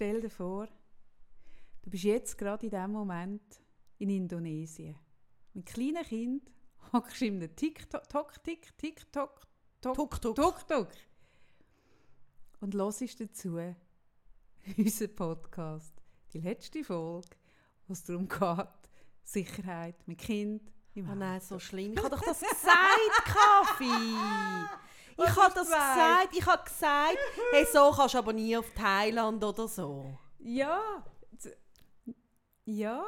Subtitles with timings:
[0.00, 0.66] stell dir vor,
[1.82, 3.60] du bist jetzt gerade in diesem Moment
[3.98, 4.98] in Indonesien.
[5.52, 6.50] Mit kleinen Kind
[6.90, 9.42] hockst du in einem TikTok, Tok, Tik, TikTok,
[9.82, 10.34] Tok, tuk.
[10.36, 10.88] Tuk, Tuk.
[12.60, 13.58] Und hörst dazu
[14.78, 15.92] unseren Podcast,
[16.32, 17.36] die letzte Folge,
[17.86, 18.68] wo es darum geht,
[19.22, 21.92] Sicherheit mit Kind im Oh nein, so schlimm.
[21.92, 23.84] Ich habe doch das gesagt, Kaffee.
[25.12, 26.36] Ich Was habe hast das du gesagt?
[26.36, 27.18] Ich habe gesagt,
[27.52, 30.18] hey, so kannst du aber nie auf Thailand oder so.
[30.38, 31.04] Ja,
[32.64, 33.04] ja.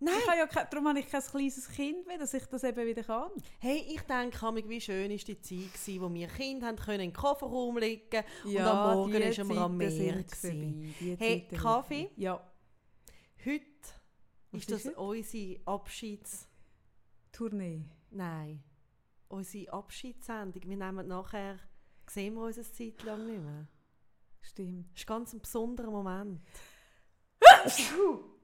[0.00, 0.14] Nein.
[0.18, 2.86] Ich habe ja kein, darum habe ich kein kleines Kind mehr, dass ich das eben
[2.86, 3.30] wieder kann.
[3.58, 7.10] Hey, ich denke, wie schön war die Zeit, gewesen, wo wir Kinder haben können in
[7.10, 10.24] den Kofferraum liegen und am Morgen ist wir am Meer.
[11.18, 12.08] Hey, Zeiten Kaffee?
[12.08, 12.18] sind.
[12.18, 12.40] Ja,
[13.44, 13.64] Heute
[14.50, 15.00] Was ist das ist heute?
[15.00, 16.48] unsere Abschieds...
[17.32, 17.84] Tournee.
[18.10, 18.62] Nein,
[19.28, 20.62] unsere Abschiedssendung.
[20.64, 21.58] Wir nehmen nachher...
[22.08, 23.66] Sehen wir uns eine Zeit lang nicht mehr.
[24.42, 24.92] Stimmt.
[24.92, 26.42] Das ist ganz ein besonderer Moment.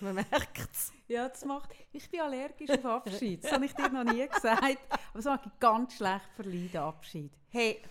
[0.00, 0.92] Man merkt es.
[1.06, 1.70] Ja, das macht...
[1.92, 3.44] Ich bin allergisch auf Abschied.
[3.44, 4.78] Das habe ich dir noch nie gesagt.
[4.90, 7.32] Aber das mag ich ganz schlecht verleiden, Abschied.
[7.48, 7.82] Hey,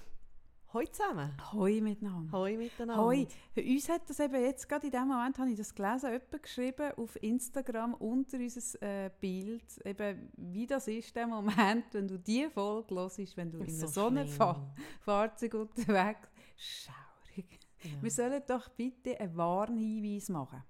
[0.73, 1.36] hoi zusammen.
[1.53, 2.31] Hoi miteinander.
[2.38, 3.03] Hoi miteinander.
[3.03, 3.28] Hoi.
[3.56, 6.92] Uns hat das eben jetzt, gerade in dem Moment habe ich das gelesen, jemand geschrieben
[6.98, 12.47] auf Instagram unter unser äh, Bild, eben, wie das ist, der Moment, wenn du die
[12.50, 14.38] Folge hörst, wenn du in So einem so einem schlimm.
[14.38, 17.59] Fa Fahrzeug unterwegs Schaurig.
[17.84, 18.02] Ja.
[18.02, 20.64] Wir sollen doch bitte einen Warnhinweis machen.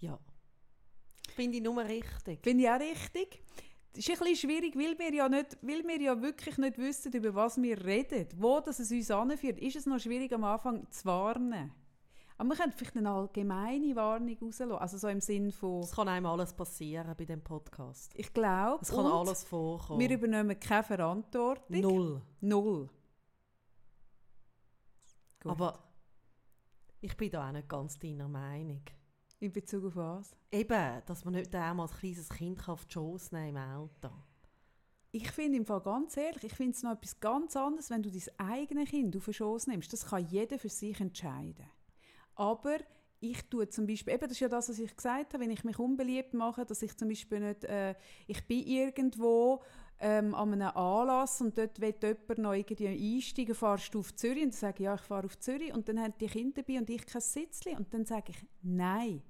[0.00, 0.18] ja.
[1.34, 2.40] Finde ich nur richtig.
[2.42, 3.42] Finde ich auch richtig.
[3.98, 7.34] Ist ein bisschen schwierig, weil wir, ja nicht, weil wir ja wirklich nicht wissen, über
[7.34, 8.28] was wir reden.
[8.36, 11.72] Wo das es uns anführt, ist es noch schwierig am Anfang zu warnen.
[12.36, 14.72] Aber wir können vielleicht eine allgemeine Warnung rauslassen.
[14.74, 18.12] Also so im Sinn von, Es kann einem alles passieren bei dem Podcast.
[18.14, 19.98] ich glaube, Es kann alles vorkommen.
[19.98, 21.80] wir übernehmen keine Verantwortung.
[21.80, 22.22] Null.
[22.40, 22.88] Null.
[25.40, 25.50] Gut.
[25.52, 25.78] Aber
[27.00, 28.82] ich bin da auch nicht ganz deiner Meinung.
[29.40, 30.36] In Bezug auf was?
[30.50, 34.10] Eben, dass man nicht einmal als kleines Kind kann auf die Schoss nehmen im Auto.
[35.12, 38.10] Ich finde im Fall ganz ehrlich, ich finde es noch etwas ganz anderes, wenn du
[38.10, 39.92] dein eigenes Kind auf den Schoß nimmst.
[39.92, 41.70] Das kann jeder für sich entscheiden.
[42.34, 42.78] Aber
[43.20, 45.64] ich tue zum Beispiel, eben das ist ja das, was ich gesagt habe, wenn ich
[45.64, 47.94] mich unbeliebt mache, dass ich zum Beispiel nicht, äh,
[48.26, 49.62] ich bin irgendwo
[50.00, 54.44] ähm, an einem Anlass und dort will jemand noch irgendwie einsteigen, fahrst du auf Zürich?
[54.44, 56.78] Und dann sage ich, ja, ich fahre auf Zürich und dann haben die Kinder dabei
[56.78, 59.22] und ich kein Sitzli und dann sage ich, nein,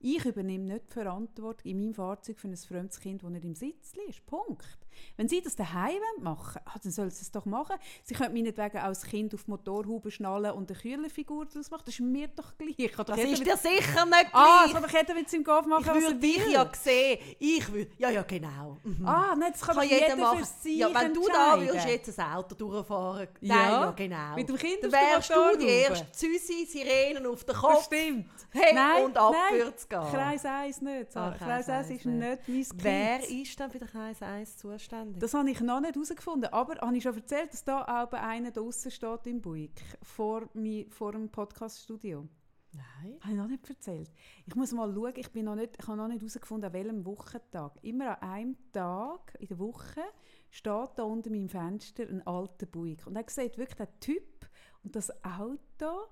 [0.00, 3.54] ich übernehme nicht die Verantwortung in meinem Fahrzeug für ein fremdes Kind, das nicht im
[3.54, 4.26] Sitzli ist.
[4.26, 4.85] Punkt.
[5.16, 7.76] Wenn Sie das daheim machen ah, dann sollen Sie es doch machen.
[8.04, 11.82] Sie können meinetwegen das Kind auf die Motorhaube schnallen und eine Kühlerfigur daraus machen.
[11.86, 12.92] Das ist mir doch gleich.
[12.96, 14.72] Das ist mit- dir sicher nicht Ah, gleich.
[14.72, 16.52] das kann doch jeder mit seinem Golf machen, ich würde dich will.
[16.52, 17.18] ja sehen.
[17.38, 17.90] Ich würde...
[17.98, 18.76] Ja, ja, genau.
[18.84, 19.06] Mhm.
[19.06, 20.44] Ah, nein, das kann, kann jeder jeder machen.
[20.64, 24.34] ja, wenn du da willst, jetzt ein Auto durchfahren, Ja, Nein, ja genau.
[24.36, 27.84] mit dem Kind Dann der wärst du die erste Züsi, Sirenen auf den Kopf.
[27.84, 28.26] stimmt.
[28.50, 30.00] Hey, nein, und abwärts gehen.
[30.10, 31.16] Kreis 1 nicht.
[31.16, 32.84] Ah, Kreis Kreis 1 ist 1 nicht mein Kind.
[32.84, 34.85] Wer ist denn für den Kreis 1 zuständig?
[35.18, 36.52] Das habe ich noch nicht herausgefunden.
[36.52, 40.86] Aber habe ich schon erzählt, dass da auch einer draußen steht im Buick vor, mi,
[40.90, 42.28] vor dem Podcaststudio?
[42.72, 43.18] Nein.
[43.20, 44.10] Habe ich noch nicht erzählt.
[44.46, 47.06] Ich muss mal schauen, ich, bin noch nicht, ich habe noch nicht herausgefunden, an welchem
[47.06, 47.72] Wochentag.
[47.82, 50.02] Immer an einem Tag in der Woche
[50.50, 53.06] steht da unter meinem Fenster ein alter Buick.
[53.06, 54.48] Und er sieht wirklich den Typ
[54.82, 56.06] und das Auto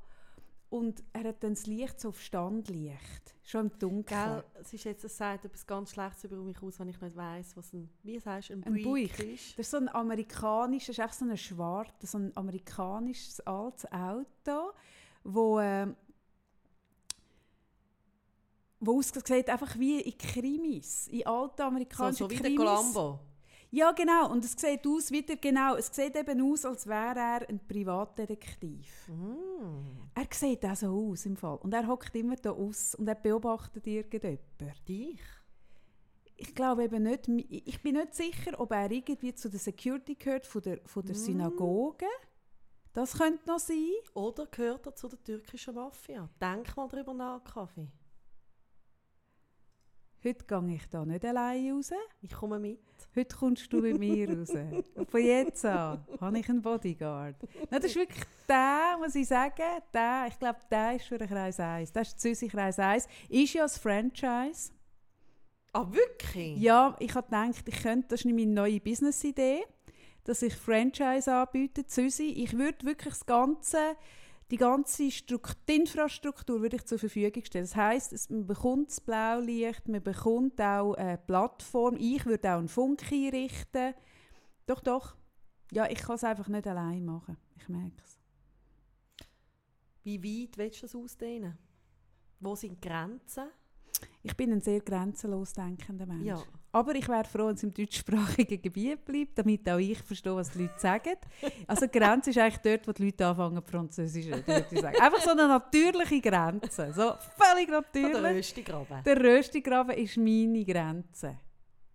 [0.75, 3.37] und er hat dann das Licht so auf Standlicht.
[3.45, 4.05] Schon im Dunkeln.
[4.25, 7.17] Gell, es ist jetzt, es sagt etwas ganz Schlechtes über mich aus, wenn ich nicht
[7.17, 9.35] weiss, was ein, wie sagst ein, Ein Buick, Buick.
[9.35, 9.53] ist.
[9.53, 13.87] Das ist so ein amerikanisches, das ist echt so ein schwarzes, so ein amerikanisches altes
[13.93, 14.73] Auto,
[15.23, 15.87] wo, äh,
[18.81, 22.65] wo aussieht einfach wie in Krimis, in alten So, amerikanischen so wie der Krimis.
[22.65, 23.21] Columbo.
[23.75, 24.31] Ja, genau.
[24.31, 29.09] Und es sieht aus wieder, genau, es sieht eben aus, als wäre er ein Privatdetektiv.
[29.09, 30.11] Mm.
[30.15, 31.57] Er sieht auch so aus im Fall.
[31.57, 34.73] Und er hockt immer da aus und er beobachtet irgendjemanden.
[34.87, 35.21] Dich?
[36.37, 40.47] Ich glaube eben nicht, ich bin nicht sicher, ob er irgendwie zu der Security gehört
[40.47, 41.19] von der, von der Mm.
[41.19, 42.07] Synagoge.
[42.93, 43.91] Das könnte noch sein.
[44.15, 46.29] Oder gehört er zu der türkischen Mafia?
[46.41, 47.89] Denk mal drüber nach, Kaffee.
[50.27, 51.93] Heute gehe ich da nicht alleine raus.
[52.23, 52.79] Ich komme mit.
[53.15, 54.49] Heute kommst du mit mir raus.
[54.95, 57.37] Und von jetzt an habe ich einen Bodyguard.
[57.71, 61.29] Nein, das ist wirklich der, muss ich sagen, der, ich glaube, der ist für den
[61.29, 61.93] Kreis 1.
[61.93, 63.07] Das ist Zürich Kreis 1.
[63.29, 64.73] Ist ja das Franchise.
[65.75, 66.59] Ah, wirklich?
[66.59, 69.65] Ja, ich habe gedacht, ich könnte, das ist meine neue Business-Idee,
[70.25, 72.29] dass ich Franchise anbiete, Züsi.
[72.29, 73.95] Ich würde wirklich das Ganze,
[74.51, 77.65] die ganze Strukt die Infrastruktur würde ich zur Verfügung stellen.
[77.65, 81.97] Das heisst, es, man bekommt das Blaulicht, man bekommt auch eine Plattform.
[81.99, 83.95] Ich würde auch einen Funk einrichten.
[84.67, 85.17] Doch, doch.
[85.73, 87.37] Ja, ich kann es einfach nicht allein machen.
[87.57, 88.19] Ich merke es.
[90.03, 91.59] Wie weit willst du das ausdehnen?
[92.41, 93.49] Wo sind die Grenzen?
[94.23, 96.25] Ich bin ein sehr grenzenlos denkender Mensch.
[96.25, 96.43] Ja.
[96.73, 100.51] Aber ich wäre froh, wenn es im deutschsprachigen Gebiet bleibt, damit auch ich verstehe, was
[100.51, 101.15] die Leute sagen.
[101.69, 104.97] Also Grenze ist eigentlich dort, wo die Leute anfangen, Französisch zu reden, würde ich sagen.
[105.01, 106.93] Einfach so eine natürliche Grenze.
[106.93, 108.37] So völlig So der natürlich.
[108.37, 109.05] Röstigraben.
[109.05, 111.39] Der Röstigraben ist meine Grenze.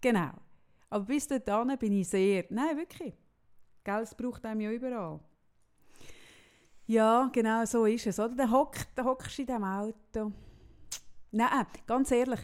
[0.01, 0.31] Genau.
[0.89, 2.45] Aber bis dahin bin ich sehr...
[2.49, 3.13] Nein, wirklich.
[3.83, 5.19] Gell, es braucht einem ja überall.
[6.85, 8.17] Ja, genau so ist es.
[8.17, 8.33] Oder?
[8.33, 10.31] Dann hockst du in diesem Auto.
[11.31, 12.39] Nein, ganz ehrlich.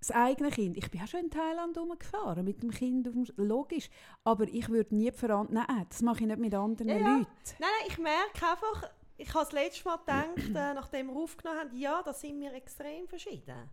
[0.00, 0.78] Das eigene Kind.
[0.78, 3.08] Ich bin auch schon in Thailand rumgefahren mit dem Kind.
[3.36, 3.90] Logisch.
[4.24, 5.62] Aber ich würde nie verantworten.
[5.68, 6.96] Nein, das mache ich nicht mit anderen ja.
[6.96, 7.26] Leuten.
[7.58, 11.60] Nein, nein, ich merke einfach, ich habe das letzte Mal gedacht, äh, nachdem wir aufgenommen
[11.60, 13.68] haben, ja, da sind wir extrem verschieden.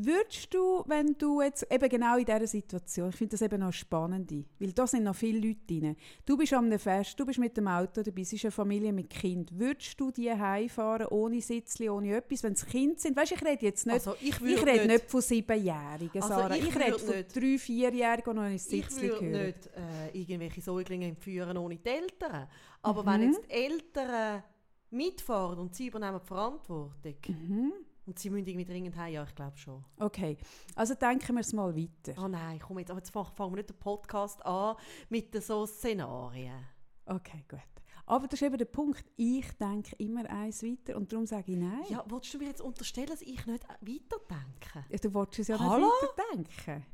[0.00, 3.72] Würdest du, wenn du jetzt eben genau in dieser Situation, ich finde das eben noch
[3.72, 5.96] spannend, weil da sind noch viele Leute drin.
[6.24, 9.10] Du bist einem Fest, du bist mit dem Auto dabei, es ist eine Familie mit
[9.10, 9.50] Kind.
[9.58, 13.16] Würdest du die heimfahren ohne Sitzli, ohne etwas, wenn es Kind sind?
[13.16, 16.28] Weißt, ich rede jetzt nicht, Also ich ich würde rede nicht, nicht von Siebenjährigen, Also
[16.34, 16.54] Sarah.
[16.54, 17.36] ich Ich, rede würde von nicht.
[17.36, 19.46] drei, Vierjährigen, die noch ein ich Sitzli würde gehören.
[19.46, 22.46] nicht äh, irgendwelche Säuglinge entführen ohne die Eltern.
[22.82, 23.06] Aber Mhm.
[23.08, 24.44] wenn jetzt die Eltern
[24.90, 27.72] mitfahren und sie übernehmen die Verantwortung Mhm.
[28.08, 29.84] Und sie müssen irgendwie dringend heim, ja, ich glaube schon.
[30.00, 30.36] Okay,
[30.74, 32.14] also denken wir es mal weiter.
[32.20, 34.76] Oh nein, komm jetzt, aber jetzt fang- fangen wir nicht den Podcast an
[35.10, 36.64] mit so Szenarien.
[37.06, 37.60] Okay, gut.
[38.06, 39.04] Aber das ist eben der Punkt.
[39.16, 41.84] Ich denke immer eins weiter und darum sage ich nein.
[41.90, 44.84] Ja, willst du mir jetzt unterstellen, dass ich nicht weiterdenke?
[44.88, 45.86] Ja, Du wolltest es ja Hallo?
[45.86, 46.86] nicht weiterdenken.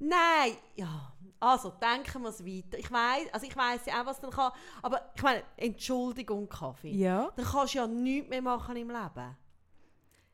[0.00, 2.78] Nein, ja, also denken wir es weiter.
[2.78, 4.52] Ich weiß, also ich weiß ja auch, was dann kann,
[4.82, 6.90] aber ich meine, Entschuldigung, Kaffee.
[6.90, 7.30] Ja.
[7.36, 9.36] Dann kannst du ja nichts mehr machen im Leben.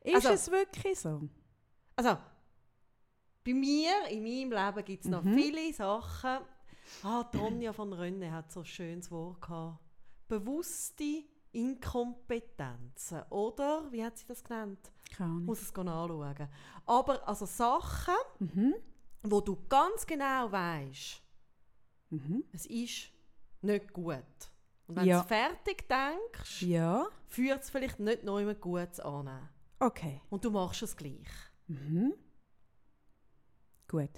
[0.03, 1.21] Ist Also- es wirklich so?
[1.95, 2.17] Also,
[3.45, 5.33] bei mir, in meinem Leben gibt es noch Mhm.
[5.35, 6.39] viele Sachen.
[7.03, 9.79] Ah, Tonja von Rönne hat so ein schönes Wort gehabt.
[10.27, 13.91] Bewusste Inkompetenzen, oder?
[13.91, 14.79] Wie hat sie das genannt?
[15.11, 15.45] Keine Ich Ahnung.
[15.45, 16.47] muss es anschauen.
[16.85, 18.75] Aber also Sachen, Mhm.
[19.23, 21.21] wo du ganz genau weißt,
[22.09, 22.43] Mhm.
[22.53, 23.09] es ist
[23.61, 24.23] nicht gut.
[24.87, 25.21] Und wenn Ja.
[25.21, 27.07] du fertig denkst, Ja.
[27.27, 29.49] führt es vielleicht nicht noch immer Gutes an.
[29.81, 30.21] Okay.
[30.29, 31.27] Und du machst es gleich.
[31.67, 32.13] Mhm.
[33.87, 34.11] Gut.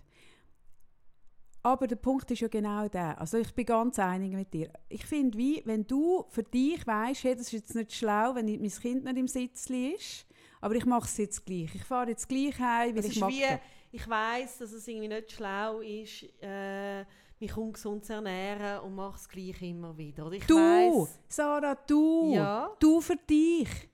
[1.65, 3.19] Aber der Punkt ist ja genau der.
[3.19, 4.71] Also ich bin ganz einig mit dir.
[4.89, 8.45] Ich finde, wie, wenn du für dich weißt, hey, das ist jetzt nicht schlau, wenn
[8.45, 10.25] mein Kind nicht im Sitzli ist,
[10.60, 11.74] aber ich mache es jetzt gleich.
[11.74, 13.45] Ich fahre jetzt gleich heim, weil Es ich mag wie,
[13.94, 17.06] ich weiß, dass es irgendwie nicht schlau ist, äh,
[17.39, 20.25] mich ungesund zu ernähren und mache es gleich immer wieder.
[20.25, 22.33] Oder ich Du, weiss, Sarah, du.
[22.33, 22.75] Ja.
[22.80, 23.92] Du für dich.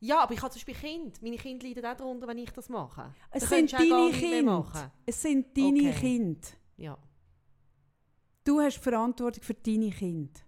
[0.00, 1.18] Ja, aber ich habe zum Beispiel Kinder.
[1.22, 3.12] Meine Kinder leiden auch darunter, wenn ich das mache.
[3.30, 4.92] Es sind deine Kinder.
[5.04, 5.92] Es sind deine Okay.
[5.92, 6.48] Kinder.
[6.76, 6.98] Ja.
[8.44, 10.40] Du hast Verantwortung für deine Kinder.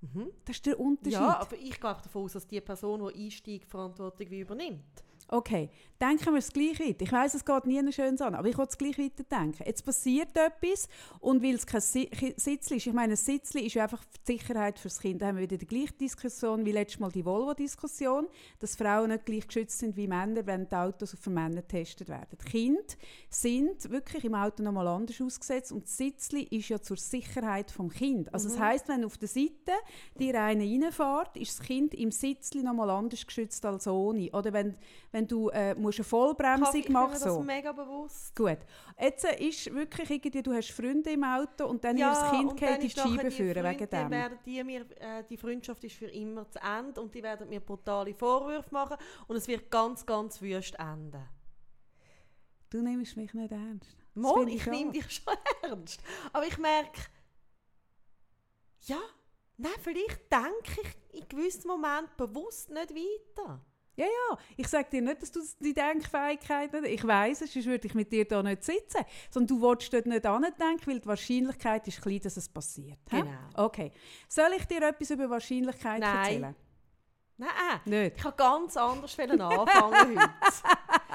[0.00, 0.32] Mhm.
[0.44, 1.12] Das ist der Unterschied.
[1.12, 5.04] Ja, aber ich gehe davon aus, dass die Person, die einsteigt, Verantwortung übernimmt.
[5.32, 7.00] Okay, denken wir es gleich weiter.
[7.00, 9.62] Ich weiß, es geht nie schön an, aber ich will es gleich weiter denken.
[9.64, 10.90] Jetzt passiert etwas
[11.20, 14.78] und weil es kein Sitzli ist, ich meine, ein Sitzli ist ja einfach die Sicherheit
[14.78, 15.22] fürs Kind.
[15.22, 18.26] Da haben wir wieder die gleiche Diskussion wie letztes Mal die Volvo-Diskussion,
[18.58, 22.36] dass Frauen nicht gleich geschützt sind wie Männer, wenn die Autos auf Männer getestet werden.
[22.44, 22.82] Die Kinder
[23.30, 27.88] sind wirklich im Auto nochmal anders ausgesetzt und das Sitzli ist ja zur Sicherheit vom
[27.88, 28.34] Kind.
[28.34, 29.72] Also das heißt, wenn auf der Seite
[30.18, 34.30] dir einer reinfährt, ist das Kind im Sitzli nochmal anders geschützt als ohne.
[34.32, 34.74] Oder wenn,
[35.12, 37.42] wenn du äh, musst eine Vollbremsung Kaffee, ich bin machen mir das so.
[37.42, 38.34] mega bewusst.
[38.34, 38.58] Gut.
[39.00, 42.56] Jetzt äh, ist wirklich irgendwie, du hast Freunde im Auto und dann ihr das Kind
[42.56, 44.10] geht in die Scheibe führen wegen dem.
[44.10, 47.60] Werden die, mir, äh, die Freundschaft ist für immer zu Ende und die werden mir
[47.60, 48.96] brutale Vorwürfe machen
[49.28, 51.28] und es wird ganz, ganz wüst enden.
[52.70, 53.96] Du nimmst mich nicht ernst.
[54.14, 54.72] Finde ich auch.
[54.72, 56.02] nehme dich schon ernst.
[56.32, 57.00] Aber ich merke,
[58.82, 59.00] ja,
[59.56, 63.60] nein, vielleicht denke ich in gewissen Momenten bewusst nicht weiter.
[63.94, 64.38] Ja, ja.
[64.56, 67.94] Ich sage dir nicht, dass du die Denkfähigkeit nicht Ich weiß es, sonst würde ich
[67.94, 69.04] mit dir hier nicht sitzen.
[69.30, 72.98] Sondern du willst dort nicht andenken, weil die Wahrscheinlichkeit ist klein, dass es passiert.
[73.10, 73.20] hä?
[73.20, 73.66] Genau.
[73.66, 73.92] Okay.
[74.28, 76.16] Soll ich dir etwas über Wahrscheinlichkeit Nein.
[76.16, 76.56] erzählen?
[77.38, 78.16] Nein, Nicht.
[78.18, 80.30] ich habe ganz anders anfangen heute.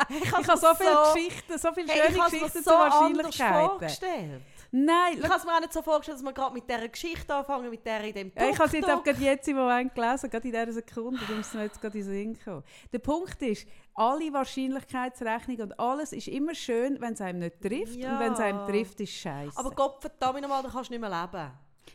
[0.10, 2.72] Ich habe so viele Geschichten, so viele hey, schöne ich habe es mir Geschichten so
[2.72, 4.42] zu Wahrscheinlichkeiten.
[4.72, 7.34] Nein, Ich habe es mir auch nicht so vorgestellt, dass wir gerade mit dieser Geschichte
[7.34, 9.94] anfangen, mit der in dem Ja, ich habe es jetzt auch gerade jetzt im Moment
[9.96, 12.64] gelesen, gerade in dieser Sekunde, darum ist es mir jetzt gerade in den Sinn gekommen.
[12.92, 17.96] Der Punkt ist, alle Wahrscheinlichkeitsrechnung und alles ist immer schön, wenn es einem nicht trifft
[17.96, 18.14] Ja.
[18.14, 19.58] und wenn es einem trifft, ist scheiße.
[19.58, 21.52] Aber Gott verdammt nochmal, da kannst du nicht mehr leben.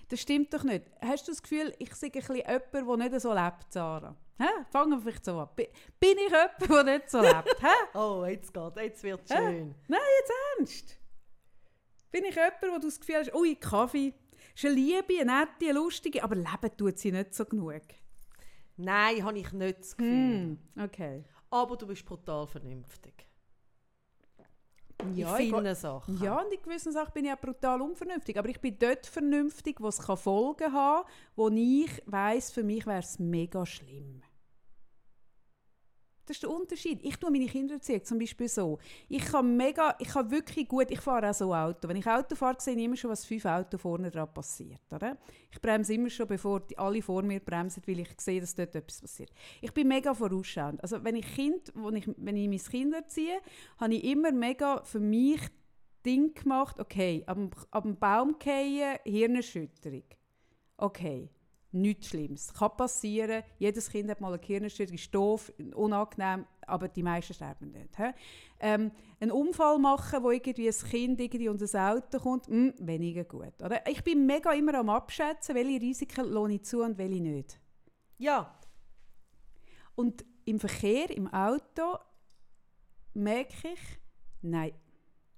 [0.08, 0.84] Das stimmt doch nicht.
[1.00, 4.14] Hast du das Gefühl, ich sei ein bisschen jemand, der nicht so lebt, Sarah?
[4.38, 4.46] Hä?
[4.70, 5.48] Fangen wir vielleicht so an.
[5.54, 5.68] Bi-
[6.00, 7.56] Bin ich jemand, der nicht so lebt?
[7.60, 7.66] Hä?
[7.98, 9.36] Oh, jetzt geht jetzt wird Hä?
[9.36, 9.74] schön.
[9.88, 10.98] Nein, jetzt ernst.
[12.12, 14.14] Bin ich jemand, wo du das Gefühl hast, ui, Kaffee,
[14.54, 17.80] ist eine Liebe, eine nette, eine lustige, aber leben tut sie nicht so genug.
[18.76, 20.12] Nein, habe ich nicht das Gefühl.
[20.12, 21.24] Hm, okay.
[21.50, 23.26] Aber du bist brutal vernünftig.
[25.14, 26.22] Ja, in ich- vielen Sachen.
[26.22, 28.38] Ja, und in gewissen Sachen bin ich auch brutal unvernünftig.
[28.38, 32.86] Aber ich bin dort vernünftig, wo es kann Folgen haben wo ich weiss, für mich
[32.86, 34.22] wäre es mega schlimm.
[36.26, 37.00] Das ist der Unterschied.
[37.02, 38.78] Ich tue meine Kinder erziehen, zum Beispiel so.
[39.08, 41.88] Ich kann mega, ich kann wirklich gut, ich fahre auch so Auto.
[41.88, 44.80] Wenn ich Auto fahre, sehe ich immer schon, was fünf Autos vorne dran passiert.
[44.92, 45.18] Oder?
[45.50, 48.74] Ich bremse immer schon, bevor die, alle vor mir bremsen, weil ich sehe, dass dort
[48.74, 49.30] etwas passiert.
[49.60, 50.80] Ich bin mega vorausschauend.
[50.82, 53.40] Also wenn ich Kind, wenn ich, wenn ich mein Kind erziehe,
[53.78, 55.40] habe ich immer mega für mich
[56.04, 57.38] Ding gemacht, okay, ab,
[57.70, 60.04] ab dem Baum fallen, Hirnerschütterung.
[60.76, 61.30] Okay,
[61.72, 62.52] nichts Schlimmes.
[62.54, 63.42] Kann passieren.
[63.58, 67.88] Jedes Kind hat mal eine Hirnerschütterung, ist doof, unangenehm, aber die meisten sterben nicht.
[68.60, 73.24] Ähm, einen Unfall machen, wo irgendwie ein Kind irgendwie unter das Auto kommt, mh, weniger
[73.24, 73.60] gut.
[73.62, 73.86] Oder?
[73.88, 77.58] Ich bin mega immer am Abschätzen, welche Risiken lohne ich zu und welche nicht.
[78.18, 78.54] Ja,
[79.94, 81.98] Und im Verkehr, im Auto,
[83.14, 83.80] merke ich,
[84.42, 84.72] nein,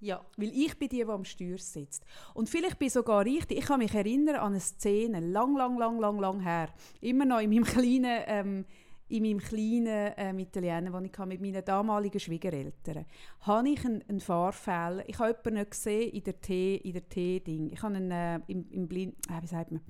[0.04, 0.24] ja.
[0.36, 2.04] Weil ich bin die, die am Steuer sitzt.
[2.34, 3.58] Und vielleicht bin ich sogar richtig.
[3.58, 6.68] Ich kann mich erinnern an eine Szene, lang, lang, lang, lang, lang her.
[7.00, 8.64] Immer noch in meinem kleinen, ähm,
[9.08, 13.06] in meinem kleinen ähm, Italiener, den ich mit meinen damaligen Schwiegereltern,
[13.40, 15.08] hatte ich einen, einen Fahrfehler.
[15.08, 17.70] Ich habe jemanden nicht gesehen in der T, in der T-Ding.
[17.72, 19.82] Ich habe einen äh, im, im Blind, äh, wie sagt man?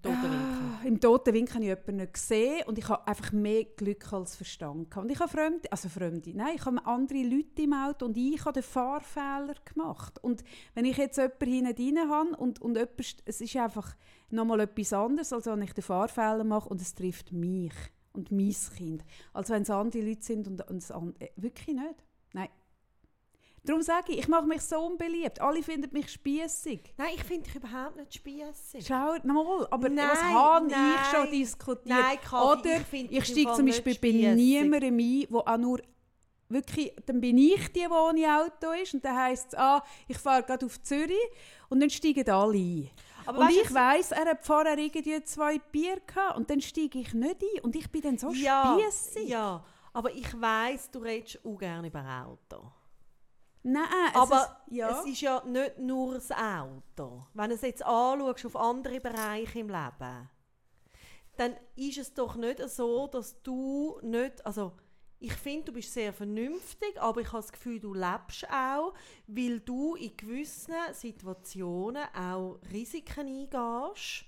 [0.00, 0.38] Toten Winkel.
[0.38, 4.12] Ah, Im toten Winkel habe ich jemanden nicht gesehen und ich habe einfach mehr Glück
[4.12, 4.96] als Verstand.
[4.96, 8.44] Und ich habe Fremde, also Fremde, nein, ich habe andere Leute im Auto und ich
[8.44, 10.22] habe den Fahrfehler gemacht.
[10.22, 13.96] Und wenn ich jetzt jemanden hinten rein habe und, und jemand, es ist einfach
[14.30, 17.74] nochmal etwas anderes, als wenn ich den Fahrfehler mache und es trifft mich
[18.12, 19.04] und mein Kind.
[19.32, 22.05] Als wenn es andere Leute sind und, und es an, äh, wirklich nicht.
[23.66, 25.40] Darum sage ich, ich mache mich so unbeliebt.
[25.40, 26.94] Alle finden mich spießig.
[26.96, 28.86] Nein, ich finde dich überhaupt nicht spießig.
[28.86, 30.98] Schau mal, aber Nein, was habe ich nein.
[31.12, 31.86] schon diskutiert?
[31.86, 35.80] Nein, Kathi, Oder ich ich steige zum Beispiel bei niemandem ein, wo auch nur
[36.48, 40.18] wirklich, dann bin ich die, die ohne Auto ist und dann heisst es, ah, ich
[40.18, 41.16] fahre gerade auf Zürich
[41.68, 42.90] und dann steigen alle ein.
[43.26, 47.00] Aber und weißt ich weiss, er hat vorher irgendwie zwei Bier gehabt und dann steige
[47.00, 49.28] ich nicht ein und ich bin dann so ja, spiessig.
[49.28, 52.70] ja, aber ich weiss, du redest auch gerne über Auto.
[53.68, 55.00] Nein, es Aber ist, ja.
[55.00, 57.26] es ist ja nicht nur das Auto.
[57.34, 60.30] Wenn du es jetzt anschaust auf andere Bereiche im Leben,
[61.36, 64.72] dann ist es doch nicht so, dass du nicht, also
[65.18, 68.94] ich finde, du bist sehr vernünftig, aber ich habe das Gefühl, du lebst auch,
[69.26, 74.26] weil du in gewissen Situationen auch Risiken eingehst,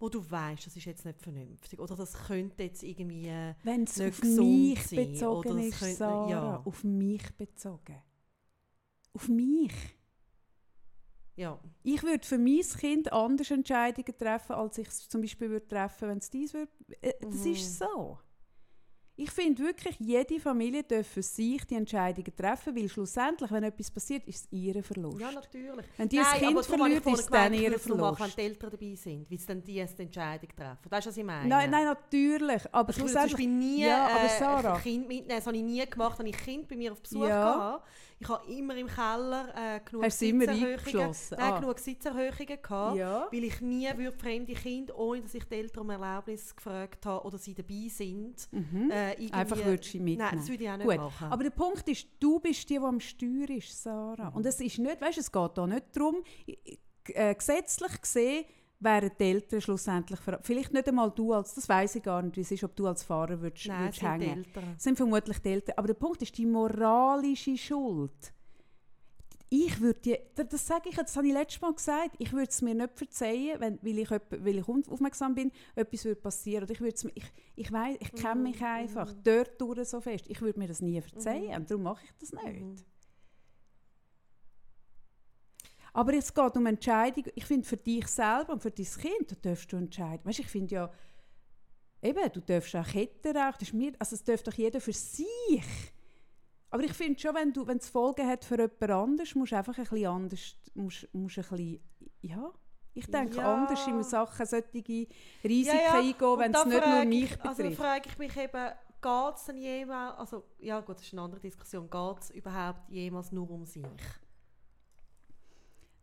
[0.00, 3.30] wo du weißt, das ist jetzt nicht vernünftig oder das könnte jetzt irgendwie
[3.62, 6.62] Wenn es nicht auf gesund mich sein bezogen oder es ist, könnte- Sarah, ja.
[6.64, 8.02] auf mich bezogen.
[9.18, 9.72] Auf mich.
[11.34, 15.66] ja Ich würde für mein Kind anders Entscheidungen treffen, als ich es zum Beispiel würde
[15.66, 16.70] treffen, wenn es dies würde.
[17.00, 17.52] Äh, Das Mhm.
[17.52, 18.18] ist so.
[19.20, 23.90] Ich finde wirklich, jede Familie darf für sich die Entscheidungen treffen, weil schlussendlich, wenn etwas
[23.90, 25.18] passiert, ist es ihr Verlust.
[25.20, 25.86] Ja, natürlich.
[25.96, 28.20] Wenn die ein Kind ich verliert, ist es dann ich ihr nur machen, Verlust.
[28.20, 30.88] wenn die Eltern dabei sind, weil sie dann die erste Entscheidung treffen.
[30.88, 31.48] Weißt du, was ich meine?
[31.48, 32.62] Nein, nein, natürlich.
[32.72, 33.32] Aber Ich würde zum schlussendlich...
[33.32, 35.28] Beispiel nie Ja, aber äh, Sarah- ein Kind mitnehmen.
[35.36, 37.72] Das habe ich nie gemacht, wenn ich Kind bei mir auf Besuch Ja.
[37.80, 37.84] hatte.
[38.20, 41.14] Ich habe immer im Keller äh, genug Hast Sitzerhöhungen-?
[41.30, 41.60] Nein, Ah.
[41.60, 42.96] genug Sitzerhöhungen gehabt.
[42.96, 43.28] Ja.
[43.30, 47.24] Weil ich nie würde fremde Kinder, ohne dass ich die Eltern um Erlaubnis gefragt habe
[47.24, 48.56] oder sie dabei sind, äh.
[48.56, 48.90] Mhm.
[49.32, 50.28] Einfach würdest du sie mitnehmen.
[50.30, 51.26] Nein, das würde ich auch nicht Gut, machen.
[51.30, 54.28] aber der Punkt ist, du bist die, die am Steuer ist, Sarah.
[54.28, 56.16] Und es ist nicht, weißt, es geht da nicht darum,
[57.14, 58.44] äh, gesetzlich gesehen
[58.80, 62.42] wären die Eltern schlussendlich, vielleicht nicht einmal du als, das weiß ich gar nicht, wie
[62.42, 64.44] es ist, ob du als Fahrer würdest, Nein, würdest es sind die hängen.
[64.44, 64.74] Eltern.
[64.78, 65.74] Sind vermutlich die Eltern.
[65.76, 68.32] Aber der Punkt ist die moralische Schuld.
[69.50, 72.32] Ich würde die, da- das sage ich, jetzt, das habe ich letztes Mal gesagt, ich
[72.32, 76.64] würde es mir nicht verzeihen, wenn, weil, ich, weil ich aufmerksam bin, etwas würde passieren.
[76.64, 77.24] Oder ich, würde es ich,
[77.56, 80.26] ich, weiss, ich kenne Mhm, mich einfach dort durch so fest.
[80.28, 82.60] Ich würde mir das nie verzeihen und darum mache ich das nicht.
[82.60, 82.76] Mhm.
[85.98, 87.24] Aber es geht um Entscheidung.
[87.34, 90.24] Ich finde, für dich selber und für dein Kind, da darfst du entscheiden.
[90.24, 90.90] Weißt, ich finde ja,
[92.00, 93.54] eben, du darfst auch Ketten rauchen.
[93.58, 95.64] Das ist mir, also es darf doch jeder für sich.
[96.70, 99.56] Aber ich finde schon, wenn du, wenn es Folgen hat für jemand anderes, musst du
[99.56, 101.80] einfach ein bisschen anders, musst, musst ein bisschen,
[102.20, 102.52] ja,
[102.94, 103.54] ich denke Ja.
[103.54, 104.70] anders in Sachen solche
[105.42, 105.94] Risiken Ja, ja.
[105.94, 107.80] eingehen, wenn da es nicht nur mich ich, Also betrifft.
[107.82, 108.70] frage ich mich eben,
[109.02, 112.88] geht es denn jemals, also ja gut, das ist eine andere Diskussion, geht es überhaupt
[112.88, 113.82] jemals nur um sich?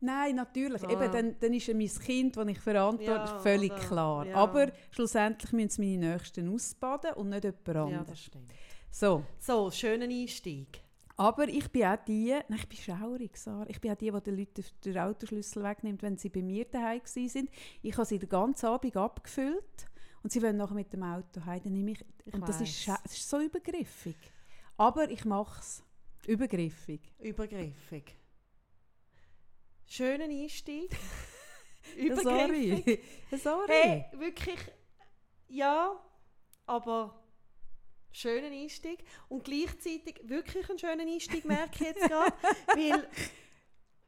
[0.02, 0.84] Nein, natürlich.
[0.84, 0.92] Ah.
[0.92, 4.26] Eben, dann, dann ist ja mein Kind, das ich verantworte, Ja, völlig oder- klar.
[4.28, 4.36] ja.
[4.36, 8.08] Aber schlussendlich müssen es meine Nächsten ausbaden und nicht jemand Ja, anderes.
[8.08, 8.52] das stimmt.
[8.92, 10.82] so, So, schönen Einstieg.
[11.18, 13.66] Aber ich bin auch die, nein, ich bin schaurig, Sarah.
[13.70, 17.00] Ich bin auch die, die den Leuten den Autoschlüssel wegnimmt, wenn sie bei mir daheim
[17.06, 17.50] sind.
[17.82, 19.86] Ich habe sie den ganzen Abend abgefüllt
[20.24, 21.62] und sie wollen nachher mit dem Auto heim.
[21.64, 24.18] Dann nehme ich, Ich und das ist, das ist so übergriffig.
[24.76, 25.82] Aber ich mache es.
[26.28, 27.00] Übergriffig.
[27.20, 28.18] Übergriffig.
[29.88, 30.96] Schönen Einstieg.
[32.24, 33.00] Sorry.
[33.32, 33.68] Sorry.
[33.68, 34.60] Hey, wirklich,
[35.48, 36.00] ja,
[36.66, 37.24] aber
[38.12, 39.04] schönen Einstieg.
[39.30, 42.34] Und gleichzeitig wirklich einen schönen Einstieg, merke ich jetzt gerade.
[42.76, 43.08] weil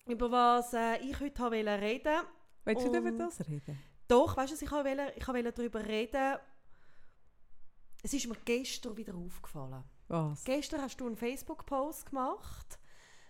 [0.08, 2.22] über was äh, ich heute habe wollte reden
[2.66, 3.80] Willst du über das reden?
[4.08, 6.38] Doch, weißt du, ich wollte, ich wollte darüber reden.
[8.04, 9.84] Es ist mir gestern wieder aufgefallen.
[10.08, 10.44] Was?
[10.44, 12.80] Gestern hast du einen Facebook-Post gemacht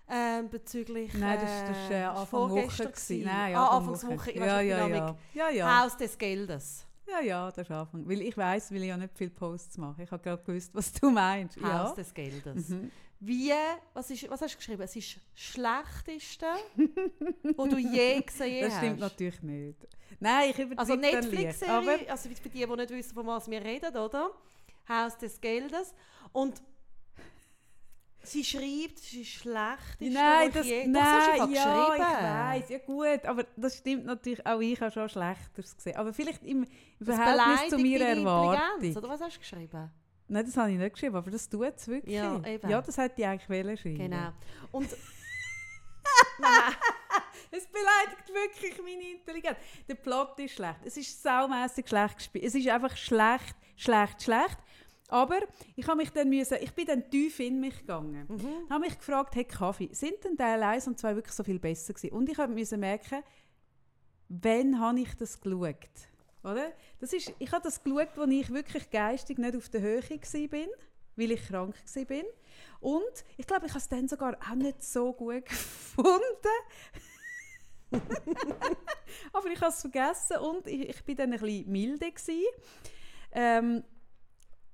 [0.10, 2.68] ähm, bezüglich Nein, das das ist, äh, äh, Anfang Woche.
[2.88, 3.24] gewesen.
[3.26, 4.32] Nein, ah, Anfang Anfangswoche.
[4.32, 5.18] Ich Ja, ja, nicht, ja.
[5.34, 5.84] Ja, ja.
[5.84, 6.86] Haus des Geldes.
[7.10, 8.08] Ja, ja, das ist Anfang.
[8.08, 10.04] Weil ich weiss, weil ich ja nicht viele Posts mache.
[10.04, 11.58] Ich habe gerade gewusst, was du meinst.
[11.58, 11.92] Haus Ja.
[11.94, 12.70] des Geldes.
[12.70, 12.92] Mhm.
[13.20, 13.52] Wie,
[13.94, 14.82] was, ist, was hast du geschrieben?
[14.84, 16.46] Es ist das Schlechteste,
[17.56, 18.78] wo du je gesehen Das hast.
[18.80, 19.88] stimmt natürlich nicht.
[20.20, 23.96] Nein, ich übertreibe Also Netflix-Serie, also für die, die nicht wissen, von was wir reden,
[23.98, 24.32] oder?
[24.88, 25.94] Haus des Geldes.
[26.32, 26.62] Und
[28.32, 30.94] sie schreibt, es ist das Schlechteste, Nein, das, ich je...
[30.94, 32.24] so hast du ja, ich geschrieben.
[32.24, 35.96] weiss, ja gut, aber das stimmt natürlich, auch ich habe schon Schlechteres gesehen.
[35.96, 36.70] Aber vielleicht im, im
[37.00, 38.96] Das Verhältnis zu meiner Erwartung.
[38.96, 39.92] Oder was hast du geschrieben?
[40.30, 42.16] Nein, das habe ich nicht geschrieben, aber das tut es wirklich.
[42.16, 42.70] Ja, eben.
[42.70, 43.98] ja, das hätte ich eigentlich wollen schreiben.
[43.98, 44.32] Genau.
[44.72, 44.90] Und...
[47.50, 49.58] Es beleidigt wirklich meine Intelligenz.
[49.88, 50.80] Der Plot ist schlecht.
[50.84, 52.44] Es ist saumässig schlecht gespielt.
[52.44, 54.58] Es ist einfach schlecht, schlecht, schlecht.
[55.08, 55.40] Aber
[55.76, 58.26] ich habe mich dann müssen, ich bin dann tief in mich gegangen.
[58.28, 58.70] Mhm.
[58.70, 61.94] habe mich gefragt, hey Kaffee, sind denn Teil 1 und 2 wirklich so viel besser
[61.94, 62.14] gewesen?
[62.14, 63.24] Und ich habe müssen merken,
[64.28, 65.78] wann habe ich das geschaut?
[66.44, 66.74] Oder?
[67.00, 70.68] Das ist, ich habe das geschaut, als ich wirklich geistig nicht auf der Höhe war,
[71.16, 72.24] weil ich krank war.
[72.82, 76.22] Und ich glaube, ich habe es dann sogar auch nicht so gut gefunden.
[79.34, 82.12] Aber ich habe es vergessen und ich, ich bin dann ein bisschen milde.
[82.12, 82.44] Gewesen.
[83.32, 83.84] Ähm,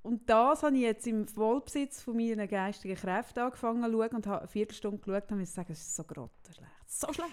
[0.04, 4.28] und das habe ich jetzt im Vollbesitz von meinen geistigen Kräften angefangen zu schauen und
[4.28, 6.72] habe eine Viertelstunde geschaut und sagen, es ist so grottenschlecht.
[6.86, 7.32] So schlecht.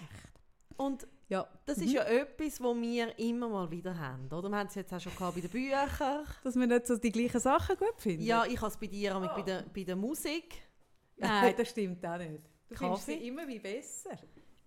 [0.77, 4.49] und Ja, das ist ja etwas, was wir immer mal wieder haben, oder?
[4.49, 6.25] Wir haben es jetzt auch schon bei den Büchern.
[6.43, 8.23] dass wir nicht so die gleichen Sachen gut finden.
[8.23, 10.55] Ja, ich habe es bei dir auch mit bei, der, bei der Musik.
[11.17, 12.41] Nein, das stimmt auch nicht.
[12.69, 12.85] Du Kaffee?
[12.85, 14.17] findest sie immer wie besser.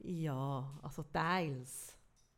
[0.01, 1.97] Ja, also teils.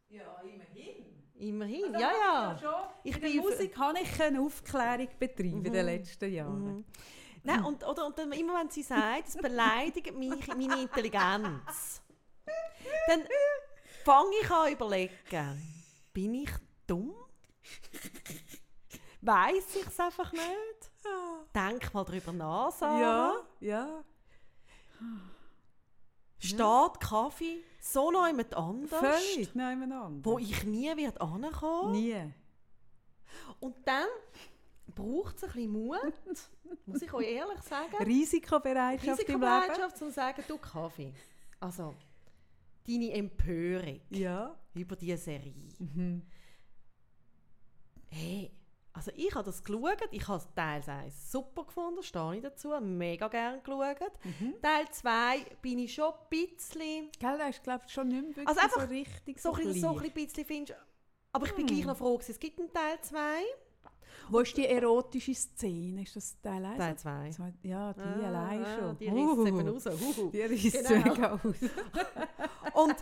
[0.09, 1.16] Ja, immerhin.
[1.39, 2.11] Immerhin, Also ja,
[2.51, 2.95] habe ja.
[3.05, 6.77] Ich bin- Musik habe ich eine Aufklärung betreiben in den letzten Jahren.
[6.77, 6.85] Mhm.
[7.43, 12.03] Nein, und, oder, und dann, immer wenn sie sagt, es beleidigt mich meine Intelligenz,
[13.07, 13.23] dann
[14.05, 15.63] fange ich an zu überlegen,
[16.13, 16.51] bin ich
[16.87, 17.15] dumm?
[19.21, 20.43] Weiß ich es einfach nicht?
[21.55, 23.01] Denk mal drüber nach, Sarah.
[23.01, 24.05] Ja, ja.
[26.39, 30.25] Steht Kaffee so noch jemand anders, Völlig nebeneinander.
[30.31, 32.33] wo ich nie wird ankommen Nie.
[33.61, 34.07] Und dann
[34.95, 35.99] braucht es ein bisschen Mut,
[36.87, 37.97] muss ich euch ehrlich sagen.
[38.05, 39.43] Risikobereitschaft im Leben.
[39.45, 41.13] Risikobereitschaft, zu sagen, du Kaffee.
[41.61, 41.95] Also,
[42.87, 44.55] deine Empörung Ja.
[44.75, 45.55] über diese Serie.
[45.79, 46.23] Mhm.
[48.09, 48.51] Hey,
[48.97, 53.29] also ich habe das geschaut, ich habe Teil 1 super gefunden, stehe ich dazu, mega
[53.29, 54.01] gerne geschaut.
[54.25, 54.55] Mhm.
[54.63, 58.29] Teil 2 bin ich schon ein bisschen, Gell, das ist, glaube ich, schon nicht mehr
[58.37, 60.79] wirklich Also einfach so richtig so, ein so ein bisschen findest,
[61.33, 61.75] aber ich bin Hm.
[61.75, 63.19] gleich noch froh, es gibt einen Teil 2.
[64.29, 66.03] Wo ist die erotische Szene?
[66.03, 66.79] Ist das Teil 1?
[66.79, 67.31] Teil 2.
[67.31, 68.99] Zwei- Ja, die Ah, allein ah, schon.
[68.99, 69.85] Die reißt es eben raus.
[69.87, 70.31] Huhu.
[70.31, 71.05] Die reißt Genau.
[71.11, 71.43] mega aus.
[72.75, 72.97] Und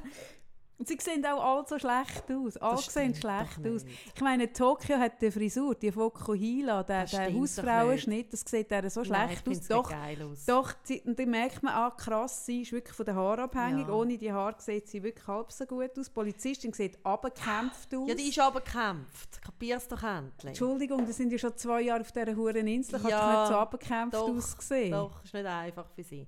[0.76, 2.56] Und sie sehen auch alle so schlecht aus.
[2.56, 3.84] Alle Das sehen schlecht aus.
[4.14, 8.90] Ich meine, Tokio hat die Frisur, die Fokuhila, der, Das der Hausfrauenschnitt, das sieht der
[8.90, 9.52] so Nein, schlecht aus.
[9.52, 10.44] find's Doch, aus.
[10.46, 13.86] doch und dann merkt man, ah, krass, sie ist wirklich von den Haaren abhängig.
[13.86, 13.94] Ja.
[13.94, 16.06] Ohne die Haare sieht sie wirklich halb so gut aus.
[16.06, 18.08] Die Polizistin sieht abgekämpft aus.
[18.08, 19.40] Ja, die ist aber gekämpft.
[19.42, 20.48] Kapierst doch endlich.
[20.48, 23.00] Entschuldigung, die sind ja schon zwei Jahre auf dieser huren Insel.
[23.08, 24.90] Ja, doch nicht so abgekämpft doch, ausgesehen.
[24.90, 26.26] Doch, ist nicht einfach für sie.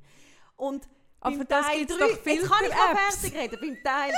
[0.57, 0.89] Und
[1.27, 3.59] Aber beim das Teil gibt's 3, doch jetzt kann ich auch fertig reden.
[3.61, 4.13] Beim Teil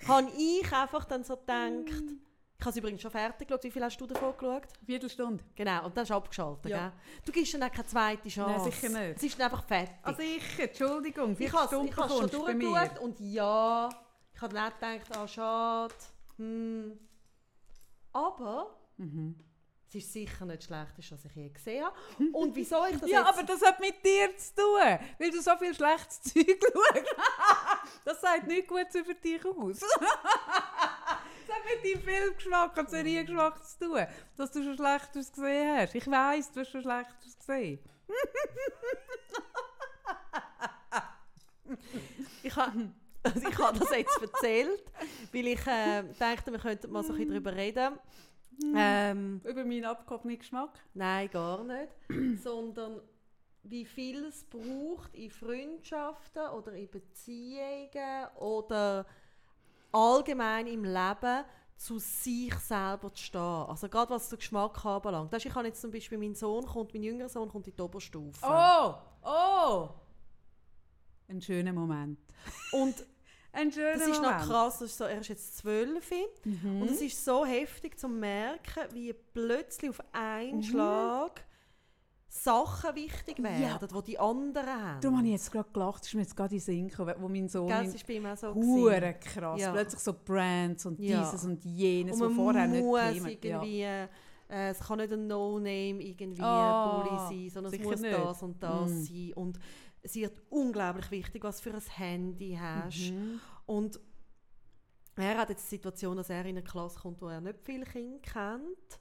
[0.00, 2.02] 3 habe ich einfach dann so gedacht,
[2.58, 3.64] ich habe es übrigens schon fertig geschaut.
[3.64, 4.62] Wie viel hast du davon geschaut?
[4.84, 5.44] Viertelstunde.
[5.54, 6.78] Genau, und dann ist abgeschaltet, Ja.
[6.88, 6.92] gell?
[7.26, 8.50] Du gibst dann auch keine zweite Chance.
[8.50, 9.16] Nein, sicher nicht.
[9.18, 9.94] Es ist dann einfach fertig.
[10.02, 13.88] Also ich, Entschuldigung, ich vier habe Stunden ich has schon durchgeschaut und ja,
[14.34, 15.94] ich habe dann auch gedacht, ah, schade.
[16.38, 16.98] Hm.
[18.12, 19.34] Aber Mhm.
[19.96, 21.96] Ist sicher nicht das Schlechteste, was ich je gesehen habe.
[22.32, 23.28] Und wieso ich das Ja, jetzt...
[23.28, 27.16] aber das hat mit dir zu tun, weil du so viel schlechtes Zeug schaust.
[28.04, 29.80] das sagt nicht gut über dich aus.
[29.80, 34.06] das hat mit deinem Filmgeschmack und Seriengeschmack zu tun,
[34.36, 35.94] dass du schon schlecht gesehen hast.
[35.94, 37.78] Ich weiss, du hast schon schlecht gesehen.
[42.42, 42.90] ich habe
[43.26, 44.84] also ich habe das jetzt erzählt,
[45.32, 47.98] weil ich äh, dachte, wir könnten mal so ein bisschen darüber reden.
[48.74, 50.70] Ähm, Über meinen abgehobenen Geschmack?
[50.94, 51.92] nein, gar nicht.
[52.42, 53.00] Sondern
[53.62, 59.06] wie viel es braucht in Freundschaften oder in Beziehungen oder
[59.92, 61.44] allgemein im Leben,
[61.76, 63.40] zu sich selber zu stehen.
[63.40, 65.30] Also gerade was den Geschmack anbelangt.
[65.30, 67.82] Weißt, ich habe jetzt zum Beispiel, mein Sohn kommt, mein jüngerer Sohn kommt in die
[67.82, 68.40] Oberstufe.
[68.42, 68.94] Oh!
[69.22, 69.88] Oh!
[71.28, 72.18] Ein schöner Moment.
[72.72, 72.94] Und
[73.56, 74.38] Ein schöner das ist Moment.
[74.40, 76.10] noch krass, das ist so, er ist jetzt zwölf
[76.44, 76.82] Mhm.
[76.82, 81.44] und es ist so heftig zu merken, wie plötzlich auf einen Schlag
[82.28, 83.78] Sachen wichtig werden, Ja.
[83.78, 85.00] die die anderen haben.
[85.00, 87.28] Darum habe ich jetzt gerade gelacht, das ist mir jetzt gerade in Sinn gekommen, wo
[87.28, 88.54] mein Sohn Gell, das ist bei ihm auch so.
[88.54, 89.60] Hure krass.
[89.60, 89.72] Ja.
[89.72, 91.22] Plötzlich so Brands und Ja.
[91.22, 94.08] dieses und jenes, Und vorher nicht Themen- irgendwie, äh,
[94.48, 97.16] es kann nicht ein No-Name irgendwie Ah, Bulli
[97.48, 98.12] sein, sondern es muss nicht.
[98.18, 99.02] das und das Mm.
[99.02, 99.32] sein.
[99.34, 99.58] Und
[100.06, 103.10] es wird unglaublich wichtig, was für ein Handy hast.
[103.10, 103.40] Mhm.
[103.66, 104.00] Und
[105.16, 107.84] er hat jetzt die Situation, dass er in eine Klasse kommt, wo er nicht viele
[107.84, 109.00] Kinder kennt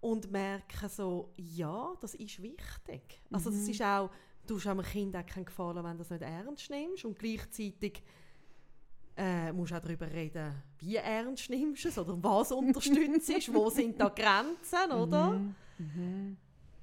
[0.00, 3.22] und merkt so, ja, das ist wichtig.
[3.30, 3.54] Also Mhm.
[3.54, 4.10] das ist auch,
[4.46, 8.02] du hast einem Kind auch keinen Gefallen, wenn du das nicht ernst nimmst und gleichzeitig
[9.16, 13.70] äh, musst du auch darüber reden, wie ernst nimmst du es oder was unterstützt, wo
[13.70, 15.38] sind da Grenzen, oder?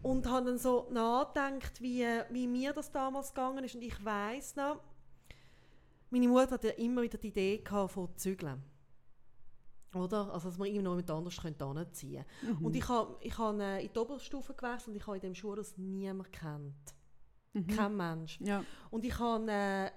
[0.02, 3.76] Und habe dann so nachgedacht, wie, wie mir das damals gegangen ist.
[3.76, 4.80] Und ich weiß noch,
[6.10, 8.64] meine Mutter hatte immer wieder die Idee gehabt von Zügeln.
[9.94, 10.32] Oder?
[10.32, 12.66] Also, dass man immer noch jemand anders könnte anziehen Mhm.
[12.66, 15.36] Und ich habe ich hab, äh, in die Oberstufe gewechselt und ich habe in dem
[15.36, 16.76] Schulhaus niemand kennt.
[17.54, 17.68] Mhm.
[17.68, 18.40] Kein Mensch.
[18.42, 18.64] Ja.
[18.92, 19.92] Und ich habe, äh,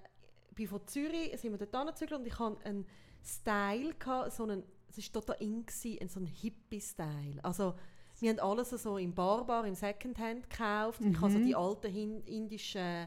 [0.54, 2.86] bin von Zürich, sind wir dort angezügelt und ich hatte einen
[3.22, 7.42] Style, gehabt, so einen, es war total in, gewesen, so ein Hippie-Style.
[7.42, 7.74] Also,
[8.22, 11.00] wir haben alles so im Barbar, im Secondhand gekauft.
[11.00, 11.44] Ich habe so Mhm.
[11.46, 13.06] die alten indischen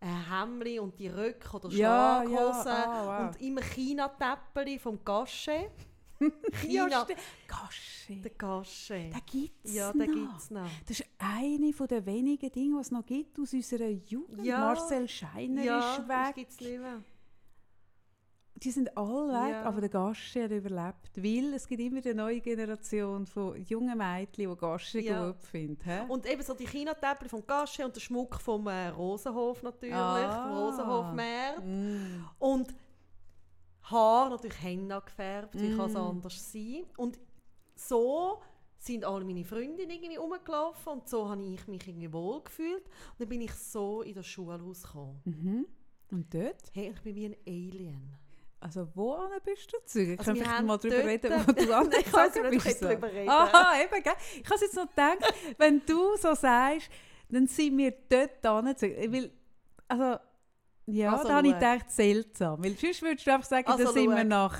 [0.00, 3.28] äh, und die Röcke oder Ja, ja, Schlaghosen ah, wow.
[3.34, 5.70] und immer China-Täppeli vom Gasche.
[6.68, 7.20] Ja, China, stimmt.
[7.46, 8.16] Gasche.
[8.16, 8.94] der Gasche.
[8.94, 10.04] Den gibt es Ja, noch.
[10.04, 10.68] den gibt es noch.
[10.88, 14.44] Das ist eine der wenigen Dinge, die es noch gibt aus unserer Jugend.
[14.44, 14.58] Ja.
[14.58, 16.34] Marcel Scheiner Ja, ist das weg.
[16.34, 17.02] gibt es nicht mehr.
[18.60, 19.62] Die sind alle weg, Ja.
[19.64, 21.10] aber der Gasche hat überlebt.
[21.16, 25.26] Weil es gibt immer eine neue Generation von jungen Mädchen, die Gasche Ja.
[25.30, 25.80] gut finden.
[25.84, 26.00] hä?
[26.08, 30.48] Und eben so die China-Täppel vom Gasche und der Schmuck vom äh, Rosenhof natürlich, Ah.
[30.48, 31.60] vom Rosenhofmeer.
[31.60, 32.24] Mm.
[32.40, 32.74] Und
[33.82, 35.96] Haar natürlich henna gefärbt, wie kann es Mm.
[35.98, 36.84] anders sein.
[36.96, 37.18] Und
[37.74, 38.40] so
[38.76, 42.84] sind alle meine Freundinnen irgendwie rumgelaufen und so habe ich mich irgendwie wohl gefühlt.
[42.84, 45.20] Und dann bin ich so in das Schulhaus gekommen.
[45.24, 45.66] Mhm.
[46.10, 46.70] Und dort?
[46.74, 48.16] Hey, ich bin wie ein Alien.
[48.60, 50.00] Also wo bist du zu?
[50.00, 52.80] Ich Also kann wir mal darüber reden, wo du nicht bist.
[52.80, 52.86] so.
[52.86, 53.28] darüber reden.
[53.28, 54.12] Aha, eben, gell?
[54.42, 55.18] Ich habe jetzt noch gedacht,
[55.58, 56.90] wenn du so sagst,
[57.28, 59.12] dann sind wir dort angezogen.
[59.12, 59.30] Weil,
[59.86, 60.16] also,
[60.86, 62.64] ja, Also da habe ich gedacht, seltsam.
[62.64, 64.58] Weil sonst würdest du einfach sagen, Also da sind wir nach,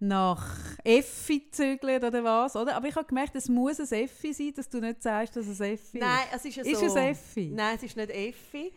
[0.00, 2.74] nach Effi gezügelt oder was, oder?
[2.74, 5.60] Aber ich habe gemerkt, es muss ein Effi sein, dass du nicht sagst, dass es
[5.60, 6.80] Effi Nein, es ist ja ist.
[6.80, 6.86] so.
[6.86, 7.52] Ist es Effi?
[7.54, 8.72] Nein, es ist nicht Effi.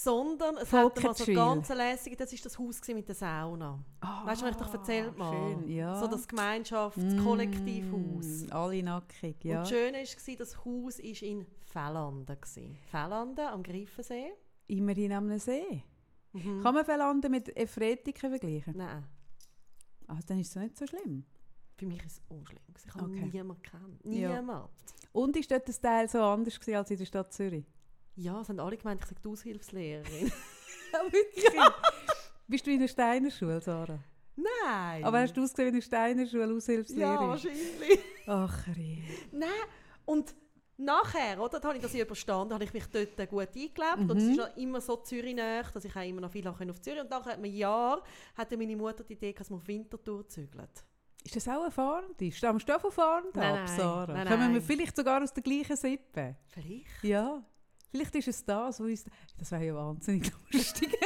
[0.00, 1.34] Sondern es hat mal so Volkertschwil.
[1.34, 3.82] ganz lässig, das war das Haus mit der Sauna.
[4.00, 5.32] Ah, Weißt du, was ich dir erzählt mal?
[5.32, 5.98] Schön, ja.
[5.98, 8.48] So das Gemeinschafts-, Mm, Kollektivhaus.
[8.52, 9.56] Alle nackig, ja.
[9.56, 12.76] Und das Schöne war, das Haus war in Fellanden.
[12.88, 14.30] Fellanden am Greifensee.
[14.68, 15.82] Immerhin am See.
[16.32, 16.62] Mhm.
[16.62, 18.76] Kann man Verlanden mit Efretiken vergleichen?
[18.76, 19.04] Nein,
[20.06, 21.24] Ah, dann ist es nicht so schlimm.
[21.76, 22.62] für mich war es unschlimm.
[22.86, 23.30] Ich habe Okay.
[23.32, 24.12] niemanden.
[24.12, 24.40] Ja.
[24.40, 24.70] Niemand.
[25.12, 27.66] Und ist dort das Teil so anders als in der Stadt Zürich?
[28.20, 30.32] Ja, es haben alle gemeint, ich sei die Aushilfslehrerin.
[30.92, 31.44] Ja, wirklich?
[32.48, 33.98] Bist du in der Steiner Schule, Sarah?
[34.36, 35.04] Nein!
[35.04, 37.28] Aber hast du ausgesehen wie in der Steiner Schule Ja, Aushilfslehrerin?
[37.28, 38.00] wahrscheinlich.
[38.26, 39.02] Ach, Rie.
[39.30, 39.48] Nein,
[40.06, 40.34] und
[40.78, 44.16] nachher, oder, dann habe ich das überstanden, habe ich mich dort gut eingelebt und Mhm.
[44.16, 47.00] es ist noch immer so Zürich nach, dass ich auch immer noch viel auf Zürich
[47.02, 48.02] und nachher hat ein Jahr
[48.34, 50.68] hatte meine Mutter die Idee, dass wir auf Winterthur zügeln.
[51.22, 52.34] Ist das auch ein Fahrend?
[52.34, 53.76] Stammst du auch von Nein, ab, nein.
[53.76, 54.12] Sarah?
[54.14, 54.62] Nein, Kommen wir nein.
[54.62, 56.36] vielleicht sogar aus der gleichen Sippe?
[56.46, 57.02] Vielleicht?
[57.04, 57.42] Ja.
[57.90, 59.04] Vielleicht ist es das, wo uns...
[59.38, 60.96] Das wäre ja wahnsinnig lustig.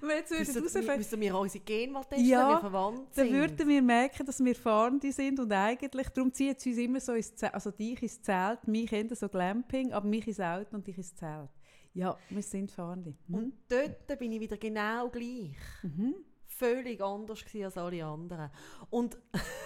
[0.00, 3.08] Wenn wir jetzt würden Müssen, rausfinden, müssen wir unsere Gene mal testen, Ja, wir verwandt
[3.16, 7.00] dann würden wir merken, dass wir Fahrende sind und eigentlich, darum ziehen sie uns immer
[7.00, 10.76] so ins Zelt, also dich ins Zelt, mich eher so Glamping, aber mich ins Auto
[10.76, 11.48] und dich ins Zelt.
[11.92, 13.14] Ja, wir sind Fahrende.
[13.26, 13.34] Hm?
[13.34, 15.56] Und dort bin ich wieder genau gleich.
[15.82, 16.14] Mhm.
[16.60, 18.50] Völlig anders gewesen als alle anderen.
[18.90, 19.16] Und,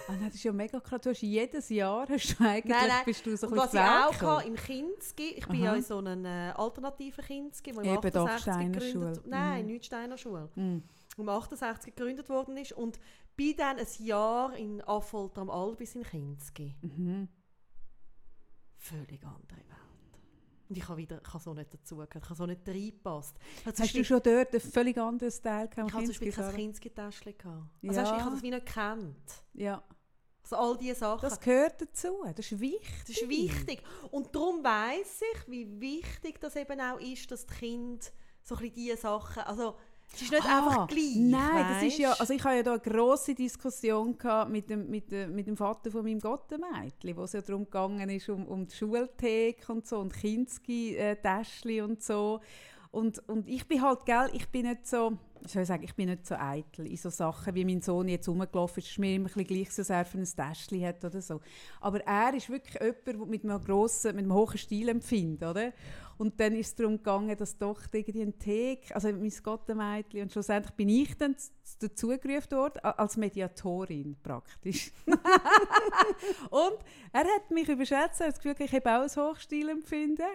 [0.07, 1.01] nein, das ist ja mega krass.
[1.01, 3.01] Du hast jedes Jahr, hast du eigentlich, Nein, nein.
[3.05, 5.65] bist du so ein was ich auch hatte, im Kinski, ich bin Aha.
[5.65, 9.29] ja in so einem äh, alternativen Kinski, wo Eben doch, 68 Steiner gegründet Schule.
[9.29, 9.71] Nein, Mhm.
[9.73, 10.47] nicht Steiner Schule.
[10.47, 10.83] gekommen.
[11.17, 12.99] um 68 gegründet worden ist und
[13.35, 16.75] bin dann ein Jahr in Affolter am Albis in Kinski.
[16.81, 17.27] Mhm.
[18.77, 19.65] Völlig andere Welt.
[20.67, 23.37] Und ich habe wieder, ich habe so nicht dazugehört, ich habe so nicht reingepasst.
[23.65, 25.89] Hast du schon dort einen völlig anderen Style gehabt?
[25.89, 27.33] Ich hatte zum Beispiel kein Kindsgitäschchen.
[27.45, 27.95] Also ja.
[27.95, 29.43] weißt, ich habe das wie nicht gekannt.
[29.53, 29.83] Ja.
[30.43, 31.27] Also all diese Sachen.
[31.27, 33.03] Das gehört dazu, das ist wichtig.
[33.07, 33.81] Das ist wichtig.
[34.11, 38.05] Und darum weiss ich, wie wichtig das eben auch ist, dass die Kinder
[38.43, 39.75] so ein bisschen diese Sachen, also
[40.13, 41.15] es ist nicht ah, einfach gleich.
[41.17, 41.69] Nein, weißt?
[41.69, 44.17] das ist ja, also ich hatte ja da eine grosse Diskussion
[44.49, 48.09] mit dem, mit, dem, mit dem Vater von meinem Gottemädchen, wo es ja darum gegangen
[48.09, 52.39] ist, um, um die Schultheke und so und Kinski-Täschchen und so.
[52.95, 56.07] Und, und ich bin halt, gell, ich bin nicht so, soll ich sagen, ich bin
[56.07, 58.91] nicht so eitel in so Sachen, wie mein Sohn jetzt rumgelaufen ist.
[58.91, 61.41] Ist mir immer ein bisschen gleich, dass er für ein Täschchen hat oder so.
[61.81, 65.73] Aber er ist wirklich jemand, der mit einem grossen, mit einem hohen Stil empfindet, oder?
[66.17, 70.31] Und dann ist es darum gegangen, dass doch irgendwie ein Thek, also mein Gottemädchen, und
[70.31, 71.35] schlussendlich bin ich dann
[71.79, 74.91] dazugerufen worden, als Mediatorin praktisch.
[76.49, 76.77] und
[77.11, 80.25] er hat mich überschätzt, er hat das Gefühl, ich habe auch ein Hochstilempfinden.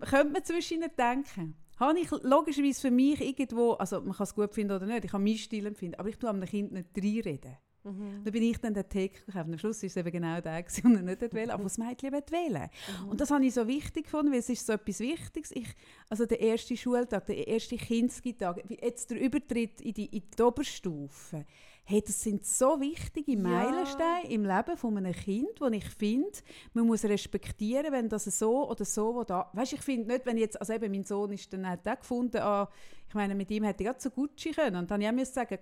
[0.00, 1.54] Könnte man zwischen ihnen denken.
[1.78, 5.10] Habe ich logischerweise für mich irgendwo, also man kann es gut finden oder nicht, ich
[5.10, 7.56] kann meinen Stil empfinden, aber ich tue einem Kind nicht reinreden.
[7.84, 8.22] Mhm.
[8.24, 9.36] Da bin ich dann der Tee gekauft.
[9.36, 12.70] Am Schluss war es eben genau der, den er nicht wählen aber das Mädchen wählen
[13.02, 13.08] mhm.
[13.08, 15.50] Und das habe ich so wichtig gefunden, weil es ist so etwas Wichtiges.
[15.52, 15.68] Ich,
[16.08, 21.44] also der erste Schultag, der erste Kindskitag, jetzt der Übertritt in die, in die Oberstufe,
[21.84, 24.30] hey, das sind so wichtige Meilensteine ja.
[24.30, 26.38] im Leben von einem Kind, wo ich finde,
[26.74, 29.50] man muss respektieren, wenn das so oder so da.
[29.52, 32.68] Weißt, ich finde nicht, wenn jetzt, also eben mein Sohn ist dann hat gefunden, ah,
[33.08, 35.32] ich meine, mit ihm hätte ich auch so Gucci können und dann habe ich auch
[35.32, 35.58] sagen,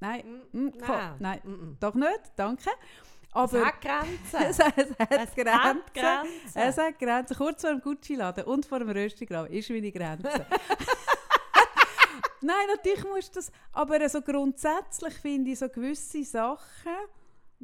[0.00, 2.70] Nein, mm, mm, nein, nein mm, doch nicht, danke.
[3.32, 4.40] Aber es hat Grenzen.
[4.40, 5.52] es, hat, es, Grenzen.
[5.52, 6.58] hat Grenzen.
[6.58, 7.36] Es hat Grenzen.
[7.36, 10.46] Kurz vor dem Gucci-Laden und vor dem Röstigraben ist meine Grenze.
[12.42, 16.96] Nein, natürlich musst du das, aber so grundsätzlich finde ich so gewisse Sachen,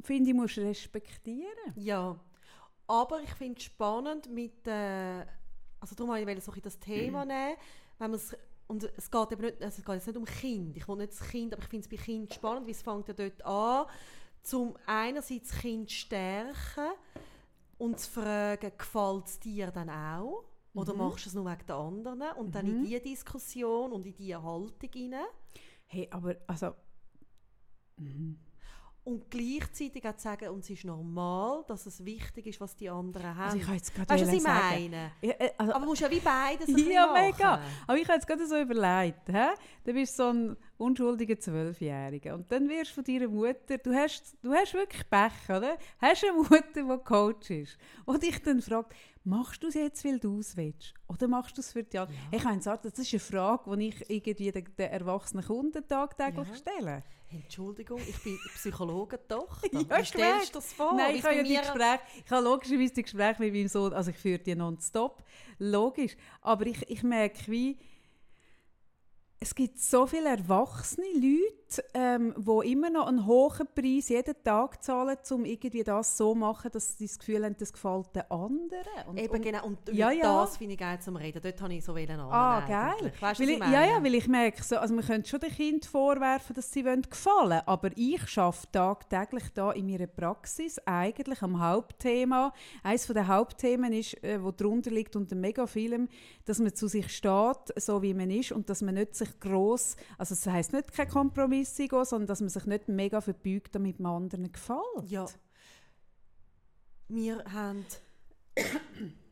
[0.02, 1.72] finde ich, musst respektieren.
[1.76, 2.14] Ja,
[2.86, 5.24] aber ich finde es spannend mit, äh,
[5.80, 7.56] also darum wollte ich so das Thema nehmen,
[7.98, 8.36] wenn man es
[8.68, 10.76] und es geht eben nicht, also es geht jetzt nicht um Kind.
[10.76, 13.08] Ich will nicht das Kind, aber ich finde es bei Kind spannend, wie es fängt
[13.08, 13.86] ja dort an,
[14.42, 16.90] zum einerseits das Kind stärken
[17.78, 20.44] und zu fragen, gefällt es dir dann auch?
[20.74, 20.98] Oder mhm.
[20.98, 22.22] machst du es nur wegen den anderen?
[22.36, 22.52] Und mhm.
[22.52, 22.84] dann in mhm.
[22.84, 25.26] diese Diskussion und in diese Haltung hinein.
[25.86, 26.74] Hey, aber also...
[27.96, 28.45] Mhm
[29.06, 32.90] und gleichzeitig auch zu sagen, und es ist normal, dass es wichtig ist, was die
[32.90, 33.52] anderen haben.
[33.52, 35.12] Also ich jetzt weißt du, was ich meine?
[35.22, 37.60] Ja, äh, also, Aber du musst ja wie beides ein Ja, mega.
[37.86, 39.54] Aber ich habe jetzt gerade so überlegt, hä?
[39.84, 44.36] du bist so ein unschuldiger Zwölfjähriger und dann wirst du von deiner Mutter, du hast,
[44.42, 45.78] du hast wirklich Pech, oder?
[46.00, 48.92] Hast eine Mutter, die Coach ist und dich dann fragt,
[49.22, 50.94] machst du es jetzt, weil du es willst?
[51.06, 52.18] Oder machst du es für die anderen?
[52.32, 52.38] Ja.
[52.38, 56.54] Ich meine, das ist eine Frage, die ich irgendwie den, den erwachsenen Kunden tagtäglich ja.
[56.56, 57.02] stelle.
[57.30, 59.62] Entschuldigung, ich bin Psychologin doch.
[59.72, 60.94] ja, Wie stellst du das vor?
[60.94, 64.10] Nein, ich habe, ja die Gespräche, ich habe logischerweise die Gespräche mit meinem Sohn, also
[64.10, 65.24] ich führe die nonstop,
[65.58, 66.16] logisch.
[66.40, 67.78] Aber ich, ich merke, wie
[69.40, 71.06] es gibt so viele erwachsene
[71.66, 76.32] Leute, ähm, die immer noch einen hohen Preis jeden Tag zahlen, um irgendwie das so
[76.32, 79.06] zu machen, dass sie das Gefühl haben, das gefällt den anderen.
[79.08, 79.66] Und, Eben, genau.
[79.66, 80.40] Und ja, ja.
[80.40, 81.40] das finde ich geil zum Reden.
[81.42, 83.12] Dort habe ich so einen Ah, geil.
[83.20, 85.88] Weißt, weil ich, ja, ja, weil ich merke, so, also man könnte schon den Kindern
[85.88, 91.60] vorwerfen, dass sie wollen gefallen aber ich schaffe tagtäglich da in meiner Praxis eigentlich am
[91.60, 92.52] Hauptthema.
[92.82, 96.08] Eines der Hauptthemen ist, äh, wo drunter liegt unter mega vielem,
[96.44, 99.96] dass man zu sich steht, so wie man ist und dass man nicht sich gross,
[100.18, 104.00] also das heisst nicht kein Kompromiss gehen, sondern dass man sich nicht mega verbeugt, damit
[104.00, 105.08] man anderen gefällt.
[105.08, 105.26] Ja.
[107.08, 107.84] Wir haben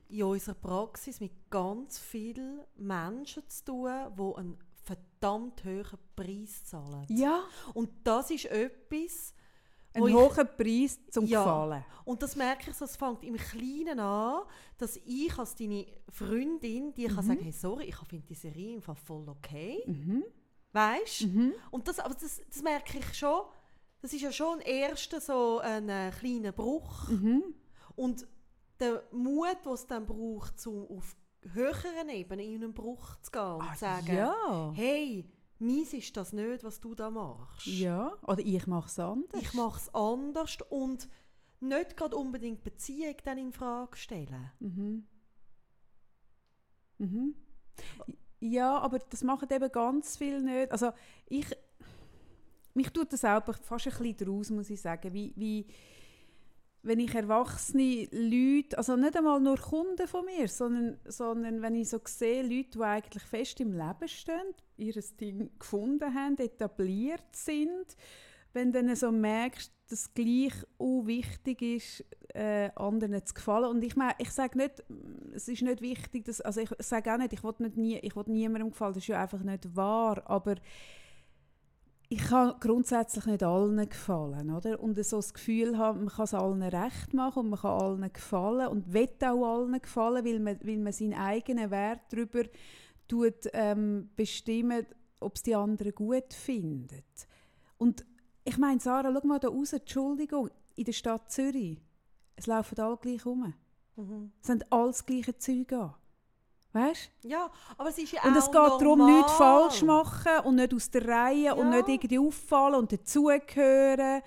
[0.08, 7.06] in unserer Praxis mit ganz vielen Menschen zu tun, die einen verdammt hohen Preis zahlen.
[7.08, 7.42] Ja.
[7.72, 9.34] Und das ist etwas,
[9.94, 11.42] ein hohen Preis zum ja.
[11.42, 11.84] Gefallen.
[12.04, 14.42] Und das merke ich es fängt im Kleinen an,
[14.76, 17.14] dass ich als deine Freundin, die mhm.
[17.14, 19.82] kann sagen, hey, sorry, ich finde die Serie einfach voll okay.
[19.87, 20.24] Mhm.
[20.74, 21.26] Weißt du?
[21.28, 21.52] Mhm.
[21.70, 23.44] Und das, aber das, das merke ich schon,
[24.02, 27.08] das ist ja schon erster so ein äh, kleiner Bruch.
[27.08, 27.42] Mhm.
[27.96, 28.26] Und
[28.80, 31.16] der Mut, den es dann braucht, um auf
[31.52, 34.72] höheren Ebenen in einen Bruch zu gehen und zu ah, sagen, ja.
[34.74, 37.66] hey, Meins ist das nicht, was du da machst.
[37.66, 39.40] Ja, oder ich mache es anders.
[39.40, 41.08] Ich mache es anders und
[41.60, 44.50] nicht gerade unbedingt Beziehung dann in Frage stellen.
[44.58, 45.06] Mhm.
[46.98, 47.34] Mhm.
[48.46, 50.70] Ja, aber das machen eben ganz viel nicht.
[50.70, 50.90] Also
[51.30, 51.46] ich,
[52.74, 55.66] mich tut das auch fast ein bisschen daraus, muss ich sagen, wie, wie
[56.83, 61.88] wenn ich erwachsene Leute, also nicht einmal nur Kunden von mir, sondern, sondern wenn ich
[61.88, 67.96] so sehe, Leute, die eigentlich fest im Leben stehen, ihr Ding gefunden haben, etabliert sind,
[68.55, 73.71] wenn du dann so merkst, dass es gleich auch wichtig ist, äh, anderen zu gefallen.
[73.71, 74.83] Und ich meine, ich sage nicht,
[75.35, 78.17] es ist nicht wichtig, dass, also ich sage auch nicht, ich will nicht nie, ich
[78.17, 80.57] will niemandem gefallen, das ist ja einfach nicht wahr, aber
[82.09, 84.81] ich kann grundsätzlich nicht allen gefallen, oder?
[84.81, 88.12] Und so das Gefühl haben, man kann es allen recht machen und man kann allen
[88.12, 92.45] gefallen und will auch allen gefallen, weil man, weil man seinen eigenen Wert darüber
[93.09, 94.87] tut, ähm, bestimmen,
[95.21, 97.03] ob es die anderen gut finden.
[97.79, 98.05] Und
[98.44, 101.78] ich meine, Sarah, schau mal da raus, Entschuldigung, in der Stadt Zürich,
[102.37, 103.54] es laufen alle gleich rum.
[103.96, 104.33] Mhm.
[104.40, 105.94] Es sind alles gleiche Zeug an.
[106.72, 107.09] Weißt?
[107.22, 108.78] Ja, aber es ist ja Und es geht normal.
[108.80, 111.52] darum, nichts falsch machen und nicht aus der Reihe Ja.
[111.52, 114.22] und nicht irgendwie auffallen und dazugehören.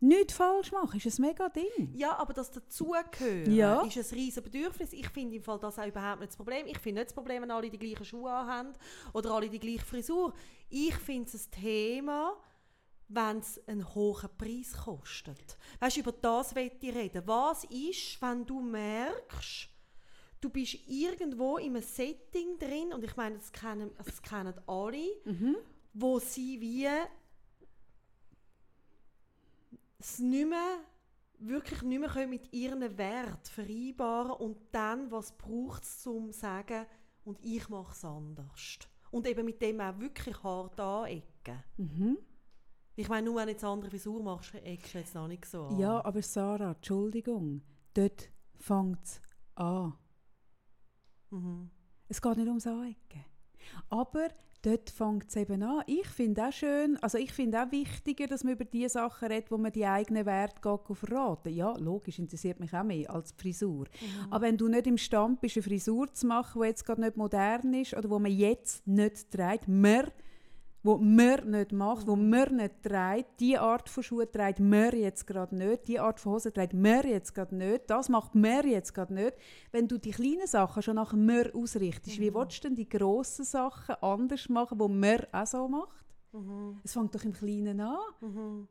[0.00, 1.94] Nichts falsch machen, ist ein mega Ding.
[1.94, 3.80] Ja, aber das Dazugehören Ja.
[3.82, 4.92] ist ein riesiges Bedürfnis.
[4.92, 6.66] Ich finde im Fall das auch überhaupt nicht das Problem.
[6.66, 8.72] Ich finde nicht das Problem, wenn alle die gleichen Schuhe haben
[9.14, 10.34] oder alle die gleiche Frisur.
[10.68, 12.34] Ich finde es ein Thema,
[13.08, 15.58] wenn es einen hohen Preis kostet.
[15.78, 17.22] Weißt du, über das will ich reden.
[17.26, 19.68] Was ist, wenn du merkst,
[20.40, 25.16] du bist irgendwo in einem Setting drin, und ich meine, das kennen, das kennen alle,
[25.92, 26.88] wo sie wie
[29.98, 30.78] es nicht mehr,
[31.38, 36.38] wirklich nicht mehr können mit ihren Wert vereinbaren und dann, was braucht es, um zu
[36.38, 36.86] sagen,
[37.24, 38.78] und ich mache es anders.
[39.10, 41.62] Und eben mit dem auch wirklich hart anecken.
[41.76, 42.18] Mhm.
[42.96, 45.46] Ich meine, nur wenn du jetzt eine andere Frisur machst, eckst du jetzt noch nicht
[45.46, 45.78] so an.
[45.78, 49.20] Ja, aber Sarah, Entschuldigung, dort fängt es
[49.56, 49.94] an.
[51.30, 51.70] Mhm.
[52.08, 53.24] Es geht nicht ums Anecken.
[53.88, 54.28] Aber
[54.62, 55.82] dort fängt es eben an.
[55.86, 59.50] Ich finde auch schön, also ich finde auch wichtiger, dass man über die Sachen redet,
[59.50, 60.60] wo man die eigenen Werte
[60.94, 61.52] verraten.
[61.52, 63.86] Ja, logisch, interessiert mich auch mehr als die Frisur.
[64.30, 67.74] Aber wenn du nicht imstande bist, eine Frisur zu machen, die jetzt gerade nicht modern
[67.74, 70.12] ist oder wo man jetzt nicht trägt, mehr
[70.84, 75.26] wo man nicht macht, wo man nicht trägt, die Art von Schuhe trägt man jetzt
[75.26, 78.92] gerade nicht, die Art von Hose trägt man jetzt gerade nicht, das macht man jetzt
[78.92, 79.32] gerade nicht.
[79.72, 83.46] Wenn du die kleinen Sachen schon nach mir ausrichtest, wie willst du denn die grossen
[83.46, 86.04] Sachen anders machen, die man auch so macht?
[86.32, 86.80] Mhm.
[86.84, 87.98] Es fängt doch im Kleinen an.
[88.20, 88.68] Mhm.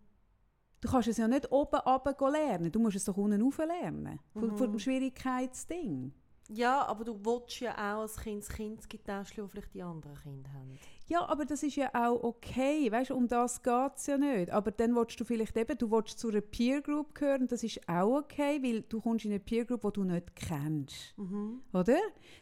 [0.81, 4.19] Du kannst es ja nicht oben runter lernen, du musst es doch unten rauf lernen.
[4.33, 6.13] Von, von dem Schwierigkeitsding.
[6.53, 10.51] Ja, aber du willst ja auch als Kind das Kindesgitäschchen, das vielleicht die anderen Kinder
[10.53, 10.77] haben.
[11.07, 14.51] Ja, aber das ist ja auch okay, weißt du, um das geht es ja nicht.
[14.51, 17.81] Aber dann willst du vielleicht eben, du willst zu einer Peer Group gehören, das ist
[17.89, 21.13] auch okay, weil du kommst in eine Peer Group, die du nicht kennst.
[21.17, 21.61] Mhm.
[21.73, 21.97] Oder?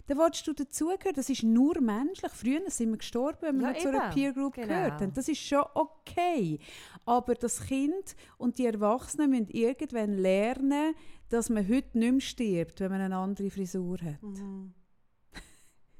[0.07, 2.31] Dann willst du dazugehören, das ist nur menschlich.
[2.31, 4.13] Früher sind wir gestorben, wenn wir Ja, nicht zu einer eben.
[4.13, 4.67] Peer Group Genau.
[4.67, 5.13] gehört haben.
[5.13, 6.59] Das ist schon okay.
[7.05, 10.93] Aber das Kind und die Erwachsenen müssen irgendwann lernen,
[11.31, 14.21] dass man heute nicht mehr stirbt, wenn man eine andere Frisur hat.
[14.21, 14.73] Mhm.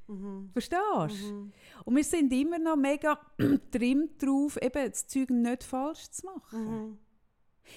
[0.08, 0.50] Mhm.
[0.52, 0.82] Verstehst
[1.22, 1.32] du?
[1.32, 1.52] Mhm.
[1.84, 3.18] Und wir sind immer noch mega
[3.70, 6.64] trimmt drauf, eben das Zeug nicht falsch zu machen.
[6.64, 6.98] Mhm.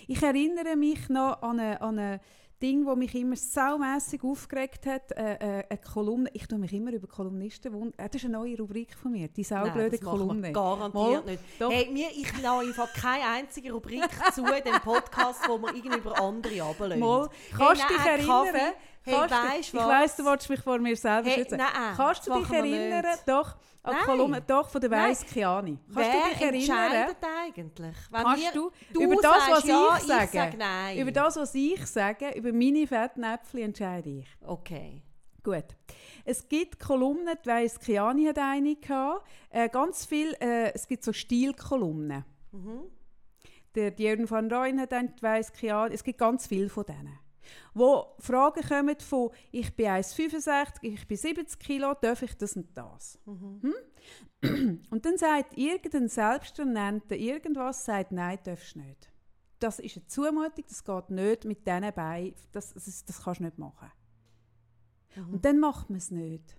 [0.07, 2.19] Ich erinnere mich noch an ein, an ein
[2.65, 5.11] Ding, das mich immer saumässig aufgeregt hat.
[5.11, 6.29] Äh, äh, eine Kolumne.
[6.33, 7.93] Ich tue mich immer über Kolumnisten wundern.
[7.97, 10.51] Äh, das ist eine neue Rubrik von mir, die saublöde Kolumne.
[10.51, 11.43] garantiert Mal, nicht.
[11.59, 11.71] doch.
[11.71, 15.97] Hey, mir, ich lasse einfach keine einzige Rubrik zu in dem Podcast, wo wir irgendwie
[15.97, 16.99] über andere runterlassen.
[16.99, 18.45] Mal, kannst du nein, dich erinnern?
[18.45, 18.73] Kaffee.
[19.05, 21.57] Hey, Kannst du- weisst ich weiss, du wolltest mich vor mir selber Hey, schützen.
[21.57, 23.05] nein, Kannst du dich erinnern?
[23.27, 24.05] Doch, an die.
[24.05, 24.89] Kolumne doch, von der.
[24.89, 25.77] Weiss Chiani.
[25.93, 26.91] Kannst Wer du dich erinnern?
[26.91, 27.95] entscheidet eigentlich?
[28.09, 31.53] Wenn Kannst du, du über das, was ja, ich sage, ich sag über das, was
[31.55, 34.27] ich sage, über meine Fettnäpfchen entscheide ich.
[34.41, 35.03] Okay.
[35.43, 35.65] Gut.
[36.23, 39.27] Es gibt Kolumnen, die Weiss Chiani hat eine gehabt.
[39.51, 42.25] Äh, ganz viel, äh, es gibt so Stilkolumnen.
[42.51, 42.81] Mhm.
[43.75, 45.93] Der Jürgen van Rooyen hat eine, die Weiss Chiani.
[45.93, 47.19] Es gibt ganz viele von denen.
[47.73, 52.75] Wo Fragen kommen von, ich bin 1,65, ich bin 70 Kilo, darf ich das und
[52.77, 53.19] das?
[53.25, 53.73] Hm?
[54.89, 59.11] Und dann sagt irgendein Selbsternannter irgendwas, sagt, nein, darfst du nicht.
[59.59, 63.45] Das ist eine Zumutung, das geht nicht mit diesen Beinen, das, das, das kannst du
[63.45, 63.91] nicht machen.
[65.31, 66.57] Und dann macht man es nicht.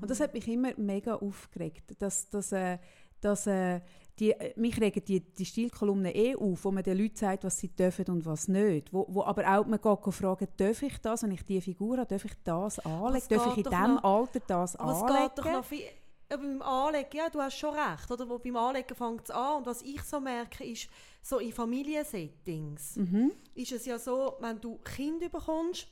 [0.00, 2.78] Und das hat mich immer mega aufgeregt, dass, dass, äh,
[3.20, 3.80] dass äh,
[4.18, 7.58] die, äh, mich regen die, die Stilkolumnen eh auf, wo man den Leuten sagt, was
[7.58, 8.92] sie dürfen und was nicht.
[8.92, 12.06] Wo, wo aber auch man geht fragen, darf ich das, wenn ich diese Figur habe,
[12.08, 13.26] darf ich das anlegen?
[13.30, 15.22] Darf ich in diesem noch- Alter das Aber es anlegen?
[15.34, 15.82] geht doch noch viel...
[16.30, 18.10] Ja, beim Anlegen, ja, du hast schon recht.
[18.10, 18.26] Oder?
[18.26, 19.58] Wo beim Anlegen fängt es an.
[19.58, 20.88] Und was ich so merke, ist,
[21.20, 23.32] so in Familiensettings Mhm.
[23.54, 25.86] ist es ja so, wenn du Kind bekommst,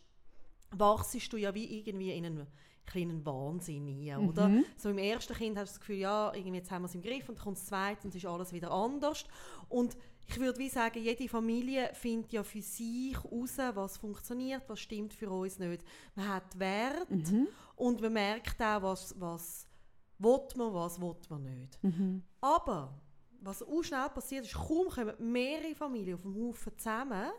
[0.71, 2.47] wachst du ja wie irgendwie in einen
[2.91, 4.49] kleinen Wahnsinn rein, oder?
[4.49, 4.65] Mhm.
[4.77, 7.03] So im ersten Kind hast du das Gefühl, ja, irgendwie jetzt haben wir es im
[7.03, 9.25] Griff und dann kommt das zweite und es ist alles wieder anders.
[9.69, 14.79] Und ich würde wie sagen, jede Familie findet ja für sich heraus, was funktioniert, was
[14.81, 15.83] stimmt für uns nicht.
[16.15, 17.49] Man hat Wert Mhm.
[17.77, 19.67] und man merkt auch, was, was
[20.19, 21.83] will man, was will man nicht.
[21.83, 22.23] Mhm.
[22.41, 22.95] Aber
[23.41, 27.31] was auch schnell passiert ist, kaum kommen mehrere Familien auf dem Haufen zusammen,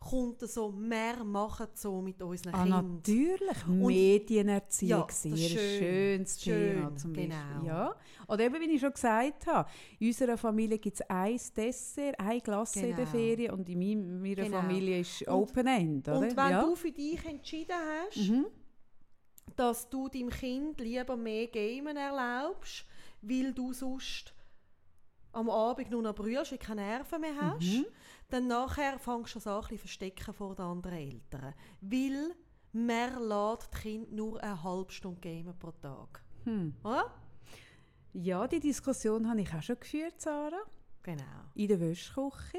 [0.00, 2.94] kommt so, wir machen so mit unseren Ah, Kindern.
[2.96, 3.66] natürlich.
[3.68, 5.58] Und- Medienerziehung, Ja, sehr schön.
[5.78, 7.64] schönes Thema Schön, genau.
[7.66, 7.94] Ja.
[8.26, 12.38] Oder eben, wie ich schon gesagt habe, in unserer Familie gibt es ein Dessert, ein
[12.40, 13.10] Glas in der Genau.
[13.10, 13.78] Ferien und in
[14.22, 14.60] meiner, Genau.
[14.62, 16.18] Familie ist Und- Open-End, oder?
[16.18, 16.62] Und wenn ja.
[16.62, 17.74] du für dich entschieden
[18.06, 18.46] hast, mhm.
[19.56, 22.86] dass du deinem Kind lieber mehr Gamen erlaubst,
[23.20, 24.32] weil du sonst
[25.32, 27.84] am Abend nur noch brüllst, weil keine Nerven mehr hast, Mhm.
[28.30, 31.54] Dann nachher fängst du das an, ein verstecken vor den anderen Eltern.
[31.80, 32.34] Weil
[32.72, 36.24] man lässt die Kinder nur eine halbe Stunde gamen pro Tag.
[36.44, 36.74] Hm.
[36.84, 37.12] Oder?
[38.12, 40.62] Ja, die Diskussion habe ich auch schon geführt, Sarah.
[41.02, 41.24] Genau.
[41.54, 42.58] in der Wäschküche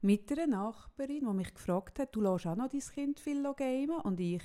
[0.00, 4.00] mit einer Nachbarin, die mich gefragt hat, du lässt auch noch dein Kind viel gamen?
[4.02, 4.42] Und ich,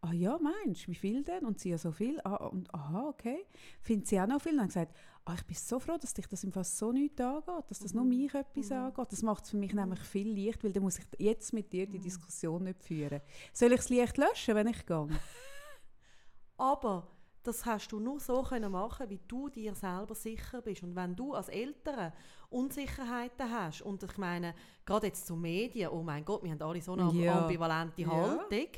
[0.00, 1.44] ah ja, meinst du, wie viel denn?
[1.44, 2.20] Und sie ja so viel.
[2.22, 3.44] Ah, und, aha, okay.
[3.80, 4.52] Findet sie auch noch viel?
[4.52, 4.96] Und dann gesagt,
[5.26, 7.92] ah, ich bin so froh, dass dich das im Fall so nichts angeht, dass das
[7.92, 9.06] nur mich etwas angeht.
[9.12, 11.86] Das macht es für mich nämlich viel leicht, weil dann muss ich jetzt mit dir
[11.86, 13.20] die Diskussion nicht führen.
[13.52, 15.08] Soll ich das Licht löschen, wenn ich gehe?
[16.56, 17.08] Aber
[17.42, 20.82] das hast du nur so können machen, wie du dir selber sicher bist.
[20.82, 22.12] Und wenn du als Eltern
[22.50, 24.54] Unsicherheiten hast, und ich meine,
[24.84, 27.38] gerade jetzt zu Medien, oh mein Gott, wir haben alle so eine Ja.
[27.42, 28.08] ambivalente Ja.
[28.10, 28.68] Haltung.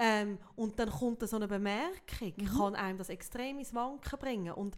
[0.00, 2.46] Ähm, und dann kommt da so eine Bemerkung, Mhm.
[2.56, 4.52] kann einem das extrem ins Wanken bringen.
[4.54, 4.76] Und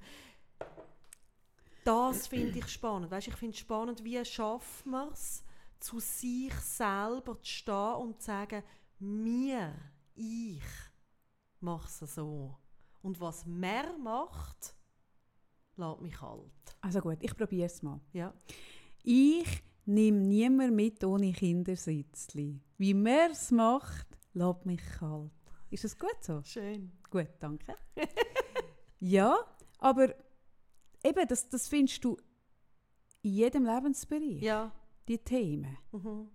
[1.85, 3.11] das finde ich spannend.
[3.11, 5.45] Weißt, ich finde es spannend, wie schafft man es,
[5.79, 8.63] zu sich selber zu stehen und zu sagen,
[8.99, 9.75] mir,
[10.15, 10.63] ich
[11.61, 12.57] mache es so.
[13.03, 14.75] Und was mehr macht,
[15.77, 16.77] lässt mich kalt.
[16.83, 18.01] Also gut, ich probiere es mal.
[18.13, 18.35] Ja.
[19.03, 22.61] Ich nehme niemand mit ohne Kindersitzli.
[22.77, 25.31] Wie man es macht, lässt mich kalt.
[25.71, 26.43] Ist das gut so?
[26.43, 26.93] Schön.
[27.11, 27.75] Gut, danke.
[29.01, 29.37] ja,
[29.79, 30.15] aber
[31.05, 32.17] eben, das, das findest du
[33.23, 34.73] in jedem Lebensbereich, Ja.
[35.09, 35.77] die Themen.
[35.93, 36.29] Mhm.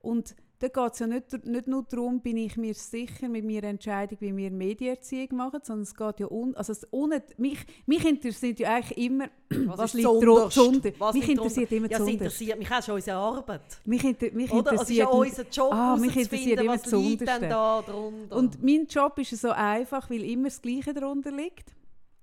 [0.00, 3.68] Und da geht es ja nicht, nicht nur darum, bin ich mir sicher mit meiner
[3.68, 8.04] Entscheidung, wie wir Medienerziehung machen, sondern es geht ja un, also es ohne, mich, mich
[8.04, 9.28] interessiert ja eigentlich immer,
[9.66, 10.08] was, ist liegt
[10.52, 10.90] zuunter.
[10.98, 13.60] Was Mich interessiert immer Ja, interessiert mich auch schon unsere Arbeit.
[13.84, 14.72] Mich, inter, mich Oder?
[14.72, 18.36] Es ist ja interessiert unser Job, Ah, mich interessiert immer was liegt denn da drunter.
[18.36, 21.72] Und mein Job ist so einfach, weil immer das Gleiche darunter liegt.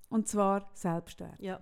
[0.08, 1.40] Und zwar Selbstwert.
[1.40, 1.60] ja.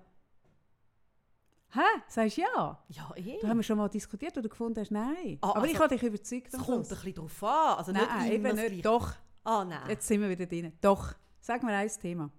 [1.70, 1.80] Hä?
[2.06, 2.78] Sagst du ja?
[2.86, 3.40] Ja, eh.
[3.42, 5.38] Da haben wir schon mal diskutiert, oder du gefunden hast, nein.
[5.40, 6.54] Ah, Aber ich also, habe dich überzeugt.
[6.54, 7.78] Es kommt ein bisschen drauf an.
[7.78, 8.66] Also nicht Nein, immer eben nicht.
[8.68, 8.82] Gleiche.
[8.82, 9.88] Doch, Ah, nein.
[9.90, 10.72] jetzt sind wir wieder drin.
[10.80, 11.14] Doch.
[11.40, 12.30] Sag mir ein Thema.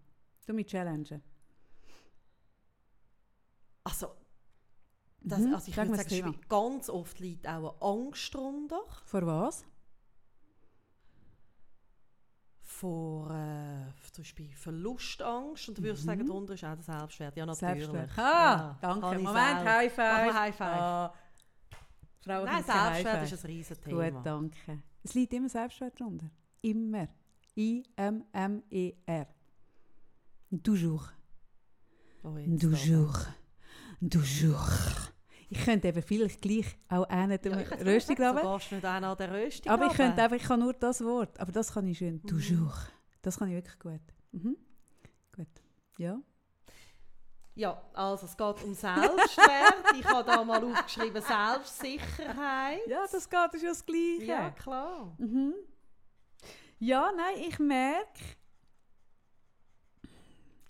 [0.47, 1.21] Du mich challengen.
[3.83, 4.07] Also,
[5.21, 5.53] das, Mhm.
[5.53, 8.81] also ich Sag würde sagen, ganz oft liegt auch eine Angst drunter.
[9.05, 9.65] Vor was?
[12.79, 15.69] Vor äh, zum Beispiel Verlustangst.
[15.69, 17.37] Und du würdest sagen, darunter ist auch der Selbstwert.
[17.37, 17.87] Ja, natürlich.
[17.87, 17.91] Mhm.
[17.93, 18.19] Selbstwert.
[18.19, 19.19] Ah, Ja, danke.
[19.19, 19.35] Moment.
[19.65, 20.33] High Five.
[20.33, 20.61] High Five.
[20.61, 21.13] Ah.
[22.21, 24.11] Frauen Nein, Selbstwert ist ein riesen Thema.
[24.11, 24.81] Gut, danke.
[25.03, 26.29] Es liegt immer Selbstwert drunter.
[26.61, 27.07] Immer.
[27.55, 29.27] I-M-M-E-R.
[30.63, 31.13] Toujours.
[32.23, 33.27] Oh, Toujours.
[34.01, 35.04] Toujours.
[35.55, 37.49] Ich könnte eben vielleicht gleich auch einen da.
[37.49, 37.79] Ja, haben.
[37.79, 40.73] So gehst du nicht auch an der Röstung Aber ich könnte einfach, ich kann nur
[40.73, 41.39] das Wort.
[41.39, 42.15] Aber das kann ich schön.
[42.15, 42.27] Mhm.
[42.27, 42.91] Toujours.
[43.21, 44.01] Das kann ich wirklich gut.
[44.31, 44.57] Mhm.
[45.35, 45.47] Gut.
[45.97, 46.19] Ja.
[47.55, 49.95] Ja, also es geht um Selbstwert.
[49.97, 52.85] ich habe da mal aufgeschrieben Selbstsicherheit.
[52.87, 54.25] Ja, das geht, ist ja das Gleiche.
[54.25, 55.15] Ja, klar.
[55.17, 55.53] Mhm.
[56.79, 58.19] Ja, nein, ich merke,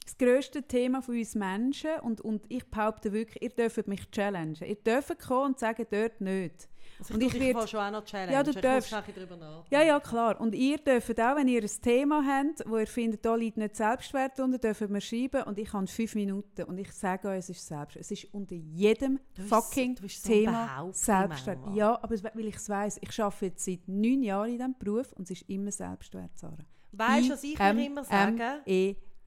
[0.06, 4.56] das grösste Thema von uns Menschen, und, und ich behaupte wirklich, ihr dürft mich challengen.
[4.66, 6.70] Ihr dürft kommen und sagen, dort nicht.
[7.00, 8.32] Also Und ich, ich ich werd- will schon auch noch Challenge.
[8.32, 8.92] Ja, du ich darfst.
[8.92, 9.66] drüber nachdenken.
[9.70, 10.40] Ja, ja, klar.
[10.40, 13.76] Und ihr dürft auch, wenn ihr ein Thema habt, wo ihr findet, da liegt nicht
[13.76, 17.50] Selbstwert unter, dürft wir schreiben und ich habe fünf Minuten und ich sage euch, es
[17.50, 18.02] ist Selbstwert.
[18.06, 21.60] Es ist unter jedem bist- fucking so Thema Selbstwert.
[21.60, 21.76] manchmal.
[21.76, 25.12] Ja, aber weil ich es weiss, ich arbeite jetzt seit neun Jahren in diesem Beruf
[25.14, 26.56] und es ist immer Selbstwert, Sarah.
[26.94, 28.62] Weißt du, was ich mir immer sage?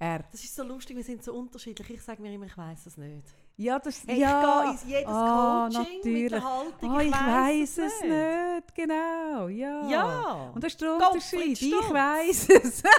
[0.00, 0.24] E-R.
[0.30, 1.90] Das ist so lustig, wir sind so unterschiedlich.
[1.90, 3.24] Ich sage mir immer, ich weiß es nicht.
[3.56, 4.72] Ja, das Hey, ja.
[4.72, 6.30] Ich gehe in jedes Ah, Coaching mit natürlich.
[6.30, 8.74] der Haltung, Ah, ich weiss weiss es nicht.
[8.74, 9.88] Genau, ja.
[9.88, 10.50] Ja.
[10.54, 11.60] Und das ist der Unterschied.
[11.62, 12.82] Ich weiss es.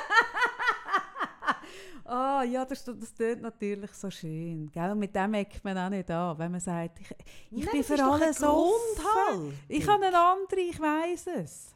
[2.06, 4.68] Ah, ja, das, das tönt natürlich so schön.
[4.72, 4.91] Gell?
[4.91, 7.12] Und mit dem eckt man auch nicht an, wenn man sagt, ich,
[7.52, 8.38] ich Nein, bin es für alles.
[8.39, 9.54] Grundhaltung.
[9.68, 11.76] Ich habe eine andere, ich weiss es.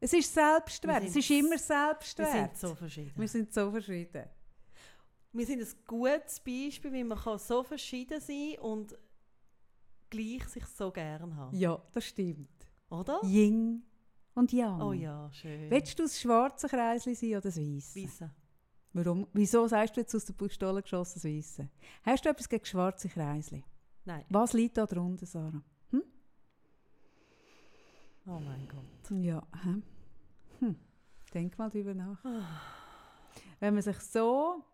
[0.00, 1.02] Es ist Selbstwert.
[1.02, 2.56] Wir Es ist immer Wir Selbstwert.
[2.56, 3.12] sind so verschieden.
[3.14, 4.24] Wir sind so verschieden.
[5.32, 8.98] Wir sind ein gutes Beispiel, wie man kann so verschieden sein und
[10.10, 11.56] gleich sich so gern haben.
[11.56, 12.48] Ja, das stimmt.
[12.90, 13.20] Oder?
[13.22, 13.82] Ying
[14.34, 14.80] und Yang.
[14.82, 15.70] Oh ja, schön.
[15.70, 18.02] Willst du das schwarze Kreisli sein oder das weiße?
[18.02, 18.30] Weisse.
[18.92, 19.28] Warum?
[19.32, 21.68] Wieso sagst du jetzt aus der Pistole geschossen das weiße?
[22.02, 23.64] Hast du etwas gegen schwarze Kreisli?
[24.04, 24.24] Nein.
[24.30, 25.62] Was liegt da drunter, Sarah?
[25.90, 26.02] Hm?
[28.26, 29.22] Oh mein Gott.
[29.22, 29.46] Ja?
[29.62, 29.82] Hm.
[31.32, 32.24] Denk mal drüber nach.
[33.60, 34.64] Wenn man sich so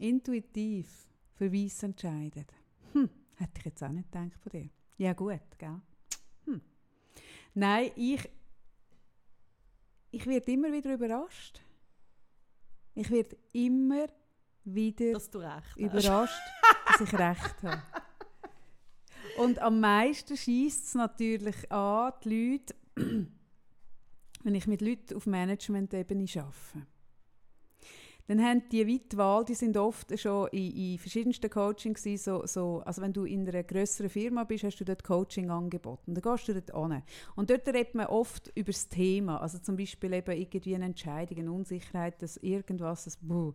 [0.00, 2.52] intuitiv für Weiss entscheidet,
[2.92, 4.70] hm, hätte ich jetzt auch nicht gedacht von dir.
[4.98, 5.80] Ja gut, gell?
[6.44, 6.60] Hm.
[7.54, 8.28] Nein, ich,
[10.10, 11.60] ich werde immer wieder überrascht.
[12.94, 14.06] Ich werde immer
[14.64, 15.30] wieder Dass
[15.76, 16.40] überrascht,
[16.86, 17.82] dass ich recht habe.
[19.38, 22.74] Und am meisten schießt es natürlich an, die Leute,
[24.42, 26.86] wenn ich mit Leuten auf Management-Ebene arbeite.
[28.30, 32.46] Dann haben die wie die Wahl, die sind oft schon in, in verschiedensten Coachings so,
[32.46, 36.14] so, also wenn du in einer grösseren Firma bist, hast du dort Coaching angeboten.
[36.14, 37.02] Dann gehst du dort an.
[37.34, 41.38] Und dort redet man oft über das Thema, also zum Beispiel eben irgendwie eine Entscheidung,
[41.38, 43.52] eine Unsicherheit, dass irgendwas, das Buh.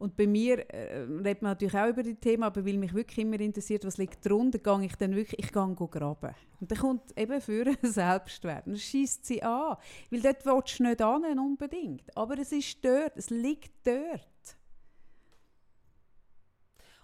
[0.00, 3.18] Und bei mir äh, redet man natürlich auch über die Themen, aber weil mich wirklich
[3.18, 6.34] immer interessiert, was liegt drunter, gehe ich dann wirklich, ich gehe graben.
[6.58, 8.66] Und dann kommt eben für ein Selbstwert.
[8.66, 9.76] Das schießt sie an.
[10.10, 12.16] Weil dort willst du nicht an, unbedingt.
[12.16, 14.56] Aber es ist dort, es liegt dort.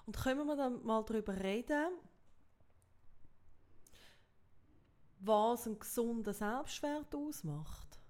[0.06, 1.92] Und können wir dann mal darüber reden,
[5.20, 8.00] was einen gesunden Selbstwert ausmacht?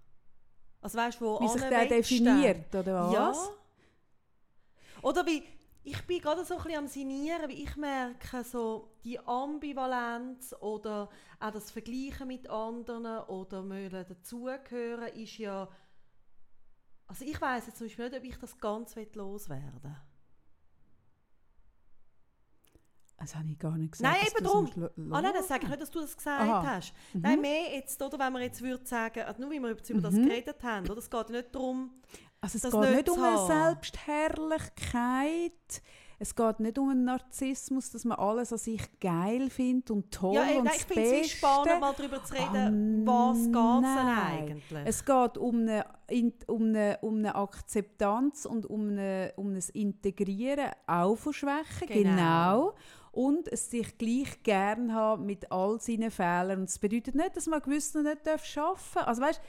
[0.80, 3.12] Also weißt du, wo Wie sich der definiert, oder was?
[3.12, 3.66] Ja.
[5.07, 5.40] Oder wie,
[5.84, 11.09] ich bin gerade so ein bisschen am Sinieren, wie ich merke, so die Ambivalenz oder
[11.38, 15.68] auch das Vergleichen mit anderen oder mögen dazugehören, ist ja,
[17.07, 19.96] also ich weiß jetzt zum Beispiel nicht, ob ich das ganz loswerden will.
[23.18, 24.14] Das habe ich gar nicht gesagt.
[24.14, 25.12] Nein, eben darum.
[25.12, 26.66] Ah nein, das sage ich nicht, dass du das gesagt Aha.
[26.66, 26.92] hast.
[27.14, 27.20] Mhm.
[27.22, 30.14] Nein, mehr jetzt, oder wenn wir jetzt würde sagen, also nur wie wir über das
[30.14, 30.28] Mhm.
[30.28, 30.98] geredet haben, oder?
[30.98, 31.92] es geht nicht darum,
[32.55, 33.47] Also es das geht nicht nicht um eine.
[33.47, 35.82] Selbstherrlichkeit.
[36.18, 40.36] Es geht nicht um einen Narzissmus, dass man alles an sich geil findet und toll
[40.36, 43.44] ja, ey, und nein, das ich finde es spannend, mal darüber zu reden, Ah, was
[43.44, 44.86] geht denn eigentlich?
[44.86, 49.62] Es geht um eine, in- um eine, um eine Akzeptanz und um, eine, um ein
[49.74, 52.11] Integrieren auch von Schwächen, Genau.
[52.16, 52.74] genau.
[53.12, 56.61] Und es sich gleich gern haben mit all seinen Fehlern.
[56.61, 59.07] Und das bedeutet nicht, dass man gewissen nicht darf arbeiten darf.
[59.07, 59.40] Also weißt,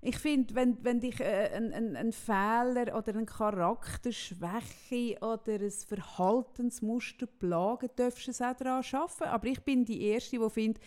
[0.00, 5.70] ich finde, wenn, wenn dich äh, ein, ein, ein Fehler oder eine Charakterschwäche oder ein
[5.70, 9.24] Verhaltensmuster plagen, darfst du es auch daran arbeiten.
[9.24, 10.82] Aber ich bin die Erste, die findet,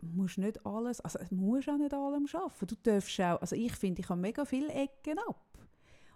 [0.00, 2.66] musst nicht alles, also musst auch nicht allem arbeiten.
[2.66, 5.40] Du darfst auch, also ich finde, ich habe mega viele Ecken ab.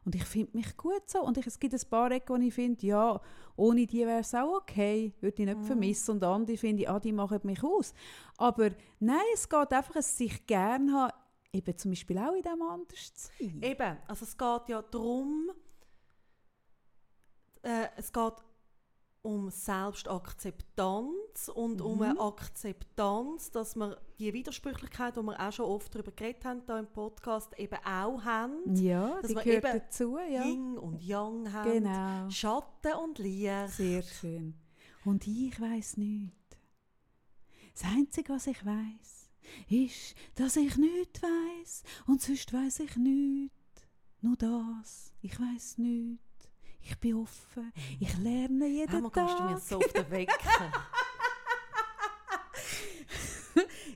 [0.05, 1.23] Und ich finde mich gut so.
[1.23, 3.21] Und ich, es gibt ein paar Ecken, wo ich finde, ja,
[3.57, 5.13] ohne die wäre es auch okay.
[5.21, 5.65] Würde ich nicht Mhm.
[5.65, 6.13] vermissen.
[6.13, 7.93] Und andere finde ich, ah, die machen mich aus.
[8.39, 8.71] Aber
[9.01, 11.13] nein, es geht einfach, es sich gerne haben,
[11.53, 13.63] eben zum Beispiel auch in dem anders zu sein.
[13.63, 15.51] Eben, also es geht ja darum,
[17.63, 18.35] äh, es geht
[19.23, 22.03] um Selbstakzeptanz und um Mhm.
[22.03, 26.79] eine Akzeptanz, dass wir die Widersprüchlichkeit, die wir auch schon oft darüber geredet haben hier
[26.79, 28.75] im Podcast, eben auch haben.
[28.77, 30.45] Ja, dass die wir gehört eben dazu, ja.
[30.45, 31.73] Yin und Yang haben.
[31.73, 32.31] Genau.
[32.31, 33.69] Schatten und Licht.
[33.71, 34.55] Sehr schön.
[35.05, 36.33] Und ich weiß nicht.
[37.75, 39.18] Das Einzige, was ich weiß,
[39.69, 43.55] ist, dass ich nichts weiß und sonst weiß ich nichts.
[44.21, 45.13] Nur das.
[45.23, 46.23] Ich weiß nichts.
[46.81, 47.73] Ich bin offen.
[48.01, 49.61] Ich lerne jeden Einmal gehst du mir Tag.
[49.61, 50.73] so auf den Wecker.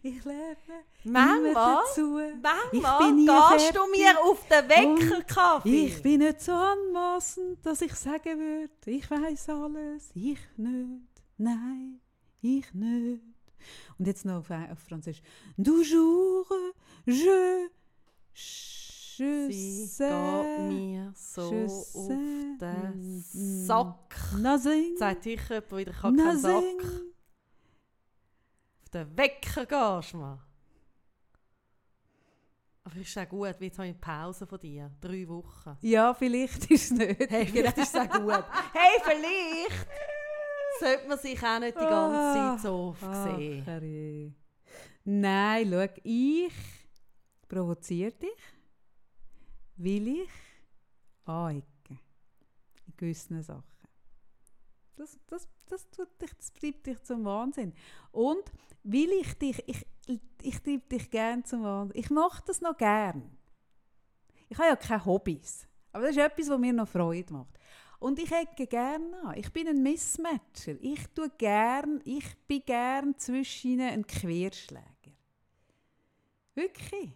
[0.04, 0.56] Ich lerne
[1.04, 2.18] Manchmal, dazu.
[2.42, 5.86] manchmal gehst du mir auf den Wecker, Kaffee.
[5.86, 10.10] Ich bin nicht so anmaßend, dass ich sagen würde, ich weiß alles.
[10.14, 11.22] Ich nicht.
[11.38, 12.00] Nein,
[12.40, 13.22] ich nicht.
[13.98, 15.22] Und jetzt noch auf, auf Französisch.
[15.56, 16.72] Du jure,
[17.04, 17.68] je,
[18.34, 22.08] je Sie sais, geht mir so je auf
[22.58, 24.34] den mm, Sack.
[24.38, 26.84] Nothing, Sagt sicher jemand wieder, ich habe keinen Sack.
[28.82, 30.38] Auf den Wecker gehst du mal.
[32.84, 34.90] Aber ist auch gut, wie jetzt habe ich Pause von dir.
[35.00, 35.76] Drei Wochen.
[35.82, 37.30] Ja, vielleicht ist es nicht.
[37.30, 38.44] Hey, vielleicht ist es auch gut.
[38.72, 39.86] Hey, vielleicht
[40.82, 44.34] sollte man sich auch nicht die ganze Zeit so oft Ach, sehen.
[45.04, 46.52] Nein, schau, ich
[47.48, 48.38] provoziere dich,
[49.76, 50.30] will ich
[51.24, 51.98] anecken
[52.86, 53.64] in gewissen Sachen.
[54.96, 57.72] Das, das, das, tut dich, das treibt dich zum Wahnsinn.
[58.12, 58.52] Und
[58.82, 59.86] will ich dich, ich,
[60.42, 61.98] ich treibe dich gern zum Wahnsinn.
[61.98, 63.36] Ich mache das noch gern.
[64.48, 65.66] Ich habe ja keine Hobbys.
[65.92, 67.58] Aber das ist etwas, was mir noch Freude macht.
[68.02, 69.38] Und ich ecke gerne an.
[69.38, 70.74] Ich bin ein Missmatcher.
[70.80, 75.12] Ich tue gern, ich bin gern zwischen ihnen ein Querschläger.
[76.56, 77.12] Wirklich.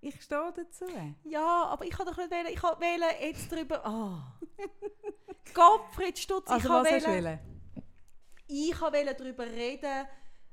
[0.00, 0.86] Ich stehe dazu.
[1.24, 2.46] Ja, aber ich wollte doch nicht wählen.
[2.50, 2.82] Ich wollte
[3.20, 3.84] jetzt darüber...
[3.84, 4.40] Ah.
[5.54, 7.38] Gottfried Stutz, Also ich du wollen?
[8.46, 10.06] ich wollte darüber reden,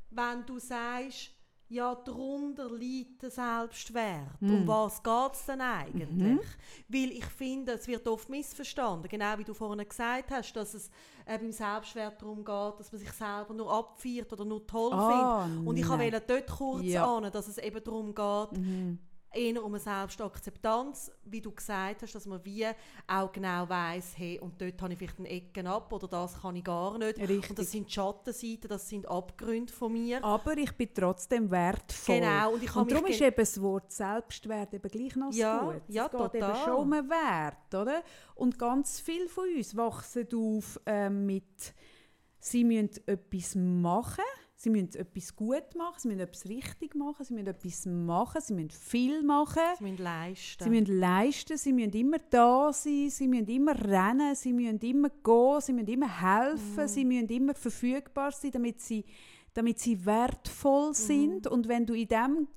[0.10, 1.35] wenn du sagst,
[1.68, 4.40] ja, darunter liegt der Selbstwert.
[4.40, 4.50] Mm.
[4.54, 6.10] Um was geht es denn eigentlich?
[6.12, 6.40] Mhm.
[6.88, 9.08] Weil ich finde, es wird oft missverstanden.
[9.10, 10.90] Genau wie du vorhin gesagt hast, dass es
[11.26, 15.68] beim Selbstwert darum geht, dass man sich selber nur abfeiert oder nur toll Ah, findet.
[15.68, 17.06] Und ich wollte dort kurz Ja.
[17.06, 19.00] ahnen, dass es eben darum geht, Mhm.
[19.36, 22.66] Eher um eine Selbstakzeptanz, wie du gesagt hast, dass man wie
[23.08, 26.56] auch genau weiss, hey, und dort habe ich vielleicht eine Ecke ab oder das kann
[26.56, 27.20] ich gar nicht.
[27.20, 27.50] Richtig.
[27.50, 30.24] Und das sind Schattenseiten, das sind Abgründe von mir.
[30.24, 32.20] Aber ich bin trotzdem wertvoll.
[32.20, 35.82] Genau, und ich Und darum ist eben das Wort Selbstwert eben gleich noch Ja, gut.
[35.88, 36.64] ja, es geht eben total.
[36.66, 38.04] schon um einen Wert, oder?
[38.36, 41.74] Und ganz viele von uns wachsen auf ähm, mit,
[42.40, 44.24] sie müssen etwas machen,
[44.66, 48.54] sie müssen etwas gut machen, sie müssen etwas richtig machen, sie müssen etwas machen, sie
[48.56, 49.62] müssen viel machen.
[49.78, 50.64] Sie müssen leisten.
[50.64, 55.10] Sie müssen leisten, sie müssen immer da sein, sie müssen immer rennen, sie müssen immer
[55.10, 59.06] gehen, sie müssen immer helfen, sie müssen immer verfügbar sein, damit sie,
[59.54, 61.46] damit sie wertvoll sind.
[61.46, 62.48] Und wenn du in dem,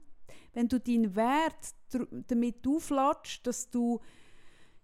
[0.55, 1.75] wenn du deinen Wert
[2.27, 4.01] damit aufladest, dass du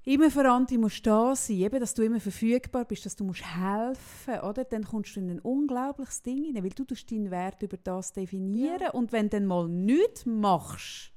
[0.04, 4.40] immer andere musst da sein, eben, dass du immer verfügbar bist, dass du musst helfen,
[4.40, 4.64] oder?
[4.64, 8.90] Dann kommst du in ein unglaubliches Ding hinein, weil du deinen Wert über das definieren
[8.92, 11.12] und wenn du dann mal nichts machst,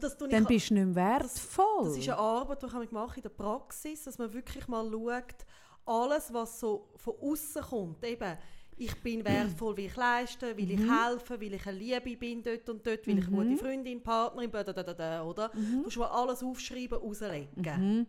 [0.00, 1.84] das dann bist du nicht mehr wertvoll.
[1.84, 5.46] Das ist eine Arbeit, die ich mache in der Praxis, dass man wirklich mal schaut,
[5.86, 8.36] alles, was so von außen kommt, eben,
[8.78, 12.68] ich bin wertvoll, weil ich leiste, weil ich helfe, weil ich eine Liebe bin dort
[12.68, 15.48] und dort, weil ich eine gute Freundin, Partnerin, da, da, da, da, oder?
[15.48, 17.98] Du musst alles aufschreiben, rauslegen.
[17.98, 18.06] Mhm.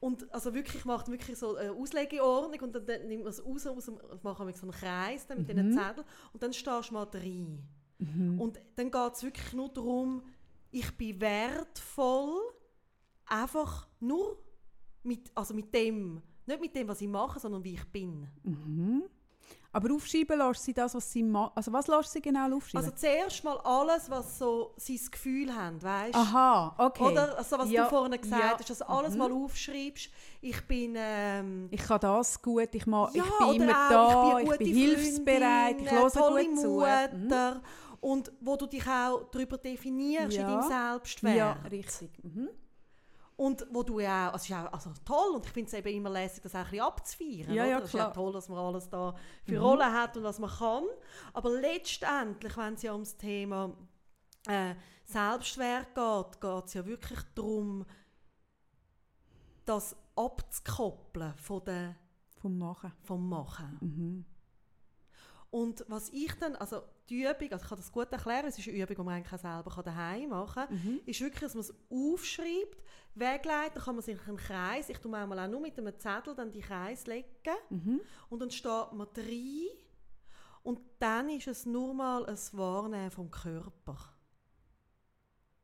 [0.00, 3.66] Und also wirklich macht wirklich so eine Auslegeordnung und dann, dann nimmt man es raus,
[3.66, 5.52] aus dem, machen wir so einen Kreis dann mit Mhm.
[5.56, 7.62] diesen Zetteln und dann stehst du mal rein.
[8.38, 10.22] Und dann geht es wirklich nur darum,
[10.70, 12.38] ich bin wertvoll,
[13.24, 14.36] einfach nur
[15.04, 18.26] mit, also mit dem, nicht mit dem, was ich mache, sondern wie ich bin.
[18.42, 19.04] Mhm.
[19.72, 21.50] Aber aufschreiben lässt sie das, was sie machen.
[21.56, 22.86] Also was lässt sie genau aufschreiben?
[22.86, 27.02] Also zuerst mal alles, was so sein Gefühl haben, weißt Aha, okay.
[27.02, 29.18] Oder also was Ja, du vorhin gesagt ja, hast, dass du alles mhm.
[29.18, 30.10] mal aufschreibst.
[30.40, 34.38] Ich bin ähm, Ich kann das gut, ich, ma, Ja, ich bin immer auch, da,
[34.38, 36.68] ich ich bin, bin, eine gute hilfsbereit, ich höre tolle gut zu.
[36.68, 37.22] Mhm.
[37.22, 37.62] Mutter.
[38.00, 41.36] Und wo du dich auch darüber definierst in deinem Selbstwert.
[41.36, 42.10] Ja, richtig.
[42.22, 42.48] Mhm.
[43.36, 45.88] Und wo du ja auch, es ist auch also toll und ich finde es eben
[45.88, 47.52] immer lässig, das auch ein bisschen abzufeiern.
[47.52, 48.08] Ja, ja, Es ist ja.
[48.08, 48.12] Mhm.
[48.12, 49.14] toll, dass man alles da
[49.44, 50.84] für Rollen hat und was man kann.
[51.32, 53.76] Aber letztendlich, wenn es ja ums Thema
[54.46, 54.74] äh,
[55.04, 57.84] Selbstwert geht, geht es ja wirklich darum,
[59.64, 61.96] das abzukoppeln von der,
[62.40, 62.92] Vom Machen.
[63.02, 63.78] vom Machen.
[63.80, 64.24] Mhm.
[65.50, 68.66] Und was ich dann, also die Übung, also ich kann das gut erklären, es ist
[68.68, 71.00] eine Übung, die man eigentlich selber daheim machen kann, Mhm.
[71.04, 72.82] ist wirklich, dass man es aufschreibt,
[73.14, 76.34] wegleitet, dann kann man sich einen Kreis, ich tue manchmal auch nur mit einem Zettel
[76.34, 77.26] dann die Kreis legen
[77.70, 78.00] Mhm.
[78.30, 79.68] und dann steht man drin
[80.62, 83.98] und dann ist es nur mal ein Wahrnehmen vom Körper.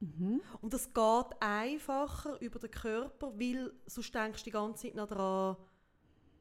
[0.00, 0.40] Mhm.
[0.62, 5.06] Und es geht einfacher über den Körper, weil sonst denkst du die ganze Zeit noch
[5.08, 5.56] daran,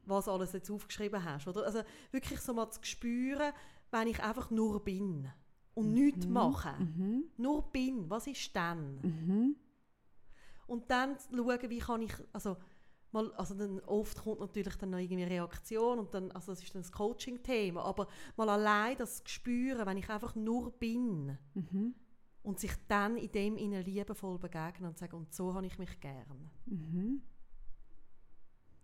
[0.05, 1.47] was alles jetzt aufgeschrieben hast.
[1.47, 1.65] Oder?
[1.65, 1.81] Also
[2.11, 3.53] wirklich so mal zu spüren,
[3.91, 5.27] wenn ich einfach nur bin
[5.73, 6.73] und nichts mache.
[6.79, 7.23] Mhm.
[7.37, 9.01] Nur bin, was ist dann?
[9.01, 9.55] Mhm.
[10.67, 12.57] Und dann schauen, wie kann ich, also,
[13.11, 16.61] mal, also dann oft kommt natürlich dann noch irgendwie eine Reaktion und dann, also das
[16.61, 21.95] ist dann das Coaching-Thema, aber mal allein das spüren, wenn ich einfach nur bin Mhm.
[22.43, 25.99] und sich dann in dem ihnen liebevoll begegnen und sagen, und so habe ich mich
[25.99, 26.51] gern.
[26.65, 27.21] Mhm.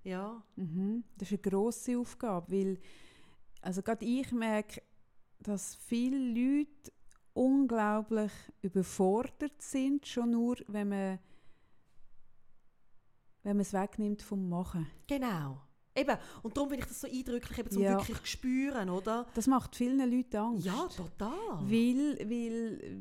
[0.04, 1.04] Ja, Mhm.
[1.18, 2.80] Das ist eine grosse Aufgabe, weil
[3.62, 4.82] also gerade ich merke,
[5.48, 6.92] dass viele Leute
[7.34, 8.32] unglaublich
[8.62, 11.20] überfordert sind, schon nur, wenn man,
[13.44, 14.88] wenn man es wegnimmt vom Machen.
[15.08, 15.62] genau.
[15.98, 17.92] Eben, und darum finde ich das so eindrücklich, eben zum Ja.
[17.98, 19.26] wirklich zu spüren, oder?
[19.34, 20.66] Das macht vielen Leuten Angst.
[20.66, 21.32] Ja, total.
[21.62, 22.98] Weil, weil,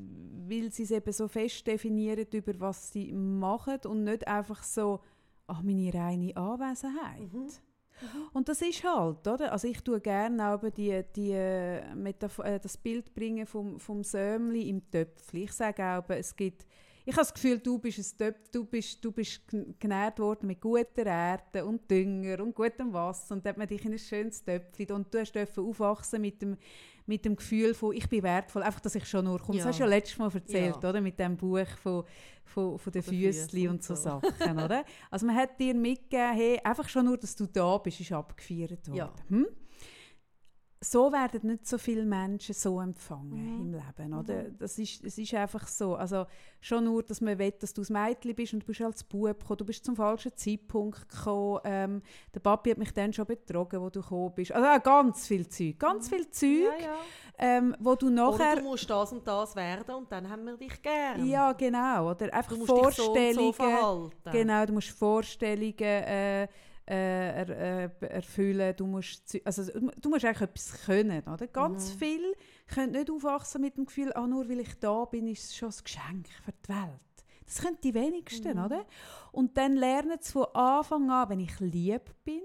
[0.49, 5.01] weil sie es eben so fest definieren, über was sie machen und nicht einfach so,
[5.49, 7.33] ach, meine reine Anwesenheit.
[7.33, 7.49] Mhm.
[8.33, 9.53] Und das ist halt, oder?
[9.53, 14.03] Also ich tue gerne aber die, die äh, Metaph äh, das Bild bringen vom, vom
[14.03, 15.45] Sömli im Töpfli.
[15.45, 16.67] Ich sage auch, es gibt,
[17.05, 19.43] ich habe das Gefühl, du bist ein Töpf, du bist, du bist
[19.79, 23.85] genährt worden mit guter Erde und Dünger und gutem Wasser und dann hat man dich
[23.85, 26.57] in ein schönes Töpfli und du hast aufwachsen mit dem,
[27.07, 29.59] mit dem Gefühl von, ich bin wertvoll, einfach, dass ich schon nur komme.
[29.59, 29.65] Ja.
[29.65, 30.89] Das hast du ja letztes Mal erzählt, Ja.
[30.89, 31.01] oder?
[31.01, 32.05] Mit dem Buch von,
[32.45, 34.21] von, von den Füßli und so so.
[34.23, 34.85] Sachen, oder?
[35.11, 38.89] Also man hat dir mitgegeben, hey, einfach schon nur, dass du da bist, ist abgefeiert
[38.89, 38.97] worden.
[38.97, 39.13] Ja.
[39.29, 39.47] Hm?
[40.85, 43.61] So werden nicht so viele Menschen so empfangen Mhm.
[43.61, 44.45] im Leben, oder?
[44.59, 45.95] Das ist, es ist einfach so.
[45.97, 46.27] Also
[46.61, 49.39] schon nur, dass man will, dass du ein Mädchen bist und du bist als Bub
[49.41, 51.61] gekommen, du bist zum falschen Zeitpunkt gekommen.
[51.65, 52.03] Ähm,
[52.35, 54.53] der Papi hat mich dann schon betrogen, wo du gekommen bist.
[54.53, 56.61] Also auch ganz viel Zeug, ganz viel Zeug, Mhm.
[56.81, 56.97] Ja, ja.
[57.39, 58.57] ähm, wo du Oder nachher...
[58.57, 61.27] du musst das und das werden und dann haben wir dich gern.
[61.27, 62.11] ja, genau.
[62.11, 63.35] Oder einfach du musst dich so Vorstellungen...
[63.35, 64.31] so verhalten.
[64.33, 66.49] Genau, du musst Vorstellungen äh,
[66.87, 66.95] äh,
[67.45, 67.49] er,
[68.01, 69.63] äh, erfüllen, du musst, also,
[70.01, 71.47] du musst eigentlich etwas können, oder?
[71.47, 71.99] Ganz Mhm.
[71.99, 72.35] viel
[72.67, 75.71] können nicht aufwachsen mit dem Gefühl, ah, nur weil ich da bin, ist es schon
[75.71, 77.01] ein Geschenk für die Welt.
[77.47, 78.65] Das können die wenigsten, Mhm.
[78.65, 78.85] oder?
[79.33, 82.43] Und dann lernen sie von Anfang an, wenn ich lieb bin,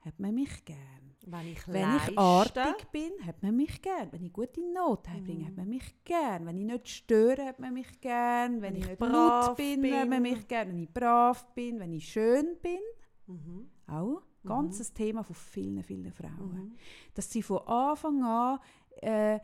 [0.00, 0.78] hat man mich gern.
[1.26, 4.10] Wenn ich Wenn leiste, ich artig bin, hat man mich gern.
[4.10, 5.46] Wenn ich gute Note bringe, Mhm.
[5.48, 6.46] hat man mich gern.
[6.46, 8.62] Wenn ich nicht störe, hat man mich gern.
[8.62, 10.32] Wenn, Wenn ich ich brav laut bin, hat man bin.
[10.32, 10.68] mich gern.
[10.68, 12.78] Wenn ich brav bin, wenn ich schön bin.
[13.26, 13.70] Mhm.
[13.90, 16.54] Auch ganz ein Thema von vielen, vielen Frauen.
[16.54, 16.72] Mhm.
[17.14, 18.58] Dass sie von Anfang an
[19.02, 19.36] äh,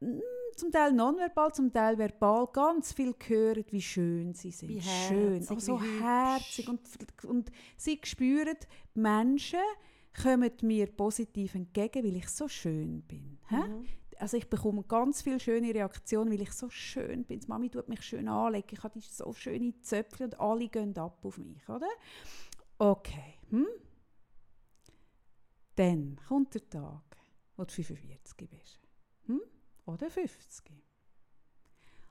[0.00, 0.20] mm,
[0.56, 4.68] zum Teil nonverbal, zum Teil verbal ganz viel hören, wie schön sie sind.
[4.68, 6.68] Wie schön, herzig, auch so herzig.
[6.68, 6.80] Und,
[7.24, 8.56] und sie spüren,
[8.94, 9.60] die Menschen
[10.20, 13.38] kommen mir positiv entgegen, weil ich so schön bin.
[13.48, 13.86] Mhm.
[14.18, 17.40] also ich bekomme ganz viele schöne Reaktionen, weil ich so schön bin.
[17.40, 21.24] Die Mami tut mich schön anlegen, ich habe so schöne Zöpfe und alle gehen ab
[21.24, 21.88] auf mich, oder?
[22.78, 23.39] Okay.
[23.50, 23.66] Hm?
[25.76, 27.16] Dann kommt der Tag,
[27.56, 28.80] wo du 45 bist.
[29.26, 29.40] Hm?
[29.86, 30.72] Oder 50.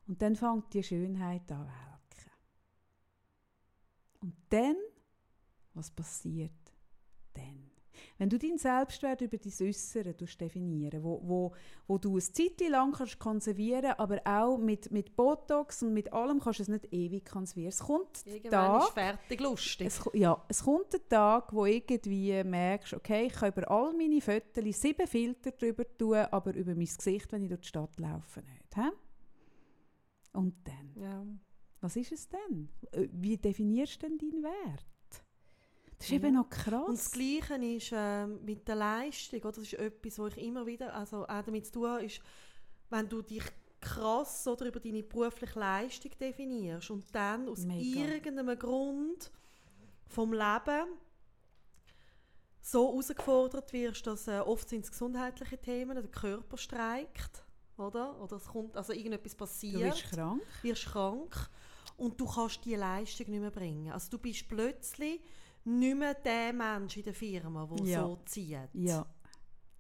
[0.08, 2.32] Und dann fängt die Schönheit an welken.
[4.22, 4.76] Und dann,
[5.74, 6.52] was passiert
[7.34, 7.69] dann?
[8.20, 11.54] Wenn du deinen Selbstwert über dein Äußere definieren wo, wo,
[11.88, 16.40] wo du ein Zeitchen lang kannst konservieren aber auch mit, mit Botox und mit allem
[16.40, 17.70] kannst du es nicht ewig konservieren.
[17.70, 19.88] Es kommt Irgendwann Tag, ist fertig lustig.
[19.88, 24.22] es, ja, es kommt der Tag, wo irgendwie merkst, okay, ich kann über all meine
[24.22, 28.42] Fotos sieben Filter drüber tun, aber über mein Gesicht, wenn ich durch die Stadt laufe,
[28.42, 28.76] nicht.
[28.76, 28.92] Hä?
[30.34, 31.02] Und dann?
[31.02, 31.26] ja.
[31.82, 32.70] Was ist es denn?
[32.92, 34.86] Äh, Wie definierst du denn deinen Wert?
[36.00, 36.18] Das ist Ja.
[36.18, 36.88] eben noch krass.
[36.88, 39.40] Und das Gleiche ist ähm, mit der Leistung.
[39.42, 39.52] Oder?
[39.52, 42.22] Das ist etwas, wo ich immer wieder, also auch damit zu tun ist,
[42.90, 43.44] wenn du dich
[43.82, 48.00] krass oder über deine berufliche Leistung definierst und dann aus Mega.
[48.02, 49.32] irgendeinem Grund
[50.08, 50.88] vom Leben
[52.62, 57.44] so herausgefordert wirst, dass äh, oft sind es gesundheitliche Themen, der Körper streikt,
[57.78, 58.20] oder?
[58.22, 60.42] Oder es kommt, also irgendetwas passiert du wirst krank.
[60.62, 61.50] wirst krank
[61.98, 63.92] und du kannst die Leistung nicht mehr bringen.
[63.92, 65.22] Also du bist plötzlich
[65.70, 68.02] nicht mehr der Mensch in der Firma, der Ja.
[68.02, 68.70] so zieht.
[68.74, 69.06] Ja.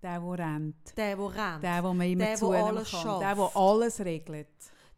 [0.02, 0.98] Der, der rennt.
[0.98, 1.64] Der, der rennt.
[1.64, 2.70] Der, der man immer Der, zu der kann.
[2.78, 3.22] alles Der, schafft.
[3.22, 4.48] der alles regelt.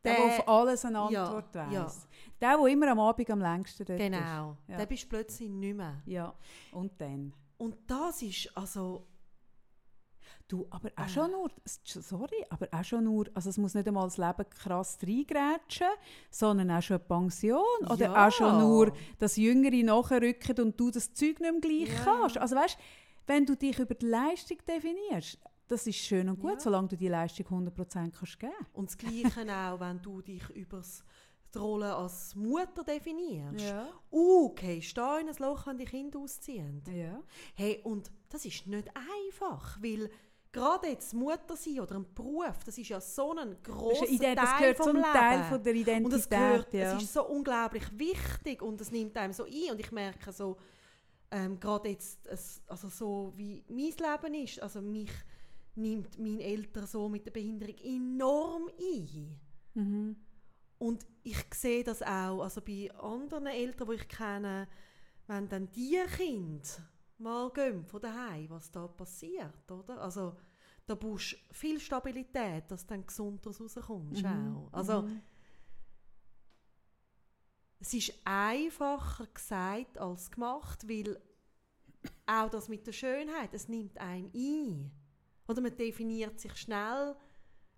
[0.03, 1.83] Der, der Der- auf alles eine Ja, Antwort ja.
[1.85, 2.07] weiss.
[2.39, 4.57] Der, der immer am Abend am längsten dort genau.
[4.67, 4.77] Ja.
[4.77, 6.01] Der bist du plötzlich nicht mehr.
[6.05, 6.11] ist.
[6.11, 6.33] Ja.
[6.71, 7.33] Und dann?
[7.57, 9.07] Und das ist, also,
[10.52, 11.08] Du, aber auch Ah.
[11.08, 14.97] schon nur, sorry, aber auch schon nur, also es muss nicht einmal das Leben krass
[15.02, 15.88] reingrätschen,
[16.30, 18.28] sondern auch schon eine Pension oder Ja.
[18.28, 22.04] auch schon nur, dass Jüngere nachrücken und du das Zeug nicht mehr gleich Ja.
[22.04, 22.38] kannst.
[22.38, 22.78] Also weißt,
[23.28, 25.38] wenn du dich über die Leistung definierst,
[25.70, 26.60] das ist schön und gut, Ja.
[26.60, 28.52] solange du die Leistung 100% kannst geben.
[28.74, 30.82] und das Gleiche auch, wenn du dich über
[31.54, 33.66] die Rolle als Mutter definierst.
[33.70, 33.88] Ja.
[34.12, 36.84] Uh, gehst da in ein Loch, wenn die Kinder ausziehen.
[36.93, 37.22] ja.
[37.56, 40.10] Hey, und das ist nicht einfach, weil
[40.52, 44.36] gerade jetzt Mutter sein oder ein Beruf, das ist ja so ein Das, grosser Ident-
[44.38, 45.12] das Teil gehört vom zum Leben.
[45.14, 46.06] Teil von der Identität.
[46.06, 46.95] und es gehört, ja.
[46.97, 50.58] es ist so unglaublich wichtig und es nimmt einem so ein und ich merke so,
[51.32, 52.28] ähm, gerade jetzt,
[52.68, 55.12] also so wie mein Leben ist, also mich
[55.76, 59.39] nimmt mein Eltern so mit der Behinderung enorm ein.
[59.74, 60.16] mhm.
[60.80, 64.68] Und ich sehe das auch, also bei anderen Eltern, die ich kenne,
[65.28, 66.68] wenn dann die Kinder
[67.22, 70.01] mal gehen von daheim, was da passiert, oder?
[70.01, 70.36] Also
[70.86, 74.55] da brauchst du viel Stabilität, dass du dann gesund rauskommst Mhm.
[74.55, 74.69] auch.
[74.74, 75.22] Also Mhm.
[77.80, 81.19] es ist einfacher gesagt als gemacht, weil
[82.26, 84.91] auch das mit der Schönheit, es nimmt einem ein.
[85.47, 87.15] Oder man definiert sich schnell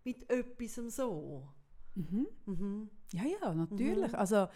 [0.03, 1.47] mit etwas so.
[1.95, 2.27] Mhm.
[2.45, 2.89] Mhm.
[3.11, 4.11] Ja, ja, natürlich.
[4.11, 4.15] Mhm.
[4.19, 4.47] Also,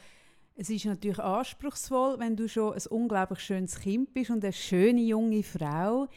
[0.60, 5.02] es ist natürlich anspruchsvoll, wenn du schon ein unglaublich schönes Kind bist und eine schöne
[5.02, 6.08] junge Frau.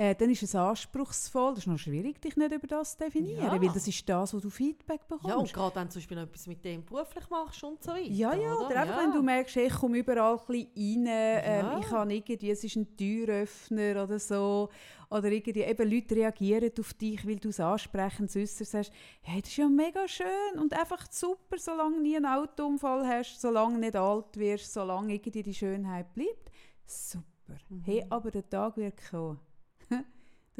[0.00, 1.50] Äh, dann ist es anspruchsvoll.
[1.54, 3.60] Das ist noch schwierig, dich nicht über das zu definieren, Ja.
[3.60, 5.54] weil das ist das, wo du Feedback Ja, und bekommst.
[5.54, 8.02] gerade wenn du zum Beispiel noch etwas mit dem beruflich machst und so weiter.
[8.08, 8.66] Ja, ja, oder?
[8.66, 9.02] oder einfach, ja.
[9.02, 11.78] wenn du merkst, ich komme überall ein bisschen rein, ähm, Ja.
[11.80, 14.68] ich habe irgendwie, es ist ein Türöffner oder so,
[15.10, 18.92] oder irgendwie, eben Leute reagieren auf dich, weil du es ansprechend äußerst, sagst,
[19.22, 23.40] hey, das ist ja mega schön und einfach super, solange du nie einen Autounfall hast,
[23.40, 26.52] solange du nicht alt wirst, solange irgendwie die Schönheit bleibt.
[26.86, 27.24] Super.
[27.68, 27.82] Mhm.
[27.84, 29.40] Hey, aber der Tag wird kommen.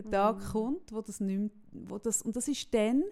[0.02, 3.02] Der Tag kommt, wo das nicht mehr, wo das, und das ist dann,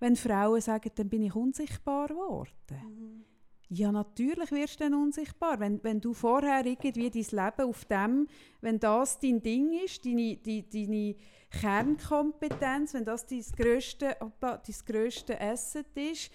[0.00, 3.24] wenn Frauen sagen, dann bin ich unsichtbar geworden.
[3.68, 5.58] Ja, natürlich wirst du dann unsichtbar.
[5.58, 8.26] Wenn, wenn du vorher irgendwie dein Leben auf dem,
[8.60, 11.14] wenn das dein Ding ist, deine, die, deine
[11.50, 16.30] Kernkompetenz, wenn das dein grösste, opa, dein grösste Asset ist,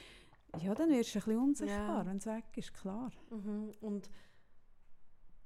[0.63, 2.05] ja, dann wirst du ein bisschen unsichtbar, Ja.
[2.05, 3.11] wenn es weg ist, klar.
[3.29, 3.71] Mhm.
[3.81, 4.09] Und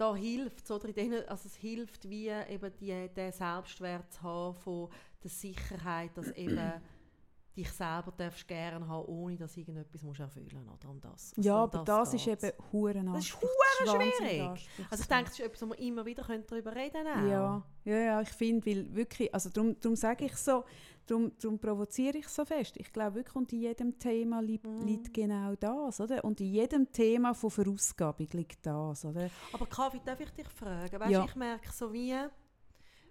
[0.02, 4.24] da hilft es, oder in denen, also es hilft, wie eben die, den Selbstwert zu
[4.24, 4.90] haben von
[5.22, 6.58] der Sicherheit, dass eben
[7.56, 11.34] dich selber darfst gerne haben, ohne dass irgendetwas musst erfüllen oder um das.
[11.38, 12.44] Also ja, um aber das, ist geht's.
[12.44, 14.70] eben huren Das ist wahnsinnig schwierig.
[14.90, 17.30] Also ich denke, das ist etwas, wo wir immer wieder darüber reden können.
[17.30, 20.64] Ja, ja, ja, ich finde, weil wirklich, also darum, darum sage ich so,
[21.08, 22.76] darum, darum provoziere ich so fest.
[22.78, 24.86] Ich glaube wirklich, und in jedem Thema liegt, Mhm.
[24.86, 26.24] liegt genau das, oder?
[26.24, 29.30] Und in jedem Thema von Verausgabung liegt das, oder?
[29.54, 31.00] Aber Kaffee, darf ich dich fragen?
[31.00, 31.26] Weißt, Ja.
[31.26, 32.16] Ich merke so wie,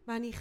[0.06, 0.36] wenn ich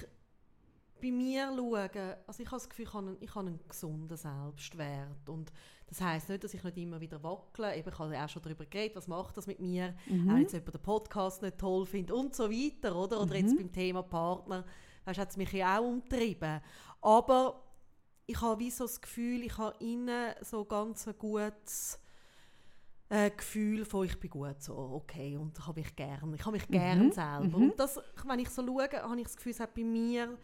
[1.02, 1.90] bei mir schaue,
[2.28, 5.30] also ich habe das Gefühl, ich habe einen, ich habe einen gesunden Selbstwert.
[5.30, 5.52] Und
[5.88, 7.74] das heisst nicht, dass ich nicht immer wieder wackle.
[7.78, 10.30] Eben, ich habe auch schon darüber geredet, was macht das mit mir, Mhm.
[10.30, 12.96] auch jetzt jemand den Podcast nicht toll findet und so weiter.
[12.98, 13.58] Oder, oder jetzt Mhm.
[13.58, 14.66] beim Thema Partner,
[15.06, 16.60] weißt, hat es mich ja auch umtrieben.
[17.02, 17.64] Aber
[18.26, 22.00] ich habe wie so das Gefühl, ich habe innen so ganz ein gutes
[23.10, 26.52] äh, Gefühl von ich bin gut so, okay, und ich habe mich gern, ich habe
[26.52, 27.58] mich gern Mhm, selber.
[27.58, 27.70] mhm.
[27.72, 30.38] Und das, wenn ich so schaue, habe ich das Gefühl, es hat bei mir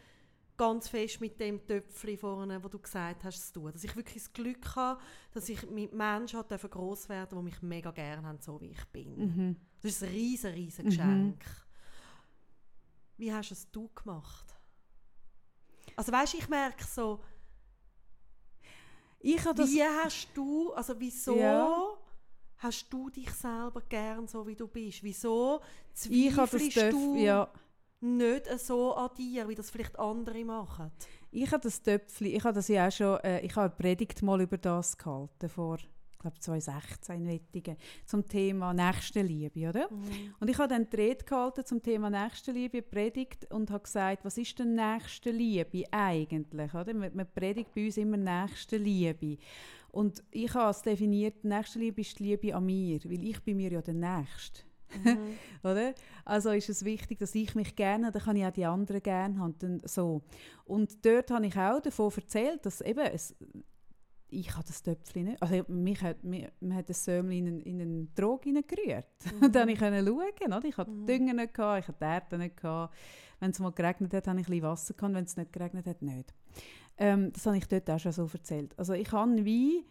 [0.58, 3.72] ganz fest mit dem Töpfchen vorne, wo du gesagt hast, zu tun.
[3.74, 5.00] Dass ich wirklich das Glück habe,
[5.34, 8.86] dass ich mit Menschen dürfen gross werden, die mich mega gern haben, so wie ich
[8.86, 9.16] bin.
[9.18, 9.56] Mhm.
[9.82, 10.90] Das ist ein riesen, riesen Mhm.
[10.90, 11.46] Geschenk.
[13.18, 14.55] Wie hast es du gemacht?
[15.96, 17.20] Also weißt, ich merke so,
[19.20, 19.70] Ich das...
[19.72, 21.88] wie hast du, also wieso Ja.
[22.58, 25.02] hast du dich selber gern so wie du bist?
[25.04, 25.62] Wieso
[25.94, 27.48] zweifelst du ja,
[28.02, 30.92] nicht so an dir, wie das vielleicht andere machen?
[31.32, 34.22] ich habe das Töpfchen, ich habe das ja auch schon, äh, ich habe eine Predigt
[34.22, 35.78] mal über das gehalten, vor,
[36.16, 39.90] ich glaube 2016 in Wettigen, zum Thema Nächstenliebe, oder?
[40.40, 44.38] Und ich habe dann die Rede gehalten zum Thema Nächstenliebe, Predigt, und habe gesagt, was
[44.38, 46.74] ist denn Nächstenliebe eigentlich?
[46.74, 46.94] Oder?
[46.94, 49.38] Man, predigt bei uns immer Nächstenliebe.
[49.92, 53.72] Und ich habe es definiert, Nächstenliebe ist die Liebe an mir, weil ich bin mir
[53.72, 54.62] ja der Nächste.
[55.04, 55.18] Mhm.
[55.64, 55.94] Oder?
[56.24, 59.40] Also ist es wichtig, dass ich mich gerne, dann kann ich auch die anderen gerne
[59.40, 59.56] haben.
[59.60, 60.22] Dann so.
[60.66, 63.36] Und dort habe ich auch davon erzählt, dass eben es,
[64.30, 67.62] ich habe das Töpfchen nicht, also mich hat, mir, man hat das Sömchen in, einen-
[67.62, 69.06] in einen Trog hineingerührt.
[69.42, 70.66] Und dann konnte ich schauen, oder?
[70.66, 71.06] ich hatte Mhm.
[71.06, 72.58] Dünger nicht, gehabt, ich hatte die Erde nicht.
[72.58, 72.94] Gehabt.
[73.40, 75.86] Wenn es mal geregnet hat, habe ich ein bisschen Wasser gehabt, wenn es nicht geregnet
[75.88, 76.34] hat, nicht.
[76.98, 78.74] Ähm, das habe ich dort auch schon so erzählt.
[78.80, 79.86] Also ich habe wie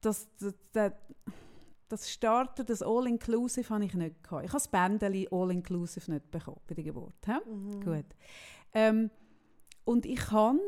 [0.00, 0.92] das, das, das,
[1.88, 4.44] das Starten, das All-Inclusive habe ich nicht gehabt.
[4.44, 7.14] Ich habe das Bändeli All-Inclusive nicht bekommen bei der Geburt.
[7.46, 7.80] Mhm.
[7.84, 8.06] Gut.
[8.72, 9.10] Ähm,
[9.84, 10.58] und ich kann,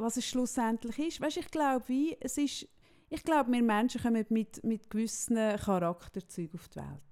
[0.00, 2.68] was es schlussendlich ist, weißt, ich glaube, wie, es ist,
[3.08, 7.10] ich glaube, wir Menschen kommen mit, mit gewissen Charakterzeugen auf die Welt.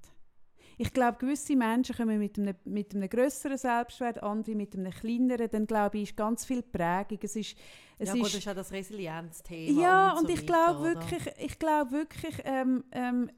[0.80, 5.50] Ich glaube, gewisse Menschen kommen mit einem, mit einem grösseren Selbstwert, andere mit einem kleineren.
[5.50, 7.18] Dann glaube ich, ist ganz viel Prägung.
[7.20, 7.56] Es ist,
[7.98, 9.82] es ja gut, ist, das ist ja das Resilienzthema.
[9.82, 13.28] ja, und, und so ich glaube wirklich, ich glaube wirklich, ähm, ähm,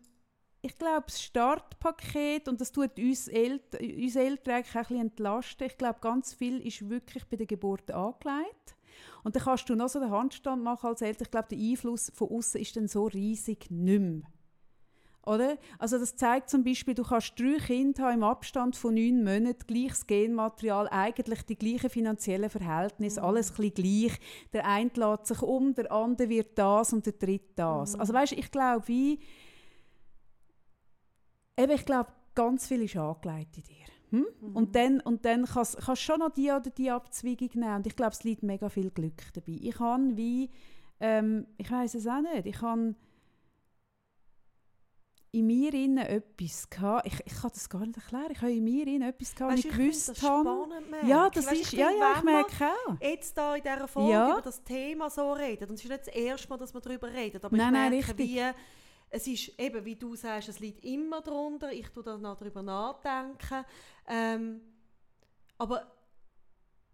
[0.60, 5.00] ich glaube, das Startpaket, und das tut uns, Ält uns Eltern eigentlich auch ein bisschen
[5.00, 8.76] entlasten, ich glaube, ganz viel ist wirklich bei der Geburt angelegt.
[9.24, 11.24] Und dann kannst du noch so den Handstand machen als Eltern.
[11.26, 14.22] Ich glaube, der Einfluss von außen ist dann so riesig nicht mehr.
[15.26, 15.58] Oder?
[15.78, 19.66] Also das zeigt zum Beispiel, du kannst drei Kinder haben im Abstand von neun Monaten,
[19.66, 24.18] gleiches Genmaterial, eigentlich die gleichen finanziellen Verhältnisse, alles ein gleich.
[24.52, 27.96] Der eine lässt sich um, der andere wird das und der dritte das.
[27.96, 29.20] Also weißt, ich glaube, wie
[31.58, 33.99] eben, ich glaube, ganz viel ist angelegt in dir.
[34.10, 34.26] Hm?
[34.54, 37.76] Und dann, und dann kannst du schon noch die oder die Abzweigung nehmen.
[37.76, 39.58] Und ich glaube, es liegt mega viel Glück dabei.
[39.60, 40.50] Ich habe wie,
[40.98, 42.94] ähm, ich weiß es auch nicht, ich habe
[45.32, 47.06] in mir innen etwas gehabt.
[47.06, 48.32] Ich, ich kann das gar nicht erklären.
[48.32, 51.06] Ich habe in mir innen etwas gehabt, Weißt ich ich finde das gewusst habe.
[51.06, 52.96] Ja, das Weißt, ist, ich ja, ja, ich merke auch.
[53.00, 54.32] jetzt da in dieser Folge Ja.
[54.32, 57.12] über das Thema so redet, und es ist nicht das erste Mal, dass wir darüber
[57.12, 58.28] reden, aber Nein, ich nein, merke, richtig.
[58.28, 58.42] wie,
[59.10, 62.62] es ist eben, wie du sagst, es liegt immer drunter, ich tue da noch darüber
[62.62, 63.64] nachdenken,
[64.08, 64.60] ähm,
[65.58, 65.92] aber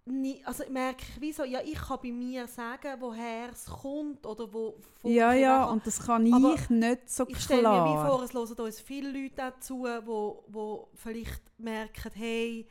[0.07, 4.25] nie, also merke ich, wie so, ja, ich kann bei mir sagen, woher es kommt
[4.27, 7.85] oder wo Ja, ja, kann- und das kann Aber ich nicht so ich stelle mir
[7.85, 8.07] wie klar.
[8.07, 12.69] vor, es hören uns viele Leute dazu, wo, wo vielleicht merken, hey,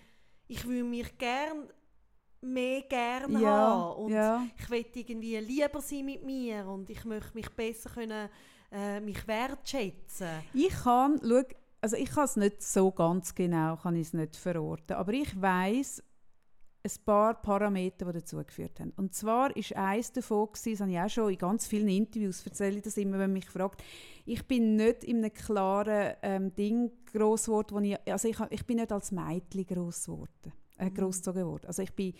[0.48, 1.70] ich würde mich gern
[2.41, 4.48] mehr gerne ja, haben und ja.
[4.58, 8.30] ich will irgendwie lieber sein mit mir und ich möchte mich besser können,
[8.76, 10.28] äh, mich wertschätzen.
[10.53, 11.41] Ich kann, schau,
[11.82, 15.39] also ich kann es nicht so ganz genau, kann ich es nicht verorten, aber ich
[15.39, 16.03] weiß,
[16.84, 18.93] ein paar Parameter, die dazu geführt haben.
[18.95, 22.45] Und zwar ist eines davon, gewesen, das habe ich auch schon in ganz vielen Interviews
[22.45, 23.84] erzähle ich das immer, wenn man mich fragt,
[24.26, 28.65] ich bin nicht in einem klaren ähm, Ding gross geworden, wo ich, also ich, ich
[28.65, 31.65] bin nicht als Mädchen gross geworden, äh, großgezogen worden.
[31.67, 32.13] Also ich bin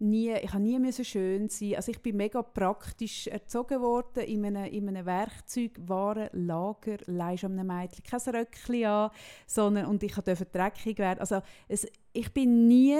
[0.00, 1.74] nie, ich habe nie müssen schön sein.
[1.76, 7.66] Also ich bin mega praktisch erzogen worden in einem, in einem Werkzeugwarenlager, leist an einem
[7.66, 9.10] Mädchen kein Röckchen an,
[9.46, 11.20] sondern und ich durfte dreckig werden.
[11.20, 12.98] Also es, ich bin nie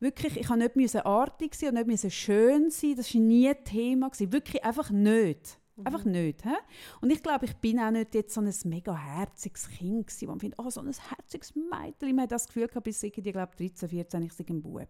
[0.00, 2.94] wirklich, ich habe nicht artig sein und nicht schön sein.
[2.96, 4.10] Das war nie ein Thema.
[4.18, 5.58] Wirklich einfach nicht.
[5.76, 5.86] Mhm.
[5.86, 6.44] Einfach nicht.
[6.44, 6.54] He?
[7.00, 10.32] Und ich glaube, ich bin auch nicht jetzt so ein mega herziges Kind gewesen, wo
[10.32, 12.14] man findet, oh, so ein herziges Mädchen.
[12.14, 14.88] Man hat das Gefühl gehabt, bis ich, glaube 13, 14, ich sei ein Bub.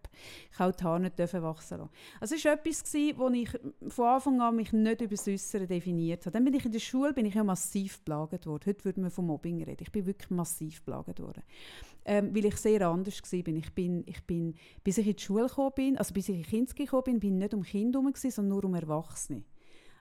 [0.51, 1.89] Ich habe die Haare nicht wachsen lassen.
[2.19, 3.49] Also es war etwas, gewesen, wo ich
[3.91, 6.33] von Anfang an mich nicht über das Äußere definiert habe.
[6.33, 8.65] Dann bin ich in der Schule bin ich ja massiv belagert worden.
[8.67, 9.81] Heute würde man von Mobbing reden.
[9.81, 11.41] Ich bin wirklich massiv belagert worden.
[12.07, 13.33] Ähm, weil ich sehr anders war.
[13.33, 16.43] Ich bin, ich bin, bis ich in die Schule gekommen bin, also bis ich in
[16.43, 19.43] Kinski gekommen bin, bin ich nicht um Kinder herum, sondern nur um Erwachsene.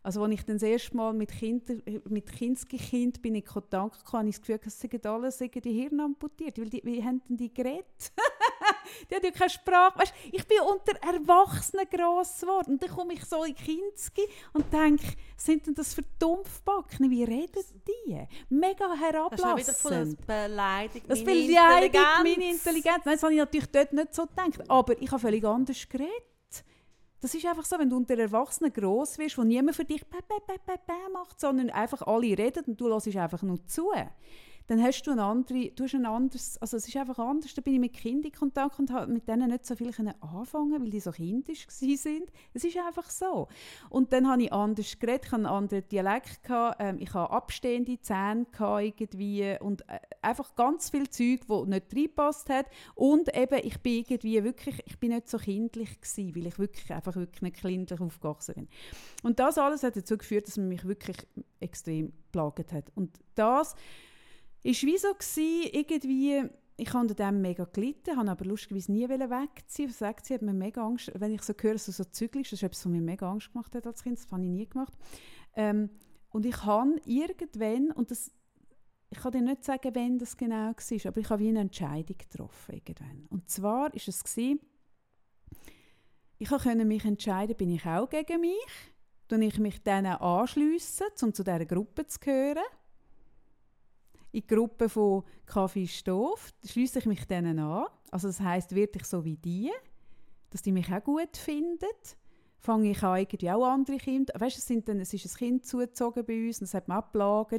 [0.05, 1.76] Also als ich dann das erste Mal mit, Kinder,
[2.11, 5.72] mit Kinski-Kind bin in Kontakt kam, habe ich das Gefühl, es seien alle seien die
[5.72, 6.59] Hirn amputiert.
[6.59, 7.86] Weil die, wie haben denn die geredet?
[9.11, 9.98] die haben ja keine Sprache.
[9.98, 12.72] Weißt, ich bin unter Erwachsenen gross geworden.
[12.72, 15.07] Und dann komme ich so in Kinski und denke,
[15.38, 17.11] sind denn das für Dumpfbacken?
[17.11, 18.26] Wie reden die?
[18.50, 19.68] Mega herablassend.
[19.68, 23.05] Das ist wieder von Beleidigung Das beleidigt meine Intelligenz.
[23.07, 24.68] Nein, das habe ich natürlich dort nicht so gedacht.
[24.68, 26.34] Aber ich habe völlig anders geredet.
[27.25, 30.18] Das ist einfach so, wenn du unter Erwachsenen gross wirst, wo niemand für dich bä,
[30.29, 33.93] bä, bä, bä, bä macht, sondern einfach alle reden und du hörst einfach nur zu
[34.66, 37.52] dann hast du, ein anderes, also es ist einfach anders.
[37.54, 40.82] Da bin ich mit Kindern in Kontakt und habe mit denen nicht so viel anfangen
[40.82, 42.32] weil die so kindisch sind.
[42.54, 43.48] Es ist einfach so.
[43.90, 48.00] Und dann habe ich anders geredet, ich einen anderen Dialekt, gehabt, ähm, ich hatte abstehende
[48.00, 52.66] Zähne irgendwie und äh, einfach ganz viel Zeug, wo nicht reingepasst hat.
[52.94, 56.92] Und eben, ich bin irgendwie wirklich, ich bin nicht so kindlich gewesen, weil ich wirklich
[56.92, 58.68] einfach wirklich nicht kindlich aufgewachsen bin.
[59.22, 61.16] Und das alles hat dazu geführt, dass man mich wirklich
[61.60, 62.90] extrem plagt hat.
[62.94, 63.74] Und das
[64.64, 66.42] ist wie so gewesen, irgendwie,
[66.76, 69.90] ich habe dem mega gelitten, habe aber lustigerweise nie wegziehen.
[69.90, 72.52] Was sagt sie, hat mir mega Angst, wenn ich so höre, dass du so zügelst,
[72.52, 74.66] das ist etwas, was mir mega Angst gemacht hat als Kind, das habe ich nie
[74.66, 74.94] gemacht.
[75.54, 75.90] Ähm,
[76.30, 78.32] und ich habe irgendwann, und das,
[79.10, 82.16] ich kann dir nicht sagen, wann das genau war, aber ich habe wie eine Entscheidung
[82.18, 83.26] getroffen irgendwann.
[83.28, 84.60] Und zwar war es gewesen,
[86.38, 88.66] ich konnte mich entscheiden, bin ich auch gegen mich,
[89.28, 92.64] tue ich mich denen anschliessen, um zu dieser Gruppe zu gehören,
[94.35, 97.87] in die Gruppe von Kaffee Stoff, schließe ich mich denen an.
[98.11, 99.70] Also das heißt wirklich so wie die,
[100.51, 101.87] dass die mich auch gut finden.
[102.59, 105.66] Fange ich an, irgendwie auch andere Kinder, weißt, es, sind dann, es ist ein Kind
[105.66, 107.51] zugezogen bei uns, das hat man auch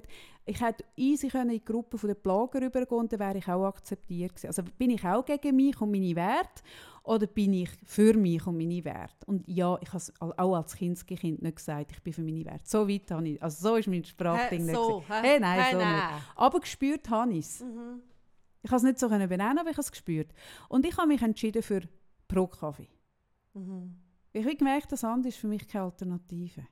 [0.45, 3.65] Ich hätte easy können in die Gruppe der Plager übergehen und dann wäre ich auch
[3.65, 4.47] akzeptiert gewesen.
[4.47, 6.63] Also bin ich auch gegen mich und meine Werte
[7.05, 9.25] oder bin ich für mich und meine Werte?
[9.27, 12.63] Und ja, ich habe es auch als Kindskind nicht gesagt, ich bin für meine Werte.
[12.63, 14.75] So weit habe ich, also so ist mein Sprachding nicht.
[14.75, 15.95] So, hey, nein, hey, so nein.
[15.95, 16.25] nicht.
[16.35, 17.61] Aber gespürt habe ich es.
[17.61, 18.01] Mhm.
[18.63, 20.33] Ich habe es nicht so benennen, aber ich habe es gespürt.
[20.67, 21.81] Und ich habe mich entschieden für
[22.27, 22.89] Pro-Kaffee.
[23.53, 23.95] Mhm.
[24.33, 26.65] Ich habe gemerkt, das andere ist für mich keine Alternative.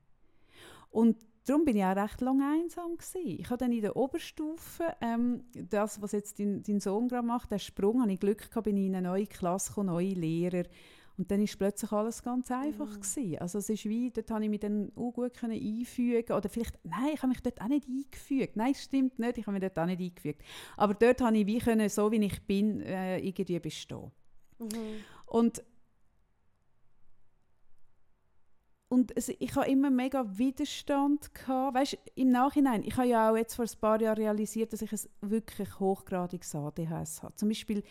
[0.90, 3.40] Und darum bin ich auch recht lange einsam gewesen.
[3.40, 7.52] Ich habe dann in der Oberstufe, ähm, das, was jetzt dein, dein Sohn gerade macht,
[7.52, 10.64] der Sprung, habe ich Glück gehabt, bin ich in eine neue Klasse gekommen, neue Lehrer.
[11.16, 13.02] Und dann ist plötzlich alles ganz einfach mhm.
[13.02, 13.38] gewesen.
[13.38, 16.80] Also es ist wie, dort habe ich mich dann auch gut können einfügen oder vielleicht,
[16.84, 18.56] nein, ich habe mich dort auch nicht eingefügt.
[18.56, 20.42] Nein, stimmt nicht, ich habe mich dort auch nicht eingefügt.
[20.76, 24.12] Aber dort habe ich wie können, so wie ich bin, äh, irgendwie bestehen.
[24.58, 25.04] Mhm.
[25.28, 25.64] Und
[28.94, 31.76] Und es, ich habe immer mega Widerstand gehabt.
[31.76, 34.92] Weißt, im Nachhinein, ich habe ja auch jetzt vor ein paar Jahren realisiert, dass ich
[34.92, 37.34] ein wirklich hochgradiges ADHS habe.
[37.34, 37.82] Zum Beispiel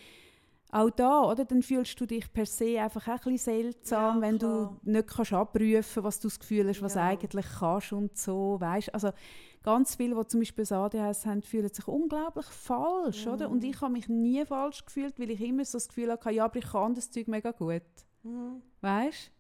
[0.70, 1.44] auch da, oder?
[1.44, 5.32] Dann fühlst du dich per se einfach ein bisschen seltsam, ja, wenn du nicht kannst
[5.32, 7.02] abrufen, was du das Gefühl hast, was ja.
[7.04, 8.94] eigentlich kannst und so, weißt?
[8.94, 9.10] Also
[9.64, 13.32] ganz viele, die zum Beispiel das ADHS haben, fühlen sich unglaublich falsch, mhm.
[13.32, 13.50] oder?
[13.50, 16.44] Und ich habe mich nie falsch gefühlt, weil ich immer so das Gefühl hatte, ja,
[16.44, 17.82] aber ich kann das Zeug mega gut,
[18.22, 18.62] mhm.
[18.82, 19.31] weißt?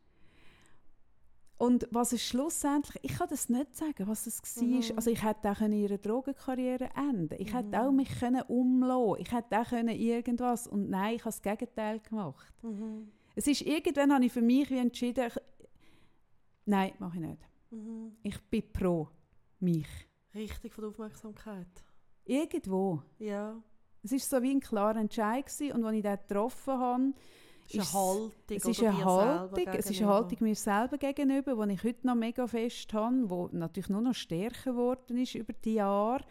[1.58, 4.64] Und was ist schlussendlich, ich kann das nicht sagen, was es war.
[4.64, 4.82] Mhm.
[4.96, 7.56] Also ich hätte auch ihre Drogenkarriere enden Ich mhm.
[7.56, 10.66] hätte auch mich können umlassen Ich hätte auch können irgendwas.
[10.66, 12.52] Und nein, ich habe das Gegenteil gemacht.
[12.62, 13.12] Mhm.
[13.34, 15.38] Es ist irgendwann habe ich für mich wie entschieden, ich,
[16.66, 17.48] nein, mache ich nicht.
[17.70, 18.16] Mhm.
[18.22, 19.08] Ich bin pro
[19.60, 19.86] mich.
[20.34, 21.68] Richtig von der Aufmerksamkeit.
[22.24, 23.02] Irgendwo.
[23.18, 23.62] Ja.
[24.02, 25.72] Es war so wie ein klarer Entscheid gewesen.
[25.72, 27.12] und als ich den getroffen habe,
[27.74, 31.84] ist Haltung, es ist eine Haltung, es ist eine Haltung mir selber gegenüber, die ich
[31.84, 36.24] heute noch mega fest habe, die natürlich nur noch stärker geworden ist über die Jahre.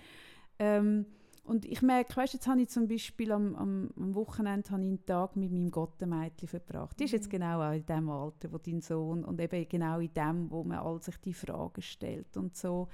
[0.59, 1.05] Ähm,
[1.43, 4.87] und ich merke, weißt, jetzt habe ich zum Beispiel am, am, am Wochenende habe ich
[4.89, 6.99] einen Tag mit meinem Gottemädchen verbracht.
[6.99, 7.31] Die ist jetzt Mhm.
[7.31, 10.77] genau auch in dem Alter, wo dein Sohn und eben genau in dem, wo man
[10.77, 12.87] all sich die Fragen stellt und so.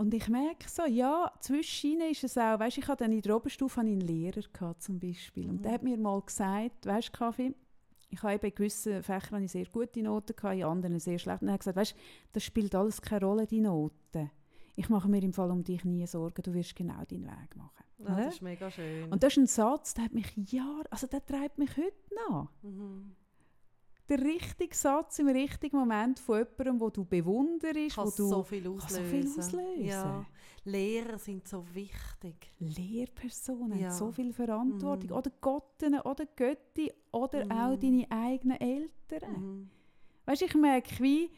[0.00, 3.36] Und ich merke so, ja, zwischen ist es auch, weißt, ich hatte dann in der
[3.36, 5.46] Oberstufe einen Lehrer gehabt, zum Beispiel.
[5.50, 5.74] Und der Mhm.
[5.74, 7.54] hat mir mal gesagt, weißt du, Kaffee,
[8.08, 11.42] ich habe eben in gewissen Fächern sehr gute Noten gehabt, in anderen sehr schlecht.
[11.42, 11.94] Und er hat gesagt, weißt,
[12.32, 14.30] das spielt alles keine Rolle, die Noten.
[14.74, 17.84] Ich mache mir im Fall um dich nie Sorgen, du wirst genau deinen Weg machen.
[17.98, 18.24] Ja, Hä?
[18.24, 19.12] das ist mega schön.
[19.12, 21.92] Und das ist ein Satz, der hat mich Jahre, also der treibt mich heute
[22.30, 22.48] noch.
[22.62, 23.16] mhm.
[24.10, 28.42] Der richtige Satz im richtigen Moment von jemandem, wo du bewunderst, wo Kann du so
[28.42, 29.04] viel auslösen.
[29.04, 29.84] so viel auslösen.
[29.84, 30.26] Ja.
[30.64, 32.52] Lehrer sind so wichtig.
[32.58, 33.88] Lehrpersonen Ja.
[33.90, 35.10] haben so viel Verantwortung.
[35.10, 35.16] Mhm.
[35.16, 37.52] Oder Gottinnen oder Götti oder Mhm.
[37.52, 39.32] auch deine eigenen Eltern.
[39.40, 39.70] Mhm.
[40.26, 41.30] Weißt ich merke, wie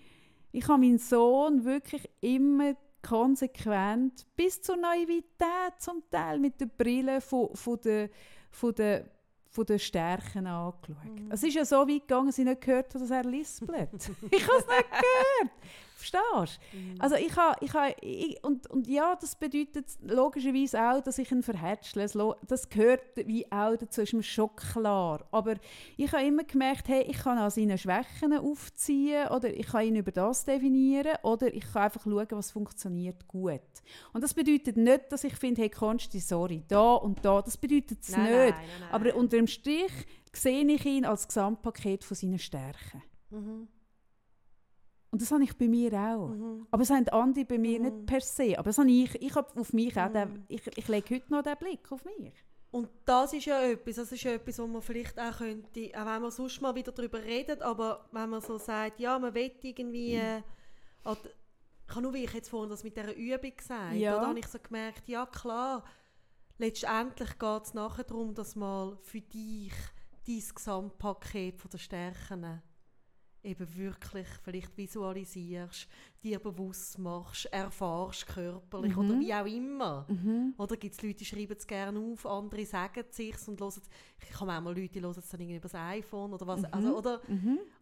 [0.51, 7.21] ich habe meinen Sohn wirklich immer konsequent bis zur Naivität zum Teil mit der Brille
[7.21, 8.09] von, von der,
[8.51, 9.05] von der,
[9.53, 10.89] von der Stärken angeschaut.
[11.05, 11.31] Mhm.
[11.31, 13.91] Es ist ja so weit gegangen, dass ich nicht gehört habe, dass er lispelt.
[14.31, 15.53] ich habe es nicht gehört.
[16.03, 16.77] Verstehst du?
[16.77, 16.95] Mhm.
[16.99, 17.95] Also ich habe, ich habe,
[18.43, 22.07] und, und ja, das bedeutet logischerweise auch, dass ich ihn verhätschle.
[22.47, 25.25] Das gehört wie auch dazu, ist mir schon klar.
[25.31, 25.55] Aber
[25.97, 29.97] ich habe immer gemerkt, hey, ich kann an seinen Schwächen aufziehen oder ich kann ihn
[29.97, 33.61] über das definieren oder ich kann einfach schauen, was funktioniert gut.
[34.13, 37.43] Und das bedeutet nicht, dass ich finde, hey, Konsti, sorry, da und da.
[37.43, 38.19] Das bedeutet es nicht.
[38.19, 38.89] nein, nein, nein.
[38.91, 39.93] Aber unter dem Strich
[40.33, 43.03] sehe ich ihn als Gesamtpaket von seinen Stärken.
[43.31, 43.69] Mhm.
[45.13, 46.29] Und das habe ich bei mir auch.
[46.29, 46.67] Mhm.
[46.71, 47.85] Aber das haben andere bei mir Mhm.
[47.85, 48.55] nicht per se.
[48.59, 50.13] Aber das habe ich, ich habe auf mich auch, Mhm.
[50.15, 52.33] den, ich, ich lege heute noch den Blick auf mich.
[52.71, 56.07] Und das ist ja etwas, das ist ja etwas, wo man vielleicht auch könnte, auch
[56.07, 59.53] wenn man sonst mal wieder darüber redet, aber wenn man so sagt, ja, man will
[59.61, 60.41] irgendwie, äh,
[61.05, 61.19] oder,
[61.87, 64.19] ich habe nur, wie ich jetzt vorhin das mit dieser Übung gesagt Ja.
[64.19, 65.85] da habe ich so gemerkt, ja klar,
[66.57, 69.75] letztendlich geht es nachher darum, dass mal für dich
[70.27, 72.63] dein Gesamtpaket von der Stärken
[73.45, 75.89] eben wirklich vielleicht visualisierst,
[76.23, 79.21] dir bewusst machst, erfahrst körperlich oder Mhm.
[79.21, 80.07] wie auch immer.
[80.57, 83.83] Oder gibt es Leute, die schreiben es gerne auf, andere sagen es sich und hören
[84.21, 86.61] Ich habe manchmal Leute, die hören es dann irgendwie über das iPhone oder was.
[86.61, 86.69] Mhm.
[86.71, 87.21] Also, oder,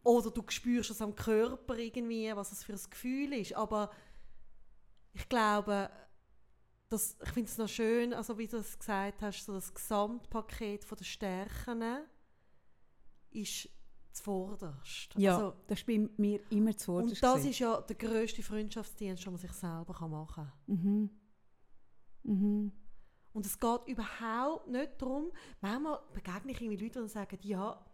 [0.03, 3.55] oder du spürst es am Körper irgendwie, was es für ein Gefühl ist.
[3.55, 3.91] Aber
[5.13, 5.91] ich glaube,
[6.89, 10.85] das, ich finde es noch schön, also wie du es gesagt hast, so das Gesamtpaket
[10.85, 11.83] von der Stärken
[13.31, 13.69] ist
[14.13, 15.15] zuvorderst.
[15.17, 17.05] Ja, Also, das ist mir immer zu Wort.
[17.05, 20.53] und das ist ja der grösste Freundschaftsdienst, den man sich selber machen kann.
[20.67, 21.11] Mhm.
[22.23, 22.73] Mhm.
[23.33, 25.31] Und es geht überhaupt nicht darum,
[25.61, 27.85] manchmal begegne ich irgendwie Leute, die sagen, ja,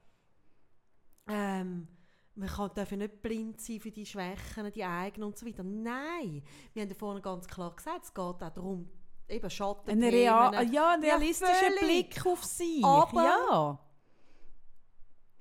[1.29, 1.89] ähm,
[2.35, 5.63] man kann, darf ja nicht blind sein für die Schwächen, die eigenen und so weiter.
[5.63, 6.43] Nein,
[6.73, 8.89] wir haben ja vorhin ganz klar gesagt, es geht auch darum,
[9.29, 11.81] eben Schatten Ein, Real, ja, ein Ja, realistischer völlig.
[12.11, 12.85] Blick auf sich.
[12.85, 13.81] Aber- ja.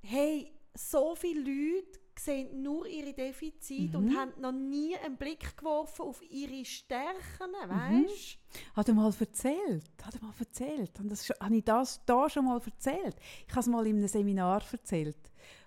[0.01, 4.05] Hey, so viele Leute sehen nur ihre Defizite Mhm.
[4.07, 8.05] und haben noch nie einen Blick geworfen auf ihre Stärken, Mhm.
[8.05, 8.39] weißt
[8.76, 9.84] Hat er mal erzählt?
[10.01, 10.91] Hat er mal erzählt?
[11.03, 13.15] Das habe ich das da schon mal erzählt?
[13.45, 15.17] Ich habe es mal in einem Seminar erzählt.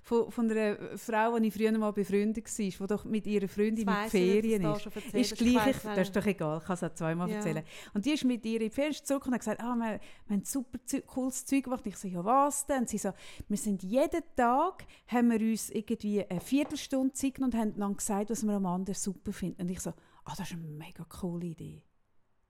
[0.09, 3.86] Von, von einer Frau, die ich früher mal befreundet war, die doch mit ihrer Freundin
[3.86, 4.86] in die Ferien ist.
[5.12, 7.36] Ist gleich, ich, das ist doch egal, ich kann es auch zweimal Ja.
[7.36, 7.62] erzählen.
[7.92, 10.34] Und die ist mit ihr in die Ferien zurück und hat gesagt, ah, wir, wir
[10.36, 11.86] haben super cooles Zeug gemacht.
[11.86, 12.78] Ich so, ja was denn?
[12.78, 13.12] Und sie so,
[13.48, 18.30] wir sind jeden Tag, haben wir uns irgendwie eine Viertelstunde Zeit und haben dann gesagt,
[18.30, 19.61] was wir am anderen super finden.
[19.61, 21.82] Und ich so, ah, das ist eine mega coole Idee.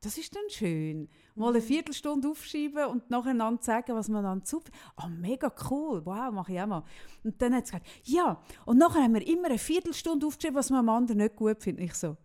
[0.00, 1.08] Das ist dann schön.
[1.34, 4.70] Mal eine Viertelstunde aufschreiben und nacheinander sagen, was man dann super.
[4.94, 6.04] Ah, mega cool.
[6.06, 6.84] Wow, mache ich auch mal.
[7.24, 8.40] Und dann hat sie gesagt, ja.
[8.64, 11.86] Und nachher haben wir immer eine Viertelstunde aufgeschrieben, was man am anderen nicht gut findet.
[11.86, 12.16] Ich so,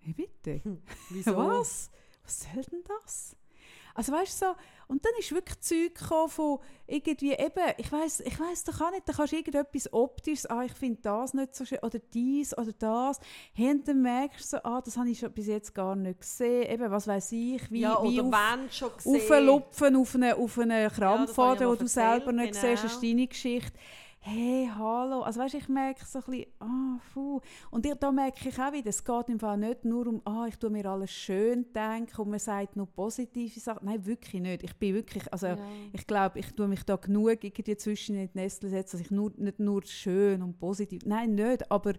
[0.00, 0.62] wie bitte?
[1.10, 1.36] Wieso?
[1.36, 1.90] Was?
[2.22, 3.36] Was soll denn das?
[3.94, 4.52] Also weißt du so,
[4.88, 8.90] und dann ist wirklich Zeug gekommen von irgendwie eben, ich weiß, ich weiß doch auch
[8.90, 12.56] nicht, da kannst du irgendetwas optisches, ah, ich finde das nicht so schön, oder dies
[12.58, 13.20] oder das,
[13.52, 16.20] hey, und dann merkst du so, ah, das habe ich schon bis jetzt gar nicht
[16.20, 18.26] gesehen, eben, was weiß ich, wie, ja, wie auf,
[18.72, 19.14] schon gesehen.
[19.96, 22.78] auf eine, auf eine das habe ich Krampfader, ja wo mal du selber nicht erzählt,
[22.80, 23.12] siehst, ist genau.
[23.14, 23.78] deine Geschichte.
[24.22, 25.22] Hey, hallo.
[25.22, 27.40] Also weißt, ich merke so ein bisschen, ah, puh.
[27.70, 30.56] Und da merke ich auch wieder, es geht im Fall nicht nur um, ah, ich
[30.58, 33.86] tue mir alles schön denken und man sagt nur positive Sachen.
[33.86, 34.62] Nein, wirklich nicht.
[34.62, 35.58] Ich bin wirklich, also Ja.
[35.94, 39.10] ich glaube, ich tue mich da genug irgendwie zwischen in die Nestle setzen, dass ich
[39.10, 41.94] nur, nicht nur schön und positiv, nein, nicht, aber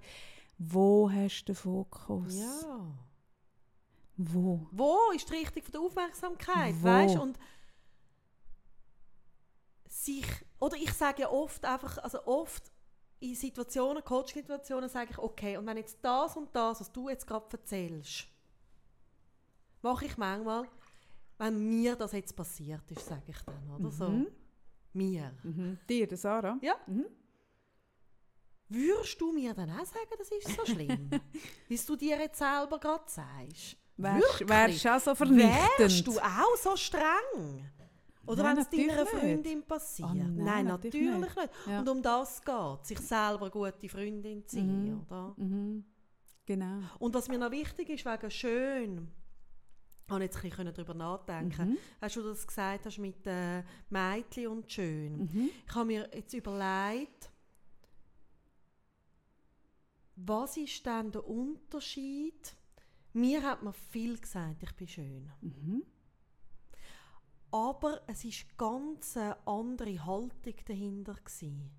[0.60, 2.39] wo hast du den Fokus?
[2.39, 2.85] Ja.
[4.15, 4.68] Wo?
[4.72, 6.88] Wo ist die Richtung von der Aufmerksamkeit, Wo?
[6.88, 7.39] weißt und
[10.06, 10.26] sich
[10.60, 12.72] oder ich sage ja oft einfach, also oft
[13.19, 17.28] in Situationen, Coach-Situationen sage ich, okay, und wenn jetzt das und das, was du jetzt
[17.28, 18.28] gerade erzählst,
[19.82, 20.68] mache ich manchmal,
[21.38, 24.10] wenn mir das jetzt passiert ist, sage ich dann, oder so.
[24.10, 24.28] Mhm.
[24.94, 25.34] Mir.
[25.44, 25.80] Mhm.
[25.88, 26.57] Dir, der Sarah?
[26.61, 26.76] Ja.
[26.88, 27.06] Mhm.
[28.69, 31.10] Würdest du mir dann auch sagen, das ist so schlimm?
[31.68, 33.78] Wie du dir jetzt selber gerade sagst.
[33.98, 34.49] Wärst, Wirklich?
[34.49, 35.80] wärst du auch so vernichtend?
[35.80, 37.69] Wärst du auch so streng?
[38.26, 40.10] Oder wenn es deiner Freundin passiert?
[40.10, 41.49] Ah, nein, nein, natürlich natürlich nicht.
[41.68, 41.80] Ja.
[41.80, 44.85] Und um das geht sich selber eine gute Freundin zu sein.
[44.85, 45.02] Mhm.
[45.02, 45.34] Oder?
[45.38, 45.85] Mhm.
[46.45, 46.80] Genau.
[46.99, 49.07] Und was mir noch wichtig ist, wegen schön,
[50.10, 51.69] habe ich jetzt ein bisschen darüber nachdenken.
[51.72, 51.77] Mhm.
[52.02, 55.18] Hast du das gesagt hast mit äh, Mädchen und schön?
[55.18, 55.49] Mhm.
[55.68, 57.31] Ich habe mir jetzt überlegt,
[60.15, 62.56] was ist denn der Unterschied?
[63.14, 65.31] Mir hat man viel gesagt, ich bin schön.
[65.41, 65.84] Mhm.
[67.52, 71.72] Aber es ist ganz eine andere Haltung dahinter gewesen.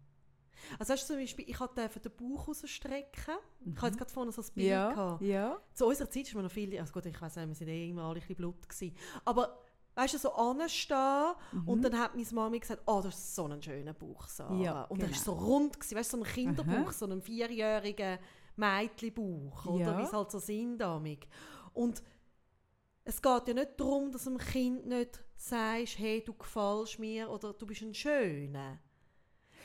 [0.79, 3.35] Also hast du zum Beispiel, ich durfte den Bauch rausstrecken.
[3.65, 5.23] Ich habe jetzt gerade vorne so ein Bild Ja, gehabt.
[5.23, 5.59] ja.
[5.75, 7.89] Zu unserer Zeit ist man noch viel, also gut, ich weiß nicht, wir sind eh
[7.89, 8.95] immer alle ein bisschen Blut gewesen.
[9.25, 9.59] Aber
[9.97, 11.35] weißt du, so anstehen
[11.67, 14.55] und dann hat meine Mami gesagt, oh, das ist so ein schöner Bauch, Sarah.
[14.55, 15.47] Ja, und er ist so genau.
[15.47, 16.93] rund gewesen, weißt du, so ein Kinderbauch, Aha.
[16.93, 18.19] so ein vierjähriger
[18.57, 19.99] Mädchenbauch, oder Ja.
[19.99, 21.27] wie es halt so sind damit.
[21.73, 22.03] Und
[23.05, 27.53] es geht ja nicht darum, dass dem Kind nicht sagst, hey, du gefällst mir oder
[27.53, 28.79] du bist ein Schöner.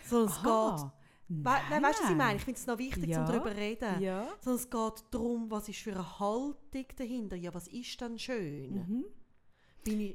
[0.05, 0.91] Sondern es geht.
[1.29, 2.35] We nein, weißt du, was ich meine?
[2.37, 3.19] Ich finde es noch wichtig, Ja.
[3.19, 4.01] um darüber zu reden.
[4.01, 4.27] Ja.
[4.39, 7.35] Sondern es geht darum, was ist für eine Haltung dahinter.
[7.35, 8.73] Ja, was ist denn schön?
[8.73, 9.05] Mhm.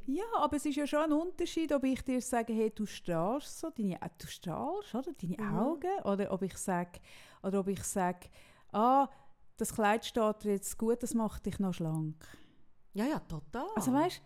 [0.06, 3.58] Ja, aber es ist ja schon ein Unterschied, ob ich dir sage, hey, du strahlst
[3.60, 5.12] so, deine, äh, du strahlst, oder?
[5.14, 5.58] Deine Mhm.
[5.58, 7.00] Augen, oder ob ich sage,
[7.42, 8.28] oder ob ich sage,
[8.72, 9.08] ah,
[9.56, 12.22] das Kleid steht dir jetzt gut, das macht dich noch schlank.
[12.94, 13.66] ja, ja, total.
[13.74, 14.20] Also weißt,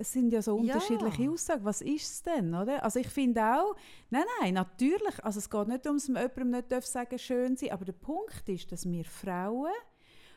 [0.00, 0.74] es sind ja so Ja.
[0.74, 1.64] unterschiedliche Aussagen.
[1.64, 2.82] Was ist es denn, oder?
[2.82, 3.76] Also ich finde auch,
[4.10, 7.56] nein, nein, natürlich, also es geht nicht darum, dass man jemandem nicht darf sagen schön
[7.56, 9.72] sein, aber der Punkt ist, dass wir Frauen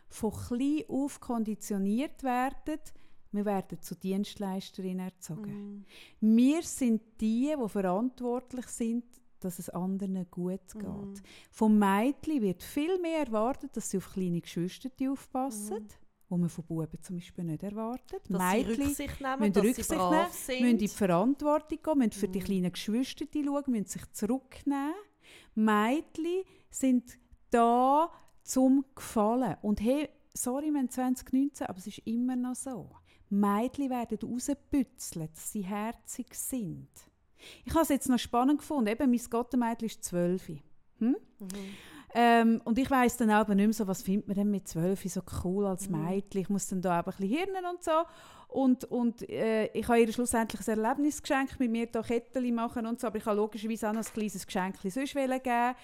[0.09, 2.79] von klein auf konditioniert werden,
[3.31, 5.85] wir werden zu Dienstleisterinnen erzogen.
[6.21, 6.35] Mhm.
[6.37, 9.05] Wir sind die, die verantwortlich sind,
[9.39, 10.83] dass es anderen gut geht.
[10.83, 11.13] Mhm.
[11.51, 15.87] Vom Mädchen wird viel mehr erwartet, dass sie auf kleine Geschwister aufpassen, Mhm.
[16.33, 18.21] Wo man von Buben zum Beispiel nicht erwartet.
[18.27, 20.61] dass sie Mädchen Rücksicht nehmen, müssen dass Rücksicht sie nehmen, sind.
[20.61, 22.43] müssen in die Verantwortung gehen, müssen für die Mhm.
[22.43, 24.93] kleinen Geschwister schauen, müssen sich zurücknehmen.
[25.53, 27.17] Mädchen sind
[27.51, 28.09] da
[28.41, 29.57] zum Gefallen.
[29.61, 32.89] Und hey, sorry, wir haben 2019, aber es ist immer noch so.
[33.29, 36.87] Mädchen werden rausgebützelt, dass sie herzig sind.
[37.65, 38.87] Ich habe es jetzt noch spannend gefunden.
[38.87, 40.47] Eben, mein Gottenmädchen ist 12.
[40.47, 40.61] Hm?
[40.99, 41.15] Mhm.
[42.15, 45.03] Ähm, und ich weiss dann aber nicht mehr so, was findet man denn mit 12
[45.11, 46.03] so cool als Mhm.
[46.05, 46.41] Mädchen.
[46.41, 47.91] Ich muss dann da ein bisschen hirnen und so.
[48.49, 52.85] Und, und äh, ich habe ihr schlussendlich ein Erlebnis geschenkt, mit mir da Kettchen machen
[52.85, 53.07] und so.
[53.07, 55.75] Aber ich habe logischerweise auch noch ein kleines Geschenk sonst geben.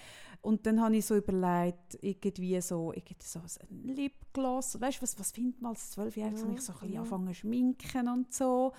[0.41, 4.79] Und dann habe ich so überlegt, irgendwie so, irgendwie so ein Lipgloss.
[4.79, 6.43] Weißt du, was, was findet man als Zwölfjähriges?
[6.43, 6.99] Und ich so ein bisschen Mhm.
[6.99, 8.71] anfangen zu schminken und so.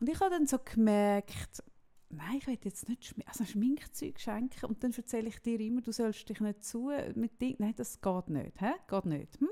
[0.00, 1.62] Und ich habe dann so gemerkt,
[2.08, 5.80] Nein, ich will jetzt nicht Schmi also Schminkzeug schenken und dann erzähle ich dir immer,
[5.80, 7.56] du sollst dich nicht zu mit Dingen.
[7.58, 8.60] Nein, das geht nicht.
[8.60, 8.70] Hä?
[8.88, 9.40] Geht nicht.
[9.40, 9.48] Hm?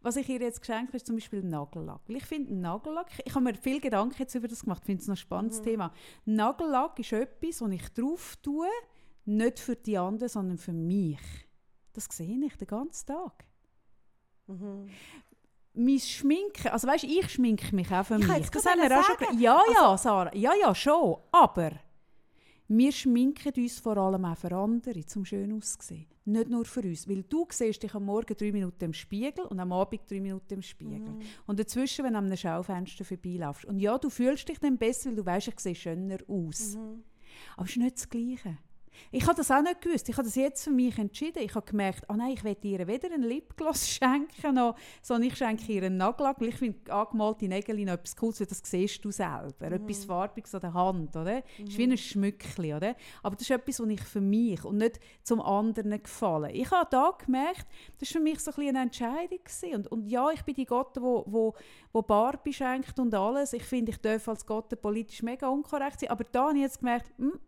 [0.00, 2.00] Was ich ihr jetzt geschenkt habe, ist zum Beispiel Nagellack.
[2.06, 5.02] Weil ich finde Nagellack, ich habe mir viel Gedanken jetzt über das gemacht, ich finde
[5.02, 5.64] es ein spannendes Mhm.
[5.64, 5.92] Thema.
[6.24, 8.68] Nagellack ist etwas, das ich drauf tue,
[9.24, 11.20] nicht für die anderen, sondern für mich.
[11.92, 13.44] Das sehe ich den ganzen Tag.
[14.48, 14.90] Mhm.
[15.76, 18.36] Mein Schminken, also weißt, ich schminke mich auch für Ich mich.
[18.36, 19.26] jetzt Das haben wir auch schon.
[19.26, 21.16] Also Ja, ja, Sarah, ja, ja, schon.
[21.32, 21.72] Aber
[22.68, 26.06] wir schminken uns vor allem auch für andere, zum schön auszusehen.
[26.26, 27.08] Nicht nur für uns.
[27.08, 30.54] Weil du siehst dich am Morgen drei Minuten im Spiegel und am Abend drei Minuten
[30.54, 31.00] im Spiegel.
[31.00, 31.20] Mhm.
[31.46, 33.66] Und dazwischen, wenn du an einem Schaufenster vorbeilaufst.
[33.66, 36.76] Und ja, du fühlst dich dann besser, weil du weißt, ich sehe schöner aus.
[36.76, 37.04] Mhm.
[37.56, 38.56] Aber es ist nicht das Gleiche.
[39.10, 40.08] Ich habe das auch nicht gewusst.
[40.08, 41.42] Ich habe das jetzt für mich entschieden.
[41.42, 45.36] Ich habe gemerkt, ah nein, ich will ihr weder ein Lipgloss schenken, noch, sondern ich
[45.36, 49.04] schenke ihr einen Nagellack, weil ich finde angemalte Nägel noch etwas Cooles, weil das siehst
[49.04, 49.72] du selber.
[49.72, 51.42] Etwas Farbiges an der Hand, oder?
[51.42, 52.96] Das ist wie ein Schmückchen, oder?
[53.22, 56.50] Aber das ist etwas, was ich für mich und nicht zum anderen gefallen.
[56.52, 57.66] Ich habe da gemerkt,
[57.98, 59.74] das war für mich so ein eine Entscheidung gewesen.
[59.74, 61.54] Und, und ja, ich bin die Gotte, wo, wo,
[61.92, 63.52] wo Barbie schenkt und alles.
[63.52, 66.10] Ich finde, ich darf als Gotte politisch mega unkorrekt sein.
[66.10, 67.38] Aber da habe ich jetzt gemerkt, hm,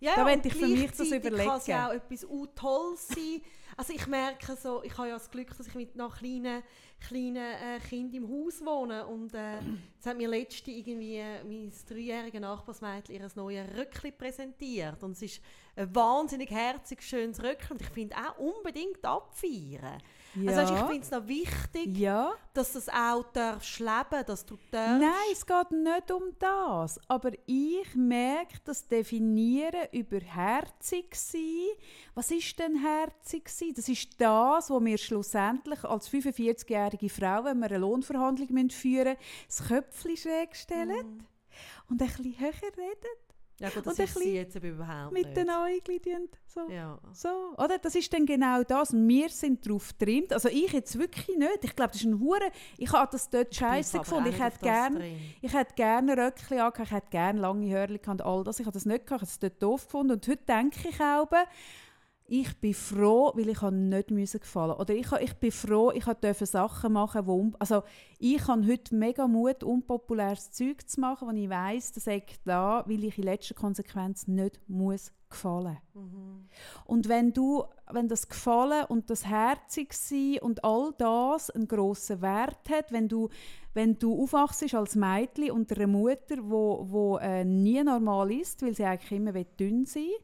[0.00, 1.48] Ja, Da wollte ich für mich das überlegen.
[1.48, 3.42] kann es ja auch etwas Tolles sein.
[3.76, 6.64] Also ich merke so, ich habe ja das Glück, dass ich mit noch kleinen,
[7.00, 9.54] kleinen äh, Kind im Haus wohne und äh,
[9.94, 15.22] jetzt hat mir letzte irgendwie äh, mein dreijähriges Nachbarsmädchen ihr neues Röckchen präsentiert und es
[15.22, 15.40] ist
[15.76, 20.02] ein wahnsinnig herzig schönes Röckchen und ich finde auch unbedingt abfeiern.
[20.34, 20.52] Ja.
[20.56, 22.32] Also ich finde es noch wichtig, ja.
[22.54, 25.00] dass das auch darfst leben, dass du darfst.
[25.00, 27.00] Nein, es geht nicht um das.
[27.08, 31.40] Aber ich merke, das Definieren über herzig sein.
[32.14, 33.72] Was ist denn herzig sein?
[33.74, 39.46] Das ist das, was wir schlussendlich als 45-jährige Frau, wenn wir eine Lohnverhandlung führen müssen,
[39.46, 41.26] das Köpfchen schräg stellen Mhm.
[41.88, 43.27] und ein bisschen höher reden.
[43.60, 45.36] Ja gut, Und das ein ist sie jetzt überhaupt Mit nicht.
[45.36, 46.68] den Augen so.
[46.70, 46.98] ja.
[47.12, 47.78] So, oder?
[47.78, 48.92] Das ist dann genau das.
[48.92, 50.32] Und wir sind darauf getrimmt.
[50.32, 51.64] Also ich jetzt wirklich nicht.
[51.64, 52.50] Ich glaube, das ist ein Hure.
[52.76, 54.30] Ich habe das dort scheiße gefunden.
[54.30, 58.44] Ich hätte gerne ich hätte gerne Röckchen angehabt, ich hätte gerne lange Hörli und all
[58.44, 58.60] das.
[58.60, 60.12] Ich habe das nicht gehabt, ich habe es dort doof gefunden.
[60.12, 61.28] Und heute denke ich auch,
[62.30, 66.44] ich bin froh, weil ich nicht müssen gefallen Oder ich, ich bin froh, ich durfte
[66.44, 67.50] Sachen machen, wo...
[67.58, 67.82] Also
[68.18, 72.84] ich habe heute mega Mut, unpopuläres Zeug zu machen, wo ich weiss, das ist da,
[72.86, 75.78] weil ich in letzter Konsequenz nicht muss gefallen.
[75.94, 76.48] Mhm.
[76.84, 82.20] Und wenn du, wenn das Gefallen und das Herzig sein und all das einen grossen
[82.20, 83.30] Wert hat, wenn du,
[83.72, 88.74] wenn du aufwachst als Mädchen unter einer Mutter, wo, wo äh, nie normal ist, weil
[88.74, 90.18] sie eigentlich immer dünn sein will,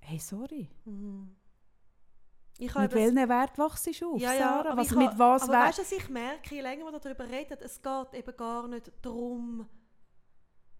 [0.00, 0.68] hey, sorry.
[0.86, 1.36] Mhm.
[2.62, 4.76] Ich Mit welchen Wert wachst du auf, ja, ja, Sarah?
[4.76, 7.80] Was, mit was aber weißt du, was ich merke, je länger wir darüber reden, es
[7.80, 9.66] geht eben gar nicht darum,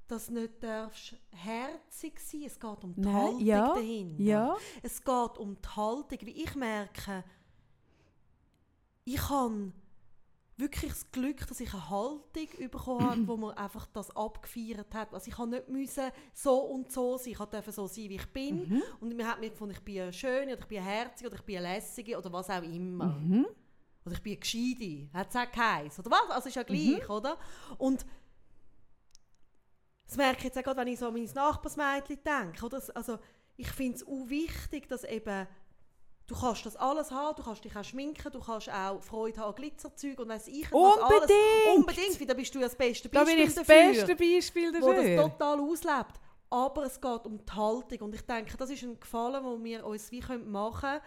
[0.07, 4.23] dass du nicht darfst herzig sein es geht um die Nein, Haltung ja, dahinter.
[4.23, 7.25] Ja, Es geht um die Haltung, wie ich merke,
[9.05, 9.73] ich habe
[10.61, 15.13] wirklich das Glück, dass ich eine Haltung bekommen habe, wo man einfach das abgefeiert hat.
[15.13, 18.27] Also ich habe nicht müssen so und so sein, ich durfte so sein, wie ich
[18.27, 18.69] bin.
[18.69, 18.83] Mhm.
[19.01, 21.37] Und man hat mir gefunden, ich bin eine schöne, oder ich bin eine herzige, oder
[21.39, 23.07] ich bin eine lässige, oder was auch immer.
[23.07, 23.47] Mhm.
[24.05, 26.31] Oder ich bin gescheite, hat es auch geheißen, oder was?
[26.31, 27.11] Also ist ja gleich, Mhm.
[27.11, 27.39] oder?
[27.79, 28.07] Und
[30.07, 32.83] das merke ich jetzt auch gerade, wenn ich so an mein Nachbarsmädchen denke, oder?
[32.95, 33.19] Also
[33.57, 35.47] ich finde es auch wichtig, dass eben
[36.31, 39.49] Du kannst das alles haben, du kannst dich auch schminken, du kannst auch Freude haben
[39.49, 41.03] an Glitzerzeug und weiss ich Unbedingt!
[41.03, 41.77] alles.
[41.77, 42.21] Unbedingt!
[42.21, 44.81] Weil da bist du ja das beste da Beispiel bin ich das dafür, beste Beispiel
[44.81, 45.17] wo dafür.
[45.17, 46.21] das total auslebt.
[46.49, 49.85] Aber es geht um die Haltung und ich denke, das ist ein Gefallen, wo wir
[49.85, 51.01] uns wie machen können,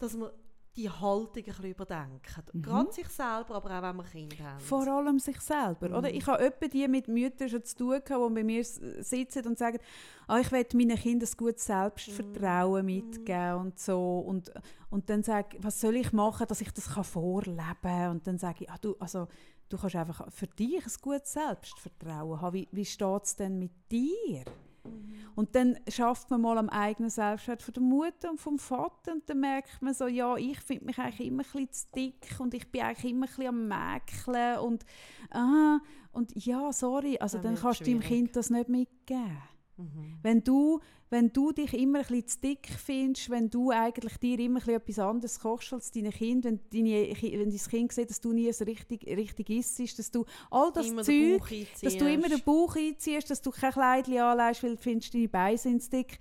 [0.00, 0.32] dass wir
[0.76, 2.62] die Haltung ein bisschen überdenken.
[2.62, 4.56] Gerade sich selber, aber auch wenn wir Kinder haben.
[4.56, 4.60] Mhm.
[4.60, 5.86] Vor allem sich selber.
[5.86, 6.10] Oder?
[6.10, 6.16] Mhm.
[6.16, 9.58] Ich habe etwa die mit Müttern schon zu tun, gehabt, die bei mir sitzen und
[9.58, 9.78] sagen,
[10.26, 12.94] ah, ich will meinen Kindern ein gutes Selbstvertrauen Mhm.
[12.94, 14.18] mitgeben und so.
[14.18, 14.52] Und,
[14.90, 18.10] und dann sage ich, was soll ich machen, dass ich das kann vorleben kann?
[18.10, 19.28] Und dann sage ich, ah, du, also,
[19.68, 22.54] du kannst einfach für dich ein gutes Selbstvertrauen haben.
[22.54, 24.44] Wie, wie steht es denn mit dir?
[24.84, 25.14] Mhm.
[25.34, 29.28] Und dann schafft man mal am eigenen Selbstwert von der Mutter und vom Vater und
[29.28, 32.54] dann merkt man so, ja, ich finde mich eigentlich immer ein bisschen zu dick und
[32.54, 34.84] ich bin eigentlich immer ein bisschen am Mäkeln und
[35.30, 35.80] aha,
[36.12, 38.18] und ja, sorry, also Dann dann wird's kannst du deinem schwierig.
[38.18, 39.38] Kind das nicht mitgeben.
[39.76, 40.18] Mhm.
[40.22, 40.80] Wenn du,
[41.10, 44.64] wenn du dich immer ein bisschen zu dick findest, wenn du eigentlich dir immer ein
[44.64, 48.32] bisschen etwas anderes kochst als deine Kinder, wenn, deine, wenn dein Kind sieht, dass du
[48.32, 52.28] nie es richtig, richtig isst, dass du all das Immer den Zeug dass du immer
[52.28, 55.90] den Bauch einziehst, dass du kein Kleidchen anlegst, weil du findest, deine Beine sind zu
[55.90, 56.18] dick.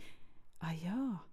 [0.60, 1.24] Ah ja.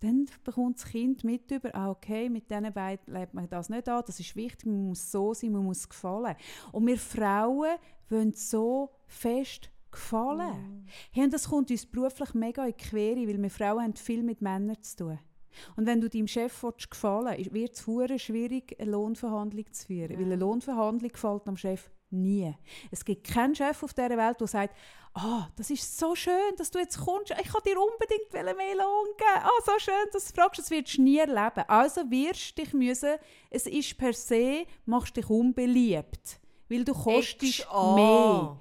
[0.00, 3.88] Dann bekommt das Kind mit über, ah okay, mit diesen Beinen lebt man das nicht
[3.88, 6.36] an, das ist wichtig, man muss so sein, man muss gefallen.
[6.70, 7.76] Und wir Frauen
[8.08, 10.82] wollen so fest gefallen.
[10.82, 10.86] Mhm.
[11.12, 14.22] Hey, und das kommt uns beruflich mega in die Quere, weil wir Frauen haben viel
[14.22, 15.18] mit Männern zu tun.
[15.76, 19.86] Und wenn du deinem Chef willst gefallen willst, wird es verdammt schwierig, eine Lohnverhandlung zu
[19.86, 20.12] führen.
[20.12, 20.18] Ja.
[20.18, 22.54] Weil eine Lohnverhandlung gefällt am Chef nie.
[22.90, 24.76] Es gibt keinen Chef auf dieser Welt, der sagt,
[25.14, 29.08] ah, das ist so schön, dass du jetzt kommst, ich kann dir unbedingt mehr Lohn
[29.16, 29.42] geben.
[29.42, 31.64] Ah, so schön, dass du fragst, das wirst du nie erleben.
[31.66, 33.16] Also wirst du dich müssen,
[33.50, 36.40] es ist per se, machst dich unbeliebt.
[36.68, 38.58] Weil du kostest mehr.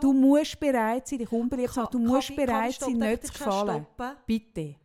[0.00, 1.90] Du musst bereit sein, dich unbeliebt zu machen.
[1.92, 3.86] Du musst bereit sein, nicht zu gefallen.
[4.26, 4.76] Bitte.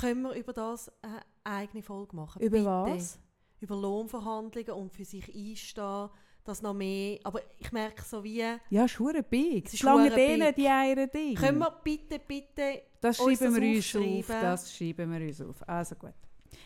[0.00, 2.40] Können wir über das eine eigene Folge machen?
[2.42, 2.66] Über Bitte.
[2.66, 3.18] was?
[3.60, 6.08] Über Lohnverhandlungen und für sich einstehen,
[6.44, 7.18] das noch mehr.
[7.24, 9.68] Aber ich merke so wie, Ja, verdammt big.
[9.70, 11.34] Schlange denen, die Eier Ding.
[11.34, 14.26] können wir bitte, bitte Das schreiben wir uns auf.
[14.40, 15.68] Das schreiben wir uns auf.
[15.68, 16.14] Also gut.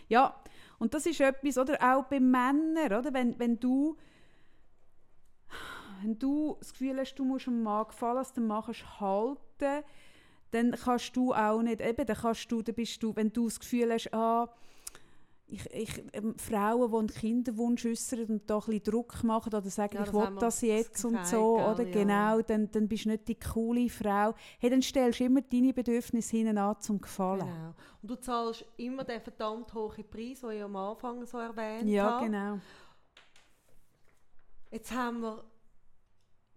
[0.09, 0.41] Ja,
[0.79, 3.13] und das ist etwas, oder auch bei Männern, oder?
[3.13, 3.97] Wenn, wenn du
[6.03, 9.85] wenn du das Gefühl hast, du musst einem Mann gefallen, dass du kannst halten
[10.55, 13.59] dann kannst du auch nicht, eben, dann kannst du, dann bist du, wenn du das
[13.59, 14.49] Gefühl hast, ah,
[15.47, 19.69] ich, ich, ähm, Frauen, die einen Kinderwunsch äußern und da ein bisschen Druck machen oder
[19.69, 21.93] sagen, Ja, ich das will das jetzt und gesagt, so, oder ja.
[21.93, 24.35] genau, dann, dann bist du nicht die coole Frau.
[24.59, 27.41] Hey, dann stellst du immer deine Bedürfnisse hinten an zum Gefallen.
[27.41, 27.75] Genau.
[28.03, 32.13] Und du zahlst immer den verdammt hohen Preis, den ich am Anfang so erwähnt Ja,
[32.13, 32.27] habe.
[32.27, 32.59] genau.
[34.71, 35.45] Jetzt haben wir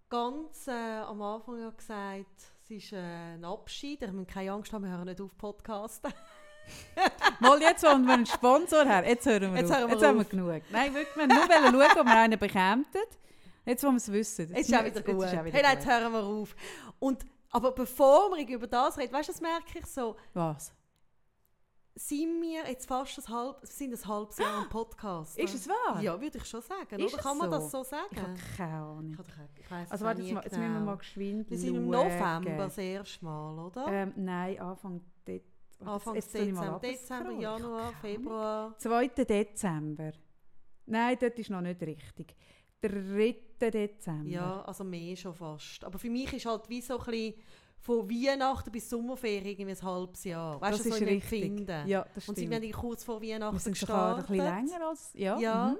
[0.08, 2.26] ganz äh, am Anfang ja gesagt,
[2.64, 4.00] es ist äh, ein Abschied.
[4.00, 6.12] Wir müssen keine Angst haben, wir hören nicht auf Podcasten.
[7.40, 9.06] Mal jetzt wollen wir einen Sponsor haben.
[9.06, 9.78] Jetzt hören wir Jetzt auf.
[9.78, 10.28] hören wir jetzt haben wir auf.
[10.28, 10.62] genug.
[10.70, 11.26] Nein, wirklich, wir
[11.72, 12.86] nur schauen, ob wir einen bekämen.
[13.64, 14.48] Jetzt wollen wir es wissen.
[14.54, 15.22] Jetzt ist auch wieder gut.
[15.22, 15.92] Jetzt wieder hey, nein, jetzt gut.
[15.94, 16.56] hören wir auf.
[16.98, 20.72] Und, aber bevor wir über das reden, weißt du, das merke ich so, Was?
[21.98, 25.38] Sind wir jetzt fast ein, halb, sind ein halbes Jahr im Podcast.
[25.38, 26.00] Ist es wahr?
[26.00, 27.00] Ja, würde ich schon sagen.
[27.00, 27.56] Ist oder es kann man so?
[27.58, 28.06] das so sagen?
[28.12, 29.10] Ich habe keine Ahnung.
[29.10, 29.24] Ich, doch-
[29.56, 30.84] ich weiss Also warte, jetzt, mal- jetzt müssen wir genau.
[30.86, 31.86] mal geschwind Wir sind im.
[31.90, 33.86] November das erste Mal, oder?
[33.88, 35.42] Ähm, nein, Anfang De
[35.84, 38.14] Anfang Dezember, Dezember, Januar, keine.
[38.14, 38.78] Februar.
[38.78, 39.08] 2.
[39.08, 40.12] Dezember.
[40.86, 42.34] Nein, dort ist noch nicht richtig.
[42.80, 43.36] 3.
[43.60, 44.28] Dezember.
[44.28, 45.84] Ja, also mehr schon fast.
[45.84, 47.34] Aber für mich ist halt wie so ein bisschen
[47.80, 50.60] von Weihnachten bis Sommerferien irgendwie ein halbes Jahr.
[50.60, 51.42] Weißt das du, so ist richtig.
[51.44, 51.88] Empfinden.
[51.88, 52.62] Ja, das Und sie stimmt.
[52.62, 54.36] werden kurz vor Weihnachten Wir sind sogar ein gestartet.
[54.36, 55.10] bisschen länger als...
[55.14, 55.38] Ja.
[55.38, 55.66] Ja.
[55.68, 55.78] Mhm.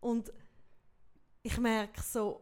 [0.00, 0.32] Und
[1.42, 2.40] ich merke so,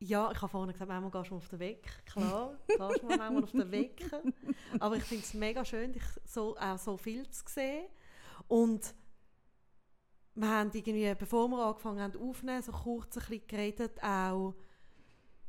[0.00, 2.04] ja, ich habe vorhin gesagt, manchmal gehst du mal auf den Weg.
[2.06, 4.10] Klar, gehst du mal manchmal auf den Weg.
[4.80, 7.86] Aber ich finde es mega schön, dich so, auch so viel zu sehen.
[8.48, 8.94] Und
[10.34, 14.54] wir haben irgendwie, bevor wir angefangen haben aufzunehmen, so kurz ein bisschen geredet, auch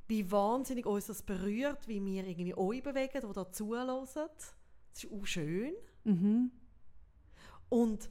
[0.08, 4.06] wie wahnsinnig uns das berührt, wie wir irgendwie euch bewegen, die da zuhören.
[4.14, 5.74] Das ist auch schön.
[6.04, 6.52] Mhm.
[7.70, 8.10] Und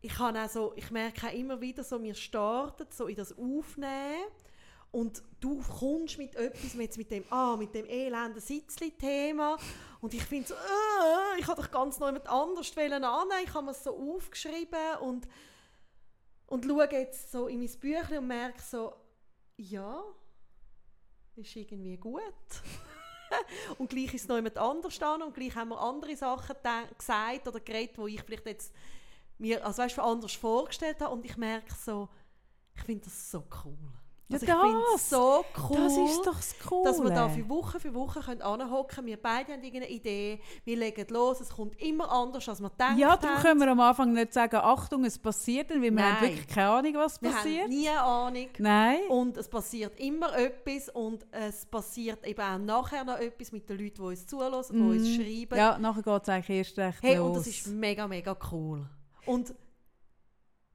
[0.00, 3.36] ich, habe auch so, ich merke auch immer wieder, so, wir starten so in das
[3.36, 4.24] Aufnehmen
[4.90, 9.56] und du kommst mit etwas, jetzt mit dem, ah, mit dem elenden Sitzli-Thema
[10.00, 13.42] und ich finde so, äh, ich habe doch ganz neu mit anders wollen annehmen.
[13.44, 15.26] ich habe mir es so aufgeschrieben und,
[16.46, 18.92] und schaue jetzt so in mein Büchlein und merke so,
[19.56, 20.04] ja,
[21.36, 22.22] ist irgendwie gut.
[23.78, 26.56] und gleich ist noch jemand anders da und gleich haben wir andere Sachen
[26.96, 28.72] gesagt oder geredet, wo ich vielleicht jetzt
[29.38, 32.08] mir also weißt, anders vorgestellt habe und ich merke so,
[32.76, 33.92] ich finde das so cool.
[34.26, 35.10] Ja, Also ich finde es das!
[35.10, 36.84] so cool, Das ist doch das Coole.
[36.84, 39.06] dass wir da für Woche für Woche können anhocken können.
[39.08, 42.96] Wir beide haben irgendeine Idee, wir legen los, es kommt immer anders, als wir gedacht
[42.98, 43.42] Ja, darum haben.
[43.42, 46.14] können wir am Anfang nicht sagen, Achtung, es passiert, denn weil wir Nein.
[46.16, 47.62] haben wirklich keine Ahnung, was wir passiert.
[47.64, 48.48] haben nie eine Ahnung.
[48.58, 48.98] Nein.
[49.10, 53.76] Und es passiert immer etwas und es passiert eben auch nachher noch etwas mit den
[53.78, 55.14] Leuten, die uns zuhören, die uns Mhm.
[55.22, 55.58] schreiben.
[55.58, 57.26] Ja, nachher geht es eigentlich erst recht Hey, los.
[57.28, 58.86] und das ist mega, mega cool.
[59.26, 59.54] Und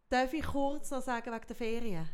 [0.09, 2.09] darf ich kurz noch sagen wegen der Ferien,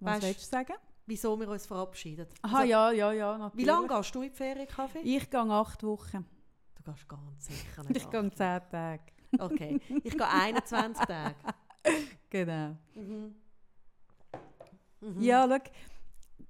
[0.00, 0.74] Was weißt- willst du sagen?
[1.06, 2.26] wieso wir uns verabschieden?
[2.42, 3.64] Aha, Also, ja, ja, ja, natürlich.
[3.64, 4.98] Wie lange gehst du in die Ferien, Kaffee?
[5.00, 6.26] Ich gehe acht Wochen.
[6.74, 7.96] Du gehst ganz sicher nicht.
[7.96, 9.02] Ich gehe zehn Tage.
[9.38, 11.34] Okay, ich gehe 21 Tage.
[12.30, 12.76] Genau.
[12.94, 13.34] Mhm.
[15.00, 15.20] Mhm.
[15.22, 15.70] Ja, schau,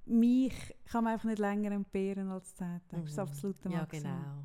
[0.05, 3.03] mich kann man einfach nicht länger entbehren als zehn Tage.
[3.03, 3.31] Das ist das Mhm.
[3.31, 4.03] absolute Ja, Maximum.
[4.03, 4.43] genau.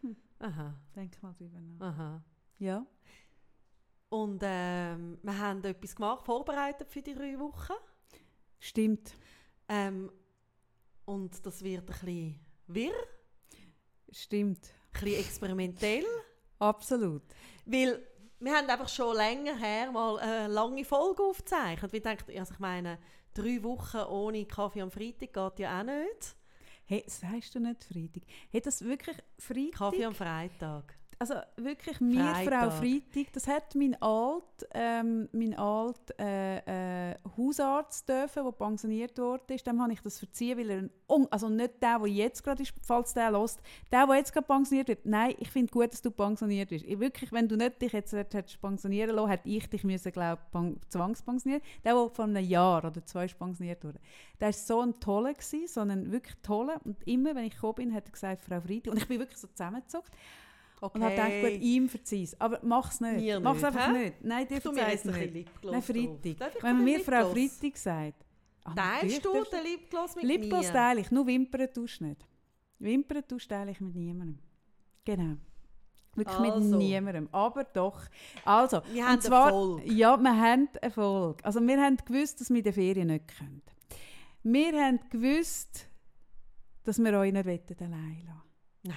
[0.00, 0.16] Hm.
[0.40, 1.86] Aha, Denk mal drüber nach.
[1.94, 2.22] aha.
[2.58, 2.84] Ja.
[4.08, 7.74] Und ähm, wir haben etwas gemacht, vorbereitet für die drei Wochen.
[8.58, 9.14] Stimmt.
[9.68, 10.10] Ähm,
[11.04, 12.92] und das wird ein bisschen wirr,
[14.10, 14.72] Stimmt.
[14.94, 16.04] ein bisschen experimentell.
[16.58, 17.22] Absolut.
[17.64, 18.02] Weil
[18.40, 21.92] wir haben einfach schon länger her mal eine lange Folge aufgezeichnet.
[21.92, 22.98] Wir denken, also ich meine,
[23.34, 26.36] drei Wochen ohne Kaffee am Freitag geht ja auch nicht.
[26.84, 28.22] Hey, das sagst du nicht Freitag.
[28.50, 29.78] Hey, das wirklich Freitag?
[29.78, 30.94] Kaffee am Freitag.
[31.18, 32.72] Also wirklich, mir, Frau Freitag.
[32.78, 36.87] Freitag, das hat mein alt, ähm, mein alt äh, äh,
[37.36, 39.66] Hausarzt dürfen, der pensioniert worden ist.
[39.66, 42.72] Dem habe ich das verziehen, weil er, un also nicht der, der jetzt gerade ist,
[42.82, 43.60] falls der lässt,
[43.92, 45.06] der, der jetzt gerade pensioniert wird.
[45.06, 46.84] Nein, ich finde gut, dass du pensioniert bist.
[46.84, 50.38] Ich, wirklich, wenn du nicht dich jetzt hättest pensionieren lassen, hätte ich dich müssen, glaub,
[50.50, 51.62] pen zwangspensionieren.
[51.84, 54.00] Der, der vor einem Jahr oder zwei ist pensioniert wurde.
[54.40, 56.80] Der war so ein toller, gewesen, so ein wirklich toller.
[56.84, 58.92] Und immer, wenn ich gekommen bin, hat er gesagt, Frau Freitag.
[58.92, 60.12] Und ich bin wirklich so zusammengezuckt.
[60.80, 60.96] Okay.
[60.98, 62.40] Und habe gedacht, gut, ihm verzeih's.
[62.40, 63.16] Aber mach's nicht.
[63.16, 63.98] Mir mach's nicht, einfach hä?
[64.04, 64.24] nicht.
[64.24, 65.34] Nein, dir ein bisschen nicht.
[65.34, 65.82] Lipgloss Nein.
[65.82, 66.62] Freitag.
[66.62, 67.58] Wenn man mir Frau Lipgloss?
[67.58, 68.26] Freitag sagt.
[68.64, 70.72] ah, Teilst du den Lipgloss mit Lipgloss mir?
[70.72, 72.26] teile ich, nur Wimpern tust du nicht.
[72.78, 74.38] Wimpern tust teile ich mit niemandem.
[75.04, 75.36] Genau.
[76.14, 76.76] Wirklich mit Also.
[76.76, 77.28] niemandem.
[77.32, 78.00] Aber doch.
[78.44, 79.86] Also, Wir und haben zwar, Erfolg.
[79.86, 81.40] Ja, wir haben Erfolg.
[81.44, 83.62] Also wir haben gewusst, dass wir in den Ferien nicht können.
[84.44, 85.88] Wir haben gewusst,
[86.84, 88.42] dass wir euch nicht allein lassen
[88.84, 88.94] Nein.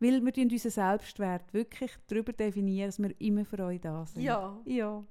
[0.00, 4.22] Weil wir unseren Selbstwert wirklich darüber definieren, dass wir immer für euch da sind.
[4.22, 4.58] Ja.
[4.64, 5.04] Ja.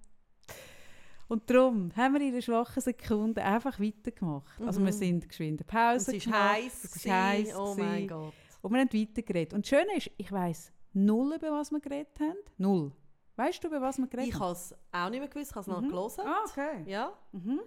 [1.27, 4.59] Und darum haben wir in der schwachen Sekunde einfach weitergemacht.
[4.61, 4.85] Also Mhm.
[4.85, 6.53] wir sind geschwind Pause es ist gemacht.
[6.53, 6.73] heiß.
[6.83, 7.13] Es ist gewesen.
[7.15, 7.55] heiß.
[7.55, 8.07] Oh mein gewesen.
[8.07, 8.33] Gott.
[8.61, 9.53] Und wir haben weitergeredet.
[9.53, 12.37] Und das Schöne ist, ich weiss null, über was wir geredet haben.
[12.57, 12.91] Null.
[13.35, 14.41] Weißt du, über was wir geredet Ich haben?
[14.41, 15.89] habe es auch nicht mehr gewusst, ich habe es noch Mhm.
[15.89, 16.21] gelesen.
[16.25, 16.83] Ah, okay.
[16.91, 17.13] Ja.
[17.31, 17.59] Mhm.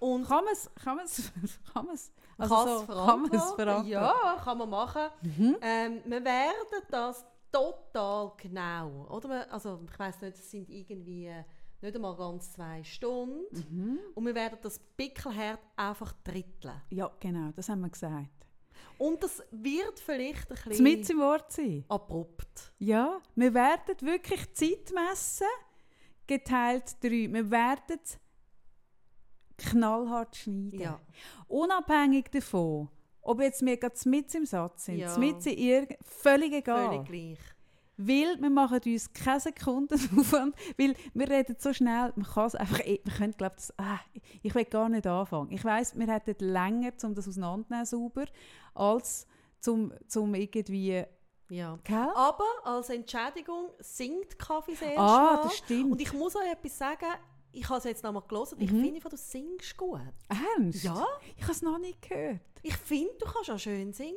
[0.00, 1.30] Und Kann man es, kann man es,
[1.72, 3.54] kann man es, man also so, kann verantworten.
[3.56, 3.88] verantworten?
[3.88, 5.02] Ja, kann man machen.
[5.22, 5.56] Mhm.
[5.60, 9.52] Ähm, wir werden das total genau, oder?
[9.52, 11.30] Also ich weiß nicht, es sind irgendwie
[11.82, 13.44] nicht einmal ganz zwei Stunden.
[13.70, 13.98] Mhm.
[14.14, 16.80] Und wir werden das Pickelherd einfach dritteln.
[16.90, 18.28] Ja, genau, das haben wir gesagt.
[18.98, 21.84] Und das wird vielleicht ein bisschen mit im Wort sein.
[21.88, 22.72] abrupt.
[22.78, 25.46] Ja, wir werden wirklich Zeit messen,
[26.26, 27.28] geteilt drei.
[27.32, 27.98] Wir werden
[29.60, 30.80] knallhart schneiden.
[30.80, 31.00] Ja.
[31.48, 32.88] Unabhängig davon,
[33.22, 35.16] ob jetzt wir gerade mit im Satz sind, Ja.
[35.18, 36.88] mit in irgend völlig egal.
[36.88, 37.38] Völlig gleich.
[38.02, 42.54] Weil wir machen uns keine Sekunden Aufwand, weil wir reden so schnell, man kann es
[42.54, 43.98] einfach, eh- wir können glaube das, ah,
[44.42, 45.50] ich will gar nicht anfangen.
[45.50, 48.24] Ich weiß, wir hätten länger, um das auseinanderzunehmen, sauber,
[48.74, 49.26] als
[49.60, 51.04] zum, zum irgendwie,
[51.50, 51.78] Ja.
[51.84, 52.08] gell?
[52.14, 55.42] Aber als Entschädigung singt Kaffee sehr Ah, mal.
[55.42, 55.92] das stimmt.
[55.92, 57.04] Und ich muss euch etwas sagen,
[57.52, 58.82] ich habe es jetzt nochmal gelesen, ich Mhm.
[58.82, 60.00] finde, du singst gut.
[60.28, 60.84] Ernst?
[60.84, 61.04] Ja.
[61.36, 62.40] Ich habe es noch nicht gehört.
[62.62, 64.14] Ich finde, du kannst auch schön singen.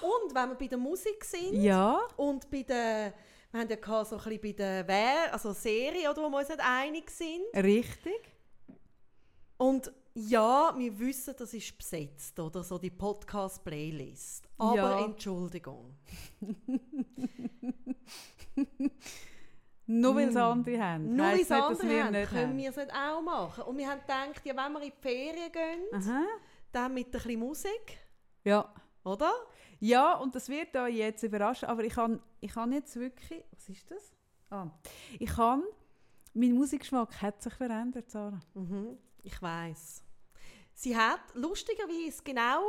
[0.00, 3.12] Und wenn wir bei der Musik sind Ja, und bei der,
[3.50, 6.48] wir haben ja so ein bisschen bei der Wer also Serie, oder, wo wir uns
[6.48, 7.42] nicht einig sind.
[7.54, 8.32] richtig.
[9.56, 14.48] Und ja, wir wissen, das ist besetzt, oder so die Podcast-Playlist.
[14.58, 15.04] Aber Ja.
[15.04, 15.96] Entschuldigung.
[19.90, 21.12] Nur weil es andere haben.
[21.12, 21.16] Mm.
[21.16, 22.58] Nur weil es andere wir haben, nicht können haben.
[22.58, 23.64] wir es nicht auch machen.
[23.64, 26.24] Und wir haben gedacht, ja, wenn wir in die Ferien gehen, Aha.
[26.70, 27.98] dann mit ein bisschen Musik,
[28.44, 28.72] Ja.
[29.02, 29.32] oder?
[29.80, 33.68] ja, und das wird euch jetzt überraschen, aber ich kann, ich kann jetzt wirklich, was
[33.68, 34.12] ist das?
[34.50, 34.66] Ah.
[35.18, 35.62] Ich kann,
[36.34, 38.40] mein Musikgeschmack hat sich verändert, Sarah.
[38.54, 40.04] Mhm, ich weiß.
[40.74, 42.60] Sie hat lustigerweise genau,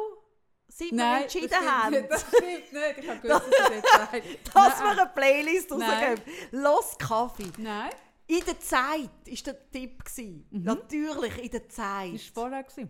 [0.69, 2.97] seit wir Nein, entschieden das haben, nicht, Das stimmt nicht.
[2.99, 4.27] Ich habe gewusst, dass sagst.
[4.53, 6.21] dass wir eine Playlist rausgeben.
[6.51, 7.51] Los Kaffee.
[7.57, 7.89] Nein,
[8.27, 10.03] In der Zeit war der Tipp.
[10.05, 10.47] gewesen.
[10.51, 10.63] Mhm.
[10.63, 12.35] Natürlich in der das Zeit.
[12.35, 12.63] war vorher.
[12.63, 12.89] gewesen.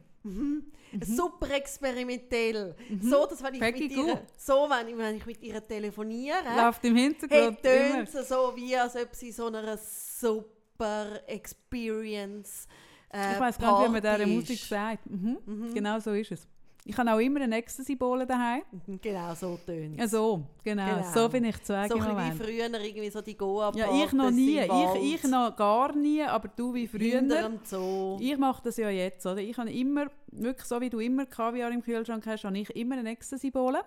[1.01, 2.75] Super experimentell.
[3.01, 4.19] So, dass wenn ich, Peggy mit ihr, Gou.
[4.35, 8.05] so, wenn ich, wenn ich mit ihr telefoniere, Läuft im hey, Hintergrund immer.
[8.05, 12.67] tönt so, wie als ob sie so einer super Experience
[13.13, 14.27] äh, Ich weiß gar nicht, wie man dieser.
[14.27, 15.05] Musik sagt.
[15.09, 15.73] Mhm.
[15.73, 16.47] Genau so ist es.
[16.89, 18.63] Ich habe auch immer eine Ecstasy-Bohle daheim.
[18.71, 20.85] Mhm, Genau, so tönt Ja, so, genau.
[20.95, 21.11] Genau.
[21.13, 22.33] So bin ich zu Wege So im Moment.
[22.39, 24.59] wie früher, irgendwie so die goa Ja, ich noch nie.
[24.59, 27.21] Ich, ich noch gar nie, aber du wie früher.
[27.63, 28.17] Zoo.
[28.19, 29.37] Ich mache das ja jetzt, oder?
[29.37, 32.97] Ich habe immer, wirklich so wie du immer Kaviar im Kühlschrank hast, habe ich immer
[32.97, 33.81] eine Ecstasy-Bohle.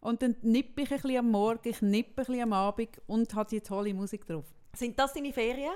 [0.00, 3.34] Und dann nippe ich ein bisschen am Morgen, ich nippe ein bisschen am Abend und
[3.34, 4.44] habe die tolle Musik drauf.
[4.74, 5.72] Sind das deine Ferien?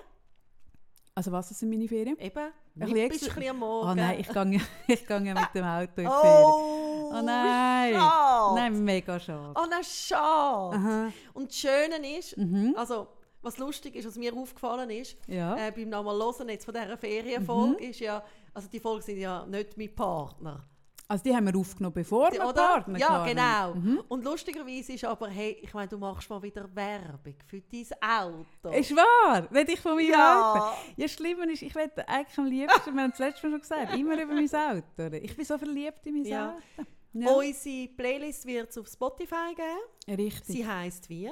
[1.21, 2.17] Also was sind meine Ferien?
[2.19, 2.39] Eben.
[2.81, 3.91] Ein bisschen bisschen am Morgen.
[3.91, 6.45] Oh nein, ich gehe, ich gehe mit dem Auto in die Ferien.
[6.47, 7.93] Oh, Oh nein.
[7.93, 8.55] Schade.
[8.55, 9.53] Nein, mega schade.
[9.55, 10.77] Oh nein, schade.
[10.77, 11.13] Aha.
[11.35, 12.73] Und das Schöne ist, Mhm.
[12.75, 13.07] also
[13.43, 15.57] was lustig ist, was mir aufgefallen ist, Ja.
[15.59, 18.23] äh, beim nochmal hören jetzt von dieser Ferienfolge, ist ja,
[18.55, 20.65] also die Folgen sind ja nicht mit Partner.
[21.11, 22.53] Also die haben wir aufgenommen, bevor wir Oder?
[22.53, 23.75] Partner ja, genau.
[23.75, 24.05] Mhm.
[24.07, 28.79] Und lustigerweise ist aber, hey, ich meine, du machst mal wieder Werbung für dein Auto.
[28.79, 29.51] Ist wahr?
[29.51, 30.53] Will ich von meinem Ja.
[30.53, 30.59] Auto?
[30.97, 33.61] Ja, das Schlimme ist, ich will eigentlich am liebsten, wir haben das letzte Mal schon
[33.61, 35.17] gesagt, immer über mein Auto.
[35.17, 36.51] Ich bin so verliebt in mein Ja.
[36.55, 36.89] Auto.
[37.13, 37.29] Ja.
[37.33, 40.17] Unsere Playlist wird es auf Spotify geben.
[40.17, 40.47] Richtig.
[40.47, 41.29] Sie heisst wie?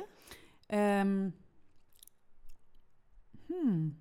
[0.69, 1.33] Ähm.
[3.47, 3.97] Hm.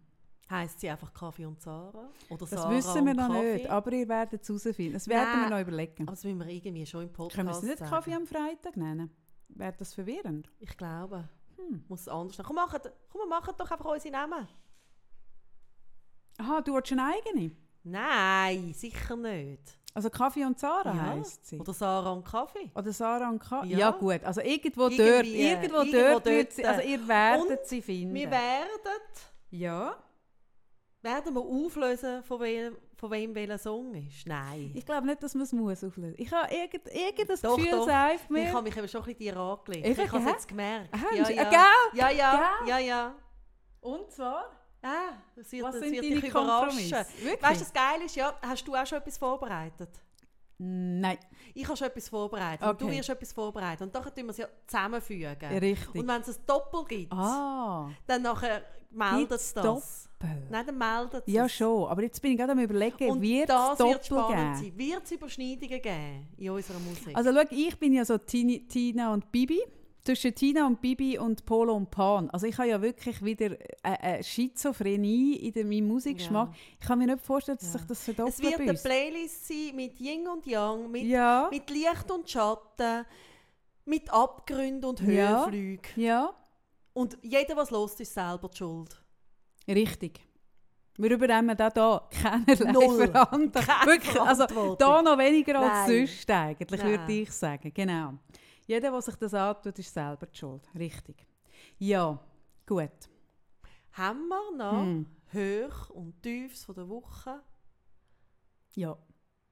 [0.49, 2.09] Heisst sie einfach Kaffee und Sarah?
[2.29, 3.53] Oder Das Sarah wissen wir noch Kaffee?
[3.55, 4.93] nicht, aber ihr werdet es herausfinden.
[4.93, 5.49] Das werden Nein.
[5.49, 6.03] wir noch überlegen.
[6.03, 7.91] Aber das müssen wir irgendwie schon im Podcast Können wir es nicht sagen.
[7.91, 9.11] Kaffee am Freitag nennen?
[9.49, 10.49] Wäre das verwirrend?
[10.59, 11.27] Ich glaube.
[11.57, 11.83] Hm.
[11.89, 12.45] Muss es anders sein.
[12.45, 12.79] Komm, machen,
[13.11, 14.47] komm, wir machen doch einfach unsere Namen.
[16.39, 17.51] Aha, du willst eine eigene?
[17.83, 19.77] Nein, sicher nicht.
[19.93, 21.01] Also Kaffee und Sarah Ja.
[21.07, 21.59] heisst sie.
[21.59, 22.71] Oder Sarah und Kaffee.
[22.75, 23.69] Oder Sarah und Kaffee.
[23.69, 23.77] Ja.
[23.79, 23.91] Ja.
[23.91, 26.75] gut, also irgendwo dort, Irgendwie, irgendwo, irgendwo dort, wird sie, dort.
[26.75, 28.13] also ihr werdet Und sie finden.
[28.13, 28.67] Wir werden,
[29.49, 29.95] ja.
[31.07, 34.27] Werden wir auflösen, von wem, von wem welcher Song ist.
[34.27, 34.71] Nein.
[34.75, 36.15] Ich glaube nicht, dass man es muss auflösen.
[36.17, 37.85] Ich habe irgend, irgendein Doch, Gefühl, doch.
[37.85, 38.51] sagt Ich mir.
[38.53, 39.85] habe mich eben schon ein bisschen dir angelegt.
[39.85, 40.89] Eben, ich habe es jetzt gemerkt.
[40.93, 41.51] Ah, ja, ja.
[41.93, 43.15] ja, ja, ja, ja.
[43.81, 44.51] Und zwar?
[44.81, 46.91] Ah, es wird, Was sind wird deine dich überraschen.
[46.91, 49.89] Weißt du, das Geile ist ja, hast du auch schon etwas vorbereitet?
[50.59, 51.17] Nein,
[51.53, 52.97] Ich habe schon etwas vorbereitet und du Okay.
[52.97, 53.81] wirst etwas vorbereitet.
[53.83, 55.57] Und dann tun wir es ja zusammenfügen.
[55.59, 55.95] richtig.
[55.95, 59.63] Und wenn es ein Doppel gibt, ah, dann nachher meldet es das.
[59.63, 60.47] Doppel?
[60.49, 61.33] Nein, dann meldet es.
[61.33, 61.87] Ja, schon.
[61.87, 64.77] Aber jetzt bin ich gerade am überlegen, Und wird es das Doppel wird spannend geben?
[64.79, 67.15] Wird es Überschneidungen geben in unserer Musik?
[67.15, 69.61] Also schau, ich bin ja so Tini, Tina und Bibi.
[70.07, 72.29] Zwischen Tina und Bibi und Polo und Pan.
[72.29, 76.51] Also ich habe ja wirklich wieder eine, eine Schizophrenie in meinem Musikgeschmack.
[76.79, 77.79] Ich kann mir nicht vorstellen, dass Ja.
[77.79, 78.73] sich das es verdoppelt wird bei eine.
[78.75, 83.05] Playlist sein mit Yin und Yang, mit, Ja, mit Licht und Schatten,
[83.83, 85.41] mit Abgründen und Ja.
[85.43, 85.81] Höhenflügen.
[85.97, 86.33] ja,
[86.93, 89.03] Und jeder, was los ist, selber die Schuld.
[89.67, 90.21] richtig.
[90.99, 93.07] Wir übernehmen da, da keinerlei Null.
[93.11, 93.51] Verantwortung.
[93.75, 96.07] Keine Wirklich, also da noch weniger als Nein.
[96.07, 97.71] sonst eigentlich, würde ich sagen.
[97.75, 98.13] Genau.
[98.67, 100.61] Jeder, der sich das antut, ist selber die Schuld.
[100.75, 101.25] Richtig.
[101.79, 102.19] Ja,
[102.65, 102.91] gut.
[103.93, 105.05] Haben wir noch Hm.
[105.31, 107.41] Höch und Tiefs von der Woche?
[108.75, 108.97] Ja.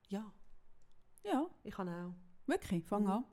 [0.09, 0.31] Ja,
[1.23, 1.47] Ja.
[1.63, 2.13] ich kann auch.
[2.45, 3.09] Wirklich, fang Mhm.
[3.09, 3.25] an.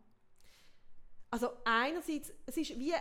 [1.31, 3.01] Also einerseits, es ist wie ein,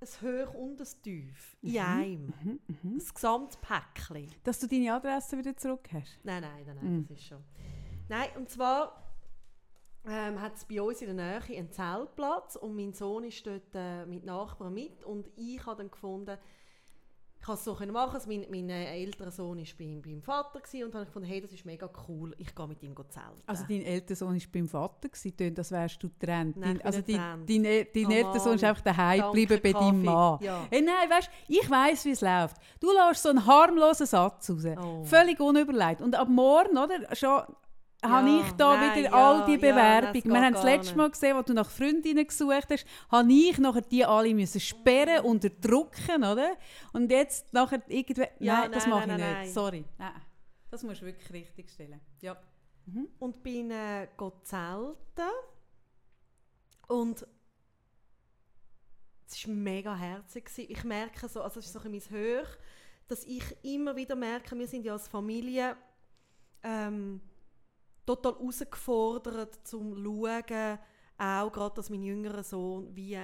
[0.00, 2.32] ein Hoch und ein Tief in einem.
[2.42, 2.98] Mhm, mhm.
[2.98, 4.30] Das Gesamtpäckchen.
[4.44, 6.18] Dass du deine Adresse wieder zurück hast.
[6.24, 7.06] Nein, nein, nein, nein Mm.
[7.08, 7.44] das ist schon.
[8.08, 9.09] Nein, und zwar
[10.08, 13.74] ähm, hat es bei uns in der Nähe einen Zeltplatz und mein Sohn ist dort
[13.74, 16.36] äh, mit Nachbarn mit und ich habe dann gefunden,
[17.42, 18.12] ich kann es so können machen.
[18.16, 21.08] Also mein, mein äh, älterer Sohn war beim, beim Vater gewesen, und dann habe ich
[21.08, 23.42] gefunden, hey, das ist mega cool, ich gehe mit ihm zelten.
[23.46, 26.58] Also dein älterer Sohn war beim Vater, gewesen, als wärst du getrennt.
[26.58, 30.04] Nein, Dein, also dein, dein, El- dein älterer Sohn ist einfach daheim geblieben bei deinem.
[30.04, 30.38] Mann.
[30.42, 30.66] Ja.
[30.70, 32.56] Hey, nein, weißt, ich weiss, wie es läuft.
[32.78, 34.64] Du lässt so einen harmlosen Satz raus.
[34.78, 35.04] Oh.
[35.04, 36.02] Völlig unüberlegt.
[36.02, 37.42] Und ab morgen, oder, schon
[38.02, 40.14] habe ich da nein, wieder ja, all die ja, Bewerbungen.
[40.14, 40.96] das Wir haben das letzte.
[40.96, 45.24] Mal gesehen, als du nach Freundinnen gesucht hast, habe ich nachher die alle müssen sperren,
[45.24, 46.56] unterdrücken, oder?
[46.92, 48.26] Und jetzt nachher irgendwie...
[48.38, 49.54] Ja, nein, das mache nein, ich nein, nicht.
[49.54, 49.84] Sorry.
[49.98, 50.12] Nein.
[50.70, 52.00] Das musst du wirklich richtig stellen.
[52.20, 52.36] Ja.
[53.18, 54.08] und bin äh,
[54.42, 54.96] zelten
[56.88, 57.24] und
[59.26, 60.50] es war mega herzig.
[60.56, 62.48] Ich merke so, also es ist so ein bisschen mein Hoch,
[63.06, 65.76] dass ich immer wieder merke, wir sind ja als Familie
[66.64, 67.20] ähm,
[68.06, 70.78] total herausgefordert zum Schauen,
[71.18, 73.18] auch gerade, dass mein jüngerer Sohn wie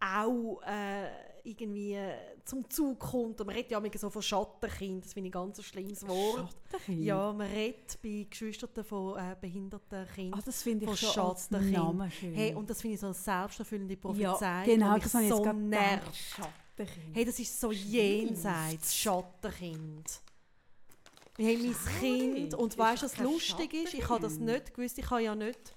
[0.00, 1.08] auch äh,
[1.44, 2.14] irgendwie äh,
[2.44, 3.40] zum Zug kommt.
[3.40, 6.54] Und man redet ja immer so von Schattenkind, das finde ich ein ganz schlimmes Wort.
[6.70, 7.04] Schattenkind?
[7.04, 10.40] Ja, man redet bei Geschwistern von äh, behinderten Kindern.
[10.40, 11.72] Ah, das finde Von ich schon als Schattenkind.
[11.72, 12.34] Namen schön.
[12.34, 15.52] Hey, und das finde ich so eine selbsterfüllende ja, Prophezeiung, genau, die mich das so
[15.52, 16.40] nervt.
[17.12, 20.20] Hey, das ist so jenseits Schattenkind.
[21.38, 22.00] Wir haben mein.
[22.00, 23.94] Kind und weißt du, was lustig ist?
[23.94, 24.98] Ich habe das nicht gewusst.
[24.98, 25.72] Ich habe ja nicht,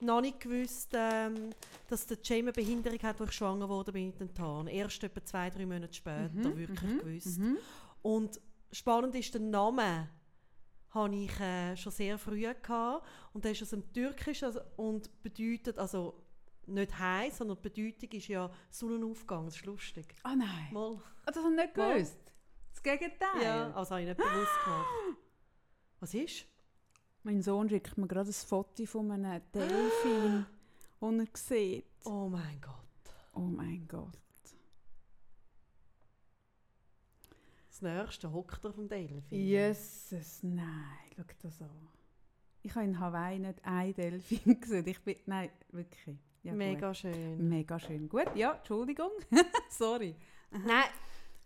[0.00, 1.50] noch nicht gewusst, ähm,
[1.88, 4.68] dass der Jamie eine Behinderung hat, als ich schwanger wurde bin mit dem Tarn.
[4.68, 7.38] Erst etwa zwei, drei Monate später Mhm, wirklich mhm, gewusst.
[7.38, 7.58] mhm.
[8.02, 8.40] Und
[8.72, 10.08] spannend ist, der Name
[10.90, 13.04] habe ich äh, schon sehr früh gehabt.
[13.32, 16.14] Und der ist aus dem Türkischen also, und bedeutet, also
[16.66, 19.46] nicht heiß, sondern die Bedeutung ist ja Sonnenaufgang.
[19.46, 20.14] Das ist lustig.
[20.22, 20.68] Ah nein.
[20.72, 21.02] Mal.
[21.26, 22.23] Ah, das habe ich nicht gewusst.
[22.84, 23.42] Das Gegenteil.
[23.42, 24.88] Ja, also habe ich nicht bewusst gemacht.
[26.00, 26.46] Was ist?
[27.22, 30.44] Mein Sohn schickt mir gerade ein Foto von einem Delfin,
[31.00, 31.86] den er sieht.
[32.04, 33.14] Oh mein Gott.
[33.32, 34.18] Oh mein Gott.
[37.70, 39.22] Das nächste hockt er vom Delfin.
[39.30, 40.66] Jesus, nein,
[41.16, 41.88] schau das an.
[42.62, 44.86] Ich habe in Hawaii nicht ein Delfin gesehen.
[44.86, 46.18] Ich bin, nein, wirklich.
[46.42, 46.98] Ja, Mega Gut.
[46.98, 47.48] schön.
[47.48, 48.08] Mega schön.
[48.08, 49.10] Gut, ja, Entschuldigung.
[49.70, 50.14] Sorry.
[50.50, 50.84] Nein,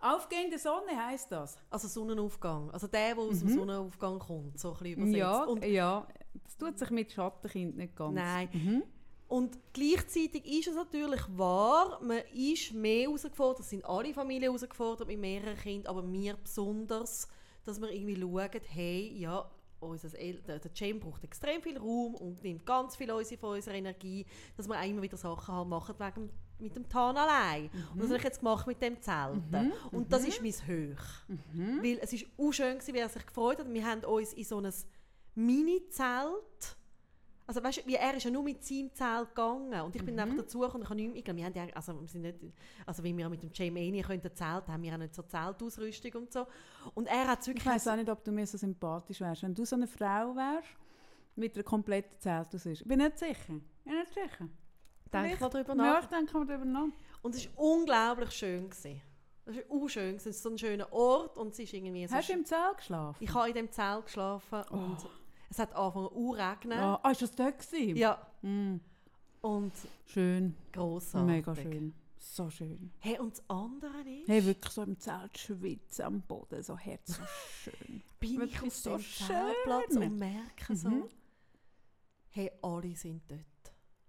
[0.00, 1.58] Aufgehende Sonne heisst das.
[1.70, 2.70] also Sonnenaufgang.
[2.70, 3.54] Also der, der aus dem Mhm.
[3.54, 5.16] Sonnenaufgang kommt, so ein bisschen übersetzt.
[5.16, 6.06] Ja, Und ja.
[6.44, 8.14] Das tut sich mit Schattenkind nicht ganz.
[8.14, 8.48] Nein.
[8.52, 8.82] Mhm.
[9.26, 15.06] Und gleichzeitig ist es natürlich wahr, man ist mehr herausgefordert, es sind alle Familien herausgefordert
[15.06, 17.28] mit mehreren Kindern, aber wir besonders,
[17.64, 19.50] dass wir irgendwie schauen, hey, ja,
[19.80, 23.08] unser El der, Jam braucht extrem viel Raum und nimmt ganz viel
[23.38, 24.24] von unserer Energie,
[24.56, 26.30] dass wir auch immer wieder Sachen haben machen wegen
[26.60, 27.70] mit dem Tan allein.
[27.92, 29.40] Und das habe ich jetzt gemacht mit dem Zelten.
[29.50, 30.98] Mhm, Und das ist mein Höch.
[31.28, 31.82] Mhm.
[31.82, 33.72] Weil es ist auch schön, gewesen, wie er sich gefreut hat.
[33.72, 34.72] Wir haben uns in so ein
[35.34, 36.76] Mini-Zelt
[37.46, 40.16] also weißt du, wie er ist ja nur mit seinem Zelt gegangen und ich bin
[40.16, 40.20] Mhm.
[40.20, 42.36] einfach dazu und ich habe nicht, ich glaube, wir haben ja, also wir sind nicht,
[42.84, 46.12] also wie wir mit dem Jamie eh können Zelt haben, wir haben nicht so Zeltausrüstung
[46.12, 46.46] und so
[46.94, 49.44] und er hat Ich wirklich weiß auch nicht, ob du mir so sympathisch wärst.
[49.44, 50.68] Wenn du so eine Frau wärst,
[51.36, 52.84] mit einer kompletten Zeltausrüstung.
[52.84, 53.32] Ich bin nicht sicher.
[53.38, 54.46] Ich bin nicht sicher.
[55.12, 56.02] Denk mal drüber Ja, nach.
[56.02, 56.88] ich denke mal darüber nach.
[57.22, 59.00] und es war unglaublich schön gewesen.
[59.46, 62.14] Es war auch schön, es ist so ein schöner Ort und es ist irgendwie so
[62.14, 63.16] Hast du im Zelt geschlafen?
[63.24, 64.96] ich habe in dem Zelt geschlafen und
[65.50, 66.78] es hat angefangen zu regnen.
[66.78, 67.96] Ah, ah, ist das dort gewesen?
[67.96, 68.76] Ja, Mm,
[69.40, 69.72] und
[70.06, 70.54] schön.
[70.72, 71.26] grossartig.
[71.34, 71.94] Mega schön.
[72.18, 72.92] So schön.
[72.98, 77.16] Hey, und das andere ist, Hey, wirklich so im Zelt schwitzen am Boden, so herz
[77.16, 77.22] so
[77.62, 78.02] schön.
[78.20, 79.26] bin ich auf so dem schön.
[79.28, 81.08] Zeltplatz und merke so, Mhm.
[82.30, 83.40] hey, alle sind dort.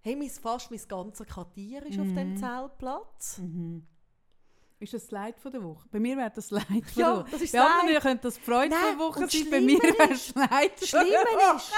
[0.01, 2.37] Hey, mein, fast mein ganzes Quartier ist auf dem Mhm.
[2.37, 3.37] Zeltplatz.
[3.39, 3.85] Mhm.
[4.81, 5.89] Ist das das Leid von der Woche?
[5.91, 7.31] Bei mir wäre das Leid von Ja, der Woche.
[7.31, 8.01] das ist Bei das anderen Leid.
[8.01, 10.81] könnte das Freude Nein, von der Woche und sein, bei mir wäre es das Leid
[10.81, 11.55] Das von der Schlimme Woche.
[11.57, 11.73] ist,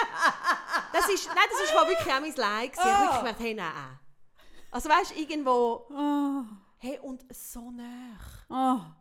[0.94, 2.72] das ist, nein, das ist wirklich auch mein Leid.
[2.74, 2.88] gewesen.
[2.88, 4.00] Ich habe wirklich gedacht, hey, nein.
[4.70, 6.44] Also weißt du, irgendwo, Ah,
[6.78, 8.18] hey, und so nah.
[8.50, 8.96] ah.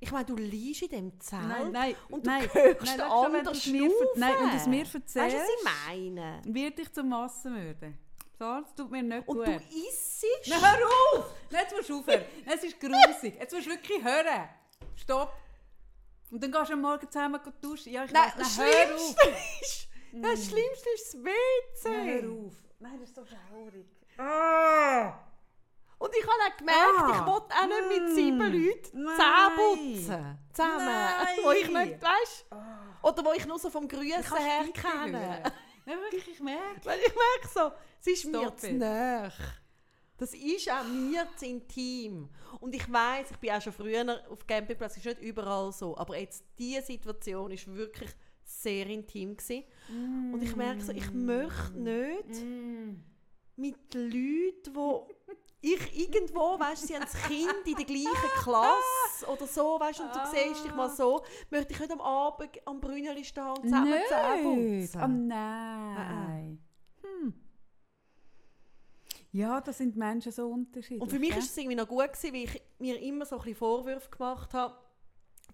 [0.00, 2.98] Ich meine, du liegst in dem Zelt Nein, nein, und du nein, hörst nein,
[3.72, 6.40] mir ver- Nein, du es mir Weißt du, erzählst, was ich meine?
[6.44, 7.92] wird dich zum Massenmörder.
[8.38, 9.46] So, das tut mir nicht Und gut.
[9.46, 10.86] du isst Nein, hör
[11.18, 11.34] auf!
[11.50, 12.24] Nein, Jetzt musst du aufhören.
[12.46, 13.34] Es ist grusig.
[13.38, 14.48] Jetzt musst du wirklich hören.
[14.94, 15.32] Stopp.
[16.30, 17.92] Und dann gehst du am Morgen zusammen duschen.
[17.92, 19.16] Ja, ich Nein, das nein, hör auf.
[19.60, 21.88] Ist, das Schlimmste ist das WC.
[21.90, 22.52] Nein, hör auf.
[22.78, 23.86] Nein, das ist so schaurig.
[24.18, 25.18] Ah!
[25.98, 27.12] Und ich habe auch gemerkt, Ah.
[27.20, 28.38] ich wollte auch nicht mit sieben.
[28.38, 29.16] Leuten Nein.
[29.16, 30.38] Zähne putzen.
[30.52, 30.86] Zusammen.
[30.86, 31.26] Nein.
[31.42, 32.46] Wo ich nicht, weißt
[33.02, 35.42] Oder wo ich nur so vom Grüßen her kenne.
[35.88, 36.84] Ja, wirklich, ich merke.
[36.84, 38.78] Weil ich merke so, es ist mir Stop zu it.
[38.78, 39.32] nah.
[40.18, 42.28] Das ist auch mir zu intim.
[42.60, 45.96] Und ich weiß, ich bin auch schon früher auf Campingplatz, ist nicht überall so.
[45.96, 48.10] Aber jetzt, diese Situation ist wirklich
[48.42, 49.64] sehr intim gewesen.
[50.32, 52.44] Und ich merke so, ich möchte nicht
[53.56, 55.08] mit Leuten, wo
[55.60, 59.98] ich irgendwo, weißt du, sie haben das Kind in der gleichen Klasse oder so, weißt
[59.98, 63.48] du, und du siehst dich mal so, möchte ich nicht am Abend am Brünneli stehen
[63.48, 64.92] und zusammen Zähne Nicht.
[64.92, 65.02] putzen.
[65.02, 66.64] Oh nein.
[67.02, 67.34] Hm.
[69.32, 71.02] Ja, da sind Menschen so unterschiedlich.
[71.02, 71.38] Und für mich gell?
[71.38, 74.54] ist es irgendwie noch gut gewesen, weil ich mir immer so ein bisschen Vorwürfe gemacht
[74.54, 74.74] habe,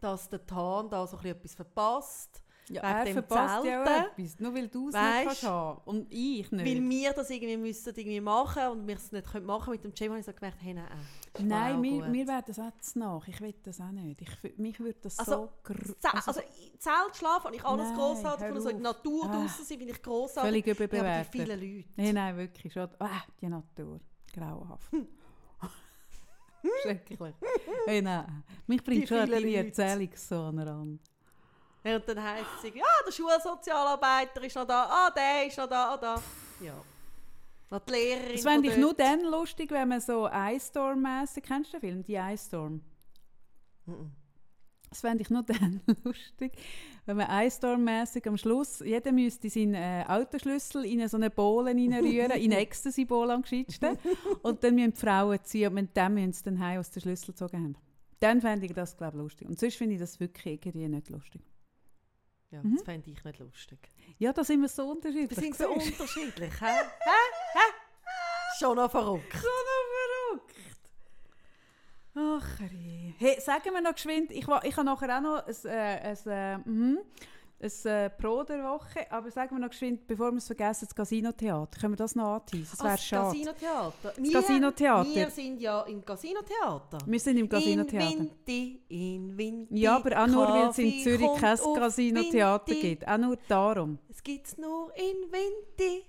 [0.01, 2.44] dass der Tan da so ein bisschen etwas verpasst.
[2.69, 4.39] Ja, er dem verpasst ja etwas.
[4.41, 5.81] Nur weil du es nicht kannst haben.
[5.85, 6.65] Und ich nicht.
[6.65, 9.93] Weil wir das irgendwie müssen irgendwie machen und wir es nicht können machen mit dem
[9.95, 10.86] Jam, habe ich so gemerkt, hey, nein,
[11.36, 13.27] ist Nein, auch mir, wäre das jetzt nach.
[13.28, 14.23] Ich will das auch nicht.
[14.23, 15.74] Ich, mich würde das Also, so...
[15.99, 16.41] Ze- also,
[16.78, 18.93] Zelt schlafen habe ich alles Nein, grossartig gefunden, so in der.
[18.93, 19.32] Natur Ah.
[19.43, 20.51] draußen sein, finde ich grossartig.
[20.51, 21.32] völlig Ja, aber die überbewertet.
[21.32, 21.89] vielen Leute.
[21.97, 22.73] Nein, nein, wirklich.
[22.73, 22.89] Schon.
[22.99, 24.01] Ah, die Natur.
[24.32, 24.91] Grauenhaft.
[26.82, 27.35] Schrecklich.
[27.86, 28.43] Hey, nein.
[28.66, 29.57] Mich bringt Die schon deine Leute.
[29.66, 31.01] Erzählung so an.
[31.85, 35.59] Ja, und dann heisst es irgendwie, ah, der Schulsozialarbeiter ist noch da, ah, der ist
[35.59, 36.23] noch da, ah, da.
[36.61, 36.74] Ja.
[37.70, 41.44] Noch die Lehrerin Das fände ich nur dann lustig, wenn man so Ice Storm-mässig...
[41.44, 42.05] Kennst du den Film?
[42.05, 42.81] Die Ice Storm.
[43.85, 44.12] Mhm.
[44.89, 46.52] Das fände ich nur dann lustig,
[47.05, 48.81] wenn man Ice Storm-mässig am Schluss...
[48.81, 53.98] Jeder müsste seinen äh, Autoschlüssel in so eine Bohle reinrühren, in eine Ecstasy-Bowl am gescheitsten.
[54.43, 57.02] und dann müssen die Frauen ziehen und mit dem müssen sie dann heim aus den
[57.02, 57.77] Schlüssel gezogen haben.
[58.20, 59.48] Dann fände ich das, glaube ich, lustig.
[59.48, 61.43] Und sonst finde ich das wirklich irgendwie nicht lustig.
[62.55, 62.76] Ja, Mhm.
[62.76, 63.78] das fände ich nicht lustig.
[64.18, 65.31] Ja, da sind wir so unterschiedlich.
[65.31, 66.66] Wir sind so unterschiedlich, hä?
[67.05, 67.20] hä?
[67.52, 67.59] Hä?
[68.60, 69.32] Schon noch verrückt.
[69.32, 70.56] So noch verrückt.
[72.16, 73.14] Ach, herrje.
[73.18, 76.59] hey, sagen wir noch geschwind, ich, ich habe nachher auch noch ein, äh, ein, äh,
[76.59, 76.98] mhm,
[77.60, 80.94] ein äh, Pro der Woche, aber sagen wir noch geschwind, bevor wir es vergessen, das
[80.94, 81.81] Casino-Theater.
[81.81, 82.76] Können wir das noch anteasen?
[82.76, 83.28] Das wäre schade.
[83.28, 84.12] Casino-Theater.
[84.16, 85.14] Das Casino-Theater.
[85.14, 86.98] Wir sind ja im Casino-Theater.
[87.06, 88.12] Wir sind im Casino-Theater.
[88.12, 89.81] In Winti, in Winti.
[89.81, 93.09] Ja, aber auch nur, weil es in Zürich kein Casino-Theater gibt.
[93.09, 93.98] Auch nur darum.
[94.10, 96.05] Es gibt es nur in Winti.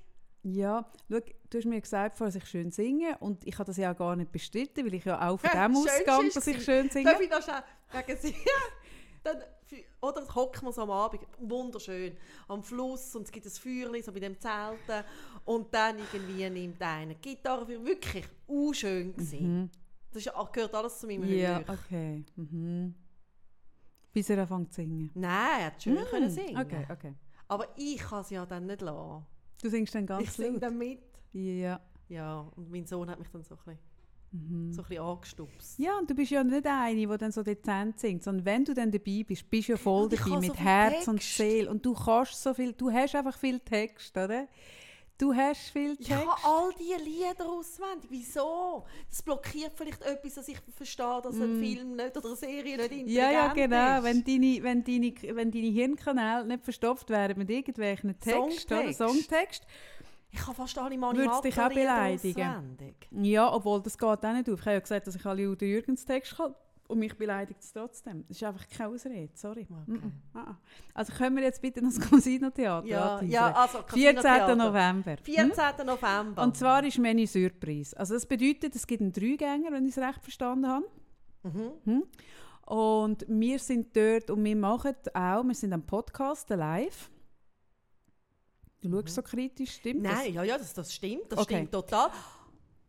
[0.47, 1.19] Ja, schau,
[1.49, 4.15] du hast mir gesagt, dass ich schön singe und ich habe das ja auch gar
[4.15, 7.09] nicht bestritten, weil ich ja auch von Ja, dem ausgehe, dass ich schön singe.
[7.09, 7.63] Darf ich das schnell
[8.05, 8.35] wegen sie?
[9.23, 9.37] Dann,
[10.01, 12.15] oder hocken wir so am Abend, wunderschön,
[12.47, 15.03] am Fluss und es gibt ein Feuerchen so bei dem Zelten
[15.45, 19.61] und dann irgendwie nimmt einer Gitarre für wirklich unschön gewesen.
[19.61, 19.69] Mhm.
[20.11, 21.75] Das ist, gehört alles zu meinem Ja, Humor.
[21.85, 22.23] okay.
[22.35, 22.95] Mhm.
[24.13, 25.11] Bis er anfängt zu singen.
[25.13, 26.57] Nein, er hat schön Mm, können singen.
[26.57, 27.13] Okay, okay.
[27.47, 29.25] Aber ich kann es ja dann nicht lassen.
[29.61, 31.01] Du singst dann ganz ich singe dann mit.
[31.33, 31.81] Ja.
[32.07, 33.79] Ja, und mein Sohn hat mich dann so ein bisschen,
[34.35, 34.73] Mhm.
[34.73, 35.79] so ein bisschen angestupst.
[35.79, 38.73] Ja, und du bist ja nicht eine, die dann so dezent singt, sondern wenn du
[38.73, 41.17] dann dabei bist, bist du ja voll Und ich dabei so mit viel Herz und
[41.17, 41.37] Text.
[41.37, 41.69] Seele.
[41.69, 44.47] Und du kannst so viel, du hast einfach viel Text, oder?
[45.17, 46.25] Du hast viel Ich Text.
[46.25, 48.09] habe all diese Lieder auswendig.
[48.09, 48.83] Wieso?
[49.09, 51.63] Das blockiert vielleicht etwas, dass ich verstehe, dass ein Mm.
[51.63, 53.97] Film nicht oder eine Serie nicht intelligent ja, ja, genau.
[53.99, 54.03] ist.
[54.03, 59.65] Wenn deine, wenn, deine, wenn deine Hirnkanäle nicht verstopft wären mit irgendwelchen Text oder Songtext.
[60.35, 62.41] Ich kann fast alle Würd's dich auch beleidigen?
[62.41, 63.07] auswendig.
[63.11, 64.59] Ja, obwohl das geht auch nicht auf.
[64.59, 66.53] Ich habe ja gesagt, dass ich alle Udo Jürgens Text kann
[66.89, 68.25] und mich beleidigt es trotzdem.
[68.27, 69.65] Das ist einfach keine Ausrede, sorry.
[69.87, 70.11] Okay.
[70.33, 70.55] Ah.
[70.93, 73.85] Also können wir jetzt bitte noch das Casino-Theater Ja, ja, also 14.
[73.87, 74.55] Casino-Theater.
[74.57, 75.11] November.
[75.11, 75.17] Hm?
[75.23, 75.85] 14.
[75.85, 76.43] November.
[76.43, 77.97] Und zwar ist Menü Surprise.
[77.97, 80.85] Also das bedeutet, es gibt einen Dreigänger, wenn ich es recht verstanden habe.
[81.43, 81.71] Mhm.
[81.85, 82.03] Hm?
[82.65, 87.09] Und wir sind dort und wir machen auch, wir sind am Podcast live.
[88.89, 90.11] Du schaust so kritisch, stimmt das?
[90.13, 90.17] Mhm.
[90.19, 91.31] Nein, ja, ja, das, das stimmt.
[91.31, 91.55] Das Okay.
[91.55, 92.09] stimmt total.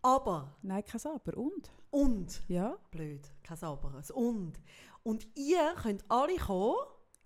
[0.02, 1.36] Aber, Nein, kein Aber.
[1.36, 1.70] Und?
[1.90, 2.77] und, Ja?
[2.90, 4.52] blöd, kein sauberes, und.
[5.02, 6.77] Und ihr könnt alle kommen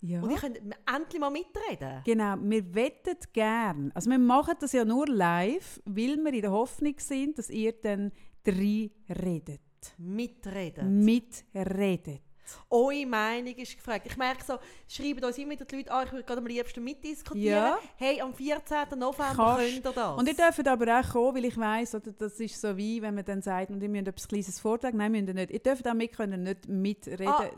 [0.01, 0.21] Ja.
[0.21, 0.57] und ihr könnt
[0.91, 2.01] endlich mal mitreden.
[2.05, 3.91] Genau, wir wetten gern.
[3.93, 7.73] Also wir machen das ja nur live, weil wir in der Hoffnung sind, dass ihr
[7.73, 8.11] dann
[8.43, 9.61] drei redet.
[9.97, 11.03] Mitreden.
[11.03, 12.21] Mitredet.
[12.69, 14.05] Eure Meinung ist gefragt.
[14.05, 14.57] Ich merke so,
[14.87, 17.45] schreiben uns immer wieder die Leute an, ich würde gerade am liebsten mitdiskutieren.
[17.45, 17.79] Ja.
[17.97, 18.77] Hey, am 14.
[18.97, 19.59] November Kannst.
[19.59, 20.17] könnt ihr das.
[20.17, 23.15] Und ihr dürft aber auch kommen, weil ich weiss, oder das ist so wie, wenn
[23.15, 24.97] man dann sagt, und ihr müsst etwas Kleines vortragen.
[24.97, 25.51] Nein, müsst ihr nicht.
[25.51, 27.27] Ihr dürft auch mit können, nicht mitreden.
[27.27, 27.49] Ah,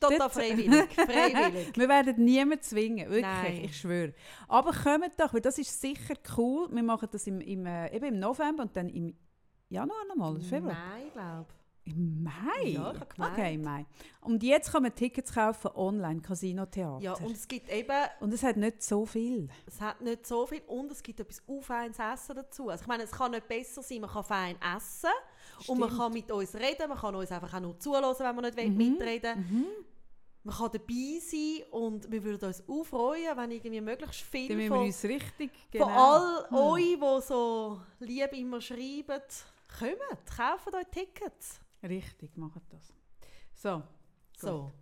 [0.00, 0.90] total freiwillig.
[0.94, 1.76] freiwillig.
[1.76, 3.64] Wir werden niemanden zwingen, wirklich, Nein.
[3.64, 4.14] ich schwöre.
[4.48, 6.68] Aber kommt doch, weil das ist sicher cool.
[6.70, 9.14] Wir machen das im, im, äh, eben im November und dann im
[9.68, 10.74] Januar nochmal, Februar.
[10.74, 11.46] Nein, glaube
[11.84, 12.30] Im Mai?
[12.64, 13.32] Ja, ich habe gemeint.
[13.32, 13.86] Okay, im Mai.
[14.20, 17.02] Und jetzt kann man Tickets kaufen online, Casino-Theater.
[17.02, 19.48] Ja, und es gibt eben, und es hat nicht so viel.
[19.66, 22.68] es hat nicht so viel und es gibt etwas feines Essen dazu.
[22.68, 25.10] Also ich meine, es kann nicht besser sein, man kann fein essen
[25.66, 26.00] und man Stimmt.
[26.02, 28.76] kann mit uns reden, man kann uns einfach auch nur zuhören, wenn man nicht Mhm.
[28.76, 29.66] mitreden Mhm.
[30.44, 34.56] man kann dabei sein und wir würden uns auch freuen, wenn irgendwie möglichst Dann viel
[34.58, 35.50] wir von, uns richtig...
[35.76, 36.56] von all Hm.
[36.56, 39.20] euch, die so lieb immer schreiben,
[39.78, 41.58] kommt, kauft euch Tickets.
[41.82, 42.92] Richtig, machen das.
[43.54, 43.82] So.
[44.36, 44.72] So,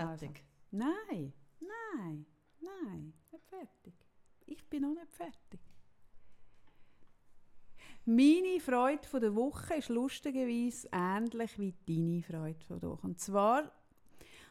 [0.00, 0.26] Also.
[0.26, 0.44] fertig.
[0.70, 2.26] Nein, nein,
[2.60, 3.94] nein, nicht fertig.
[4.46, 5.60] Ich bin noch nicht fertig.
[8.04, 13.06] Meine Freude von der Woche ist lustigerweise ähnlich wie deine Freude von der Woche.
[13.06, 13.70] Und zwar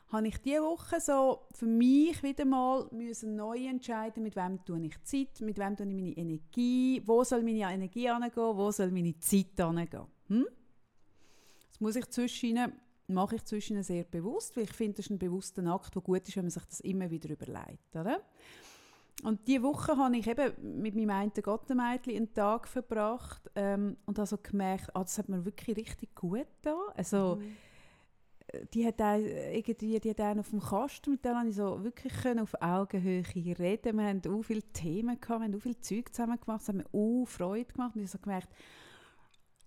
[0.09, 4.85] habe ich diese Woche so für mich wieder mal müssen neu entscheiden, mit wem tue
[4.85, 8.91] ich Zeit, mit wem tue ich meine Energie, wo soll meine Energie hingehen, wo soll
[8.91, 10.05] meine Zeit hingehen.
[10.27, 10.45] Hm?
[11.77, 12.73] Das muss ich zwischen
[13.09, 16.27] mache ich zwischen sehr bewusst, weil ich finde, das ist ein bewusster Akt, der gut
[16.27, 17.95] ist, wenn man sich das immer wieder überlegt.
[17.95, 18.21] Oder?
[19.23, 24.17] Und diese Woche habe ich eben mit meinem einen Gottenmädchen einen Tag verbracht ähm, und
[24.17, 26.75] habe so gemerkt, ah, das hat mir wirklich richtig gut da.
[26.95, 27.57] Also, Mhm.
[28.73, 31.83] die hat auch, irgendwie, die hat einen auf dem Kasten, mit der konnte ich so
[31.83, 33.23] wirklich können auf Augenhöhe
[33.57, 33.97] reden.
[33.97, 36.75] Wir haben auch viele Themen gehabt, wir haben auch viel Zeug zusammen gemacht, es hat
[36.75, 38.49] mir auch Freude gemacht und ich habe so gemerkt,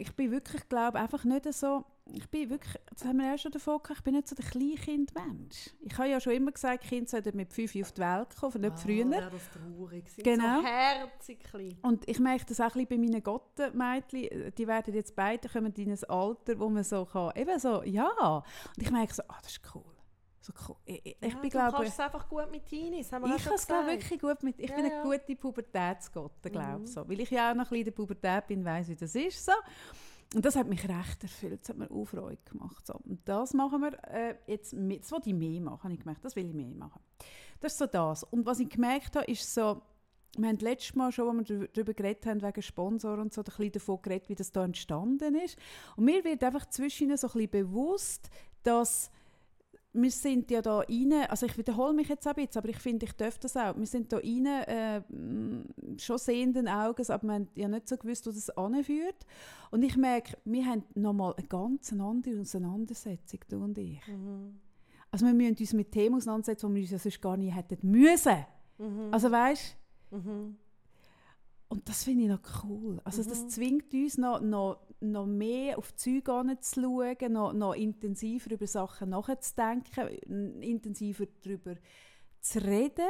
[0.01, 3.53] ich bin wirklich, glaube einfach nicht so, ich bin wirklich, das haben wir auch schon
[3.53, 5.71] davon gehabt, ich bin nicht so der Kleinkindmensch.
[5.81, 8.73] Ich habe ja schon immer gesagt, Kinder sollten mit fünf auf die Welt kommen, nicht
[8.73, 9.11] Ah, früher.
[9.11, 10.09] wäre das traurig.
[10.09, 10.61] Sind Genau.
[10.61, 11.77] So herzig klein.
[11.83, 14.53] Und ich merke das auch ein bisschen bei meinen Gottenmädchen.
[14.57, 18.09] Die werden jetzt beide kommen in ein Alter, wo man so kann, eben so, ja.
[18.77, 19.85] Und ich merke so, ah, das ist cool.
[20.85, 22.63] Ich, ich, ich ja, bin, du glaube kannst es einfach gut mit
[23.25, 24.59] auch ich kann es wirklich gut mit.
[24.59, 25.03] Ich Ja, bin eine ja.
[25.03, 26.87] gute Pubertätsgotte, glaube Mhm.
[26.87, 27.09] so.
[27.09, 29.45] Weil ich ja auch noch ein bisschen in der Pubertät bin, weiss, wie das ist.
[29.45, 29.53] So.
[30.35, 31.61] Und das hat mich recht erfüllt.
[31.63, 32.87] Das hat mir auch Freude gemacht.
[32.87, 32.95] So.
[32.95, 35.03] Und das machen wir äh, jetzt mit.
[35.03, 36.25] Das will ich mehr machen, habe ich gemerkt.
[36.25, 37.01] Das will ich mehr machen.
[37.61, 38.23] Das ist so das.
[38.25, 39.83] Und was ich gemerkt habe, ist so,
[40.39, 43.41] wir haben letztes Mal schon, als wir darü- darüber geredet haben, wegen Sponsor und so,
[43.41, 45.59] ein bisschen davon geredet, wie das da entstanden ist.
[45.97, 48.31] Und mir wird einfach zwischen so ein bisschen bewusst,
[48.63, 49.11] dass
[49.93, 53.07] wir sind ja da rein, also ich wiederhole mich jetzt ein bisschen, aber ich finde,
[53.07, 53.77] ich darf das auch.
[53.77, 55.03] Wir sind da rein, äh,
[55.99, 59.27] schon sehenden Auges, aber wir haben ja nicht so gewusst, wo das anführt.
[59.71, 64.07] Und ich merke, wir haben nochmal eine ganz andere Auseinandersetzung, du und ich.
[64.07, 64.61] Mhm.
[65.11, 67.79] Also wir müssen uns mit Themen auseinandersetzen, die wir uns ja sonst gar nicht hätten
[67.83, 68.47] müssen.
[68.79, 69.09] Mhm.
[69.11, 69.77] Also weißt
[70.13, 70.57] Mhm.
[71.71, 73.01] Und das finde ich noch cool.
[73.05, 73.49] Also das Mhm.
[73.49, 78.67] zwingt uns noch, noch, noch mehr auf die Züge zu schauen, noch, noch intensiver über
[78.67, 80.09] Sachen nachzudenken,
[80.61, 81.77] intensiver darüber
[82.41, 83.09] zu reden,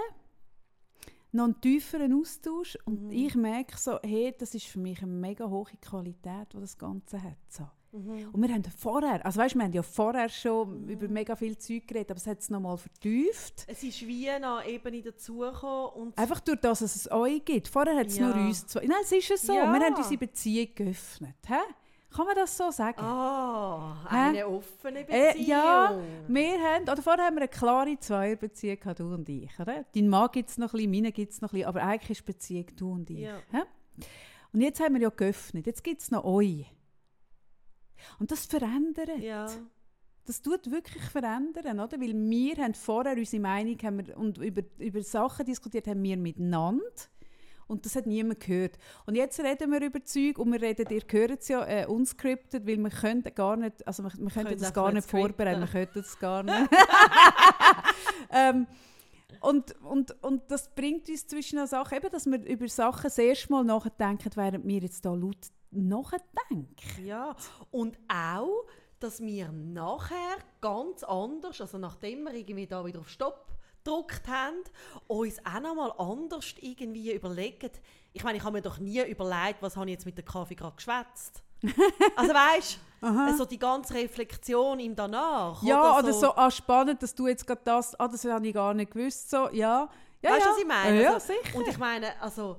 [1.32, 2.76] noch einen tieferen Austausch.
[2.84, 3.10] Und Mhm.
[3.10, 7.22] ich merke so, hey, das ist für mich eine mega hohe Qualität, die das Ganze
[7.22, 7.38] hat.
[7.48, 7.66] So.
[7.92, 8.28] Mhm.
[8.32, 11.88] Und wir haben vorher, also weißt, wir haben ja vorher schon über mega viel Zeug
[11.88, 13.64] geredet, aber es hat es nochmal vertieft.
[13.66, 17.66] Es ist wie eine Ebene dazugekommen Einfach durch das, dass es euch gibt.
[17.68, 18.28] Vorher hat es Ja.
[18.28, 18.86] nur uns zwei.
[18.86, 19.54] Nein, es ist es so.
[19.54, 19.72] Ja.
[19.72, 21.34] Wir haben unsere Beziehung geöffnet.
[21.46, 21.54] Hä?
[22.14, 22.98] Kann man das so sagen?
[23.00, 24.16] Ah, Hä?
[24.16, 25.46] eine offene Äh, Beziehung.
[25.48, 29.50] ja, Wir haben, oder vorher haben wir eine klare Zweierbeziehung du und ich.
[29.60, 29.84] Oder?
[29.94, 32.10] Dein Mann gibt es noch ein bisschen, meine gibt es noch ein bisschen, aber eigentlich
[32.18, 33.18] ist die Beziehung du und ich.
[33.20, 33.38] Ja.
[33.52, 33.62] Hä?
[34.52, 35.66] Und jetzt haben wir ja geöffnet.
[35.66, 36.66] Jetzt gibt es noch euch.
[38.18, 39.18] Und das verändert.
[39.18, 39.46] ja.
[40.26, 42.00] Das tut wirklich verändern, oder?
[42.00, 46.16] Weil wir haben vorher unsere Meinung haben wir, und über, über Sachen diskutiert haben wir
[46.16, 46.84] miteinander
[47.70, 48.76] und das hat niemand gehört.
[49.06, 52.66] Und jetzt reden wir über Zeug und wir reden, ihr hört es ja äh, unscripted,
[52.66, 55.68] weil wir können gar nicht, also wir, wir könnten Können das gar nicht vorbereiten, wir
[55.68, 56.56] könnten das gar nicht.
[58.32, 58.66] ähm,
[59.40, 63.18] und, und, und das bringt uns zwischen den Sachen, eben, dass wir über Sachen das
[63.18, 65.38] erste Mal nachdenken, während wir jetzt da laut
[65.70, 67.04] nachdenken.
[67.04, 67.36] Ja,
[67.70, 68.64] und auch,
[68.98, 73.50] dass wir nachher ganz anders, also nachdem wir irgendwie da wieder auf Stopp
[73.82, 74.56] gedrückt haben,
[75.06, 77.70] uns auch nochmal anders irgendwie überlegen.
[78.12, 80.54] Ich meine, ich habe mir doch nie überlegt, was habe ich jetzt mit der Kaffee
[80.54, 81.42] gerade geschwätzt.
[82.16, 85.62] also weißt du, also die ganze Reflexion im danach.
[85.62, 88.74] Ja, oder so, ah, spannend, dass du jetzt gerade das, ah, das habe ich gar
[88.74, 89.88] nicht gewusst, so, ja.
[90.22, 90.52] ja weißt du, ja.
[90.52, 91.02] was ich meine?
[91.02, 91.58] Ja, Also, sicher.
[91.58, 92.56] Und ich meine, also,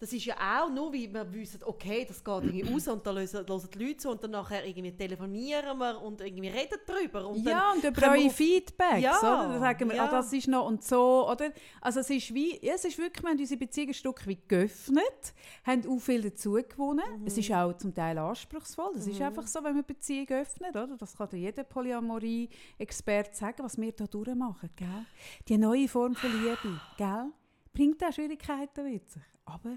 [0.00, 3.12] das ist ja auch nur, wie wir wissen, okay, das geht irgendwie raus und da
[3.12, 7.26] hören, hören die Leute zu und dann nachher irgendwie telefonieren wir und irgendwie reden darüber.
[7.26, 9.48] Und dann ja, und über eure Feedbacks, Ja, oder?
[9.48, 10.04] Dann sagen wir, ja.
[10.06, 11.50] ah, das ist noch und so, oder?
[11.80, 14.48] Also es ist wie, ja, es ist wirklich, wir haben unsere Beziehung ein Stück weit
[14.48, 15.34] geöffnet,
[15.64, 17.02] haben auch viel dazu gewonnen.
[17.26, 17.40] Es Mhm.
[17.40, 20.96] ist auch zum Teil anspruchsvoll, das ist einfach so, wenn man Beziehung öffnet, oder?
[20.96, 25.06] Das kann dir jeder Polyamorie-Experte sagen, was wir da durchmachen, gell?
[25.48, 27.26] Die neue Form von Liebe, gell?
[27.72, 29.76] Bringt auch Schwierigkeiten mit sich, aber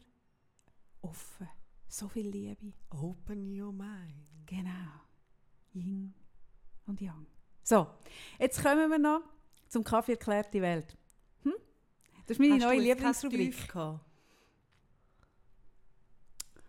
[1.02, 1.48] offen,
[1.88, 2.74] so viel Liebe.
[2.90, 4.28] Open your mind.
[4.46, 5.02] Genau.
[5.74, 6.14] Yin
[6.86, 7.26] und Yang.
[7.64, 7.88] So,
[8.40, 9.22] jetzt kommen wir noch
[9.70, 10.98] zum Kaffee erklärt die Welt.
[11.44, 11.54] Hm?
[12.26, 13.56] Das ist meine Hast neue Lieblingsrubrik.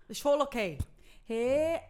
[0.08, 0.78] Ist voll okay.
[1.24, 1.80] Hey,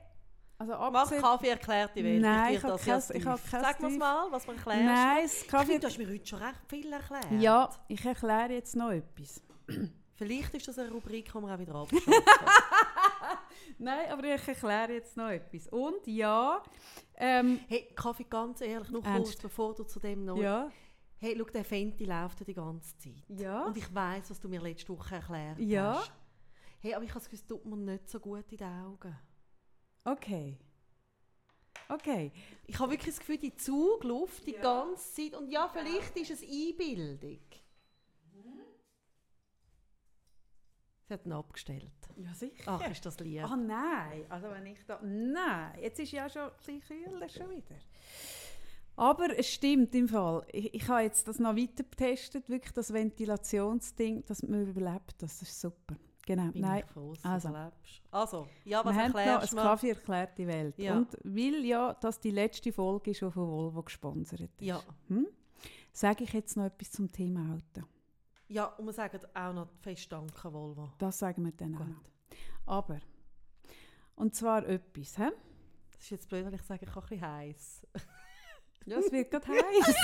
[0.59, 1.11] Also Mach.
[1.11, 2.23] Kaffee erklärt die Welt.
[2.23, 4.85] Nein, ich ich habe kein- ich kein Sag tief- mal, was man erklärst.
[4.85, 5.65] Nein, das Ich Kaffee...
[5.67, 7.33] finde, du hast mir heute schon recht viel erklärt.
[7.41, 9.43] Ja, ich erkläre jetzt noch etwas.
[10.15, 12.13] Vielleicht ist das eine Rubrik, die wir auch wieder abschaffen.
[13.79, 15.69] Nein, aber ich erkläre jetzt noch etwas.
[15.69, 16.63] Und ja,
[17.17, 19.43] ähm, hey, Kaffee, ganz ehrlich, noch kurz, Ernst?
[19.43, 20.37] bevor du zu dem noch...
[20.37, 20.71] ja,
[21.19, 23.23] Hey, schau, der Fenty läuft ja die ganze Zeit.
[23.29, 25.95] ja, Und ich weiss, was du mir letzte Woche erklärt Ja.
[25.95, 26.13] hast.
[26.81, 29.17] Hey, aber ich habe das Gefühl, es tut mir nicht so gut in den Augen.
[30.05, 30.59] okay.
[31.89, 32.33] Okay,
[32.67, 34.63] Ich habe wirklich das Gefühl, die Zugluft die Ja.
[34.63, 35.35] ganze Zeit.
[35.39, 37.39] Und ja, vielleicht ist es Einbildung.
[41.13, 41.93] Sie hat ihn abgestellt.
[42.17, 42.63] ja sicher.
[42.65, 43.45] Ach, ist das lieb.
[43.45, 44.99] Ah nein, also wenn ich da...
[45.03, 47.77] Nein, jetzt ist ja schon ein bisschen kühler schon wieder.
[48.97, 50.47] Aber es stimmt im Fall.
[50.53, 55.15] Ich, ich habe jetzt das noch weiter getestet, wirklich das Ventilationsding, dass man überlebt.
[55.19, 55.97] Das ist super.
[56.25, 56.85] Genau, Bin nein.
[56.87, 57.55] froh, Also.
[58.11, 59.63] Also, ja, was wir haben noch erklärst ein?
[59.63, 60.79] Kaffee erklärt die Welt.
[60.79, 60.97] Ja.
[60.97, 64.83] Und weil ja das die letzte Folge ist, die von Volvo gesponsert ist, Ja.
[65.09, 65.27] hm?
[65.93, 67.87] sage ich jetzt noch etwas zum Thema Auto.
[68.53, 70.91] Ja, und wir sagen auch noch fest Danke, Volvo.
[70.99, 71.89] Das sagen wir dann auch Gut.
[71.89, 72.03] noch.
[72.67, 73.01] Aber,
[74.17, 75.31] und zwar etwas, hä?
[75.93, 77.87] Das ist jetzt blöd, weil ich sage, ich habe ein bisschen heiß.
[78.85, 79.95] Ja, es wird gerade heiß.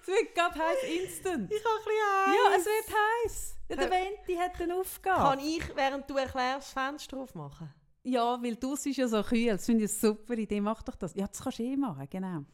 [0.00, 1.52] es wird gerade heiß, instant.
[1.52, 3.56] Ich habe ein bisschen Ja, es wird heiß.
[3.68, 3.90] Ja, der?
[3.90, 5.20] Venti hat eine Aufgabe.
[5.36, 7.72] Kann ich, während du erklärst, das Fenster aufmachen?
[8.04, 9.48] Ja, weil du ist ja so kühl.
[9.48, 10.60] Das finde ich eine super Idee.
[10.62, 11.14] Mach doch das.
[11.14, 12.44] Ja, das kannst du eh machen, genau.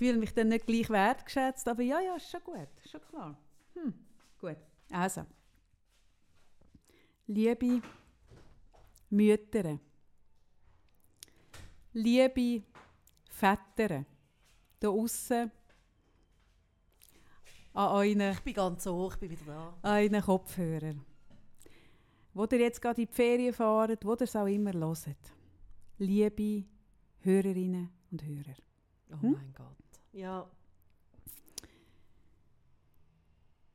[0.00, 2.68] Ich fühle mich dann nicht gleich wertgeschätzt, aber ja, ja, ist schon gut.
[2.82, 3.36] Ist schon klar.
[3.74, 3.92] Hm,
[4.40, 4.56] gut.
[4.90, 5.26] Also.
[7.26, 7.82] Liebe
[9.10, 9.78] Mütter.
[11.92, 12.62] Liebe
[13.28, 14.06] Väter.
[14.78, 15.52] Da aussen.
[17.74, 19.74] An euren Ich bin ganz hoch, ich bin wieder da.
[19.82, 20.94] einen Kopfhörer.
[22.32, 25.04] Wo ihr jetzt gerade in die Ferien fahrt, wo ihr es auch immer hört.
[25.98, 26.64] Liebe
[27.18, 28.56] Hörerinnen und Hörer.
[29.12, 29.32] Oh Hm?
[29.32, 29.79] mein Gott.
[30.12, 30.48] Ja,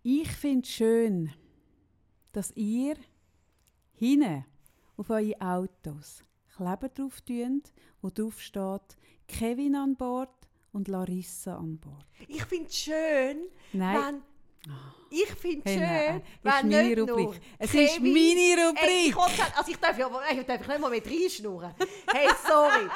[0.08, 1.34] Ich finde es schön,
[2.32, 2.96] dass ihr
[3.96, 4.46] hinten
[4.98, 6.24] auf eure Autos
[6.56, 7.64] Kleber drauf tun,
[8.04, 12.06] wo drauf steht Kevin an Bord und Larissa an Bord.
[12.28, 14.35] ich finde es schön, Nein, wenn...
[15.10, 17.26] Ich finde es Hey, schön, ist wenn meine nicht Rubrik.
[17.26, 19.08] nur Es ist Kevin- meine Ey, Rubrik.
[19.08, 21.74] ich sagen, also ich darf ja ich darf nicht mal mit reinschnurren.
[22.12, 22.90] Hey, sorry.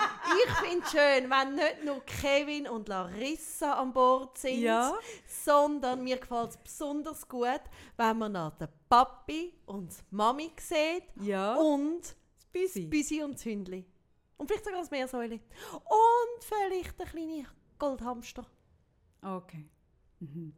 [0.45, 4.93] Ich finde es schön, wenn nicht nur Kevin und Larissa an Bord sind, Ja.
[5.27, 7.61] sondern mir gefällt es besonders gut,
[7.95, 12.01] wenn man noch den Papi und die Mami sieht Ja, und
[12.51, 12.85] busy.
[12.87, 13.85] Büsi und das Hündli.
[14.37, 15.35] Und vielleicht sogar das Meersäule.
[15.73, 17.45] Und vielleicht der kleine
[17.77, 18.45] Goldhamster.
[19.21, 19.69] Okay.
[20.19, 20.53] Mhm.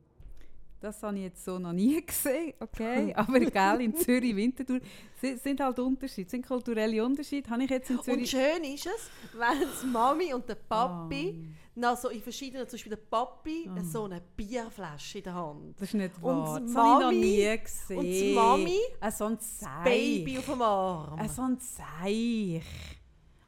[0.82, 3.14] Das habe ich jetzt so noch nie gesehen, okay.
[3.16, 4.80] Aber egal, in Zürich, Winterthur,
[5.22, 7.50] si- sind halt Unterschiede, sind kulturelle Unterschiede.
[7.50, 8.30] Habe ich jetzt in Und Zürich...
[8.30, 12.90] schön ist es, wenn die Mami und der Papi, noch so in verschiedenen, zum Beispiel
[12.90, 13.84] der Papi, Ah.
[13.84, 15.76] so eine Bierflasche in der Hand.
[15.80, 16.60] Das ist nicht Und wahr.
[16.60, 17.98] die Das habe ich noch Mami- nie gesehen.
[18.00, 19.38] und die Mami, Ein so ein.
[19.84, 21.20] Baby auf dem Arm.
[21.20, 22.64] Ein so ein Zeich.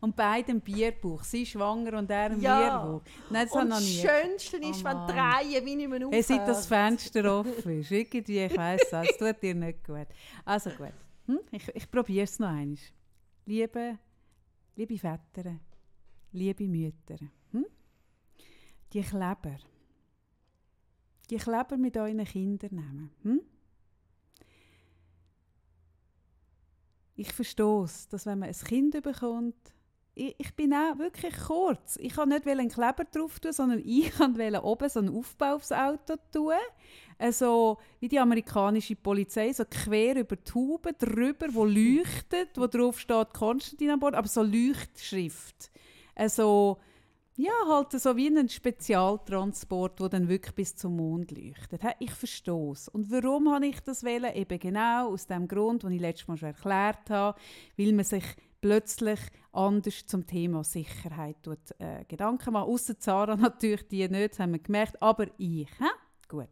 [0.03, 1.23] Und beide im Bierbauch.
[1.23, 2.57] Sie schwanger und er im Ja.
[2.59, 3.01] Bierbauch.
[3.29, 6.65] Nein, das und das Schönste ist, Oh wenn Reihe wie nicht mehr Hey, seit das
[6.65, 6.99] aufhört.
[6.99, 7.89] Fenster offen ist.
[7.89, 10.07] Irgendwie, ich weiss es, es tut dir nicht gut.
[10.43, 10.91] Also gut,
[11.27, 11.39] hm?
[11.51, 12.75] ich, ich probiere es noch einmal.
[13.45, 13.97] Liebe,
[14.75, 15.55] liebe Väter,
[16.33, 17.19] liebe Mütter,
[17.51, 17.65] hm?
[18.91, 19.55] die Kleber,
[21.29, 23.09] die Kleber mit euren Kindern nehmen.
[23.23, 23.41] Hm?
[27.15, 29.55] Ich verstehe es, dass wenn man ein Kind bekommt,
[30.15, 31.97] ich, ich bin auch wirklich kurz.
[31.99, 35.71] Ich kann nicht einen Kleber drauf tun, sondern ich wollte oben so einen Aufbau aufs
[35.71, 36.53] Auto tun.
[37.17, 42.99] Also, wie die amerikanische Polizei, so quer über die Haube drüber, wo leuchtet, wo drauf
[42.99, 45.71] steht Konstantin an Bord, aber so Leuchtschrift.
[46.15, 46.77] Also,
[47.35, 51.81] ja, halt so wie ein Spezialtransport, der dann wirklich bis zum Mond leuchtet.
[51.97, 52.87] Ich verstehe es.
[52.87, 54.35] Und warum habe ich das wählen?
[54.35, 57.39] Eben genau aus dem Grund, den ich letztes Mal schon erklärt habe,
[57.75, 58.23] weil man sich
[58.61, 59.19] plötzlich
[59.53, 62.67] anders zum Thema Sicherheit tut, äh, Gedanken macht.
[62.67, 65.67] Außer Zara natürlich, die nicht, das haben wir gemerkt, aber ich.
[65.79, 65.85] Hä?
[66.27, 66.49] Gut.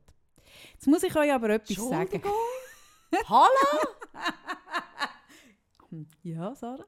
[0.73, 2.21] Jetzt muss ich euch aber etwas sagen.
[3.27, 3.79] Hallo?
[5.89, 6.85] Hm, Ja, Sarah?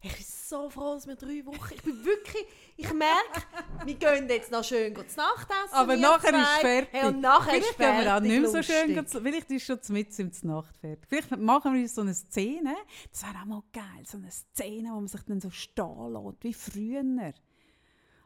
[0.00, 1.74] Ich bin so froh, dass wir drei Wochen...
[1.74, 2.44] Ich bin wirklich...
[2.76, 3.42] Ich merke,
[3.86, 5.74] wir gehen jetzt noch schön zu Nacht essen.
[5.74, 6.60] Aber nachher ist zwei.
[6.60, 6.88] fertig.
[6.92, 8.94] Hey, und nachher Vielleicht ist gehen wir auch fertig, nicht mehr so schön.
[8.94, 11.06] gehen- Vielleicht ist schon mit im Nacht fertig.
[11.08, 12.74] Vielleicht machen wir so eine Szene.
[13.10, 14.04] Das wäre auch mal geil.
[14.04, 17.32] So eine Szene, wo man sich dann so stehen lässt, wie früher.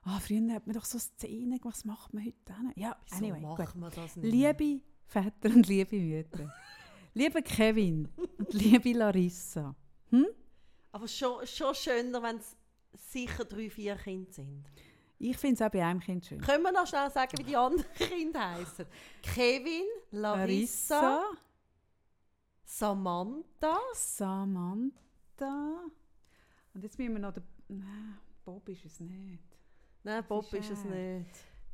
[0.03, 1.77] Ah, früher hat man doch so Szenen gemacht.
[1.79, 2.73] Was macht man heute dann?
[2.77, 4.31] Ja, Wieso anyway, machen wir das nicht?
[4.33, 6.55] Liebe Väter und liebe Mütter.
[7.15, 8.09] liebe Kevin
[8.39, 9.75] und liebe Larissa.
[10.11, 10.27] Hm?
[10.93, 12.57] Aber schon, schon schöner, wenn es
[13.11, 14.65] sicher drei, vier Kinder sind.
[15.19, 16.41] Ich finde es auch bei einem Kind schön.
[16.41, 18.87] Können wir noch schnell sagen, wie die anderen Kinder heißen?
[19.23, 21.23] Kevin, Larissa,
[22.65, 23.79] Samantha.
[23.95, 25.85] Samantha.
[26.75, 27.45] Und jetzt müssen wir noch den...
[27.69, 29.43] Nein, Bob ist es nicht.
[30.03, 31.31] Nein, Bob ist ist, es nicht.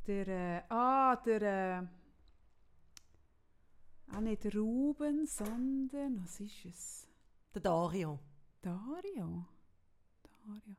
[0.07, 1.87] Der, äh, ah, der, äh,
[4.15, 7.07] auch nicht Ruben, sondern, was ist es?
[7.53, 8.19] Der Dario.
[8.61, 9.45] Dario?
[10.23, 10.75] Dario.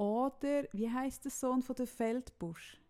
[0.00, 2.80] Oder, wie heißt der Sohn von der Feldbusch?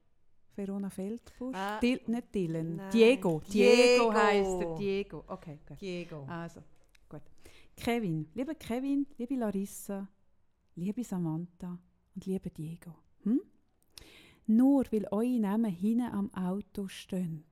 [0.55, 1.57] Verona Feldbusch?
[1.57, 1.81] Ah.
[1.81, 2.77] Dil nicht Dylan.
[2.77, 2.91] Nein.
[2.93, 3.43] Diego.
[3.53, 3.75] Diego.
[3.75, 4.13] Diego.
[4.15, 4.75] heißt er.
[4.77, 5.25] Diego.
[5.27, 5.81] Okay, gut.
[5.81, 6.25] Diego.
[6.29, 6.63] Also,
[7.09, 7.23] gut.
[7.77, 10.07] Kevin, liebe Kevin, liebe Larissa,
[10.77, 11.77] liebe Samantha
[12.15, 12.95] und liebe Diego.
[13.25, 13.41] Hm?
[14.47, 17.43] Nur weil eure Namen hinten am Auto stehen,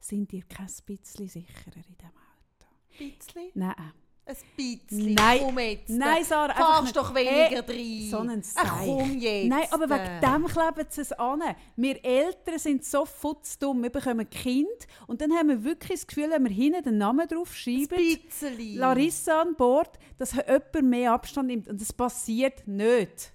[0.00, 2.68] sind ihr kein bisschen sicherer in diesem Auto.
[2.98, 3.50] Bisschen?
[3.54, 3.92] Nein.
[4.26, 5.14] Ein bisschen.
[5.14, 5.40] Nein.
[5.44, 5.90] Komm jetzt.
[5.90, 7.58] Nein, Sarah, Fahrst doch weniger Hey,
[8.02, 8.10] rein.
[8.10, 9.22] so ein Ach, komm Seich.
[9.22, 9.48] jetzt.
[9.50, 11.42] Nein, aber wegen dem kleben sie es an.
[11.76, 14.66] Wir Eltern sind so futzdumm, wir bekommen Kind
[15.06, 18.74] und dann haben wir wirklich das Gefühl, wenn wir hinten den Namen drauf schreiben, Ein.
[18.76, 21.68] Larissa an Bord, dass jemand mehr Abstand nimmt.
[21.68, 23.30] Und das passiert nicht.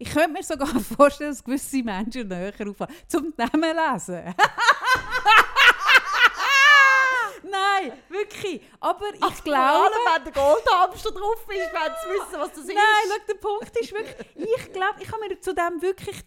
[0.00, 4.22] Ich könnte mir sogar vorstellen, dass gewisse Menschen näher auffahren, zum Namen lesen.
[7.80, 8.62] Nein, wirklich.
[8.80, 9.62] Aber ich Ach, glaube...
[9.62, 12.68] Vor allem, wenn der Goldhamster drauf ist, wenn sie wissen, was das ist.
[12.68, 16.20] Nein, schau, der Punkt ist wirklich, ich glaube, ich habe mir zu dem wirklich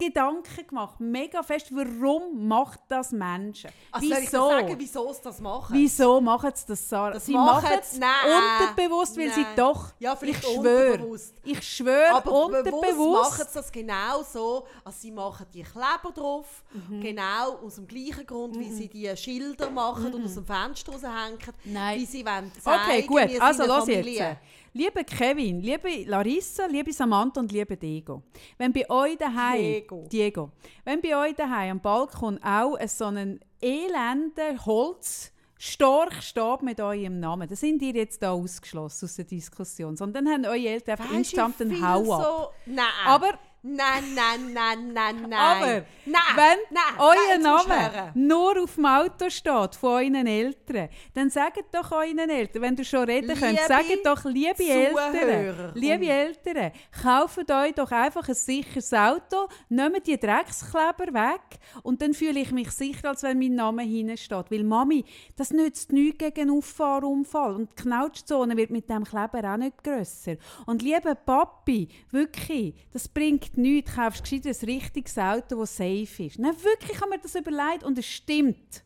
[0.00, 3.70] Gedanken gemacht, mega fest, warum macht das Menschen?
[3.92, 4.48] Also soll ich wieso?
[4.48, 5.74] sagen, wieso sie das machen?
[5.76, 7.10] Wieso machen sie das, Sarah?
[7.12, 9.56] Das sie machen- es unterbewusst, weil sie Nein.
[9.56, 11.34] doch, Ja, vielleicht ich schwöre, unterbewusst.
[11.44, 13.38] ich schwöre, Aber bewusst machen unterbewusst.
[13.38, 17.00] sie das genau so, also sie machen die Kleber drauf, Mhm.
[17.00, 21.38] genau aus dem gleichen Grund, wie sie die Schilder machen und aus dem Fenster raushängen,
[21.64, 21.72] Mhm.
[21.72, 22.00] Nein.
[22.00, 24.12] wie sie wollen zeigen, Okay, gut, wir sind also eine los Familie.
[24.12, 24.38] jetzt.
[24.72, 28.22] Liebe Kevin, liebe Larissa, liebe Samantha und liebe Diego.
[28.56, 30.06] Wenn bei euch daheim, Diego.
[30.10, 30.50] Diego,
[30.84, 37.18] wenn bei euch daheim am Balkon auch so einen elenden Holz Storch steht mit eurem
[37.18, 39.96] Namen, dann sind ihr jetzt da ausgeschlossen aus der Diskussion.
[39.96, 42.22] Sondern haben eure Eltern einfach Weisst du, insgesamt einen Hau ab.
[42.22, 42.86] So, nein.
[43.06, 45.32] Aber Nein, nein, nein, nein, nein.
[45.34, 45.66] Aber
[46.06, 51.28] nein, wenn nein, euer nein, Name nur auf dem Auto steht von euren Eltern, dann
[51.28, 55.72] sagt doch euren Eltern, wenn du schon reden könnt, Liebe sagt doch, liebe Eltern, Zuhörer
[55.74, 56.72] liebe und- Eltern,
[57.02, 62.52] kauft euch doch einfach ein sicheres Auto, nehmt die Dreckskleber weg und dann fühle ich
[62.52, 64.50] mich sicher, als wenn mein Name hinten steht.
[64.50, 65.04] Weil Mami,
[65.36, 69.84] das nützt nichts gegen einen Auffahrunfall und die Knautschzone wird mit dem Kleber auch nicht
[69.84, 70.36] grösser.
[70.64, 76.38] Und lieber Papi, wirklich, das bringt nichts, kaufst gescheit ein richtiges Auto, das safe ist.
[76.38, 78.84] Nein, wirklich, ich habe mir das überlegt und es stimmt.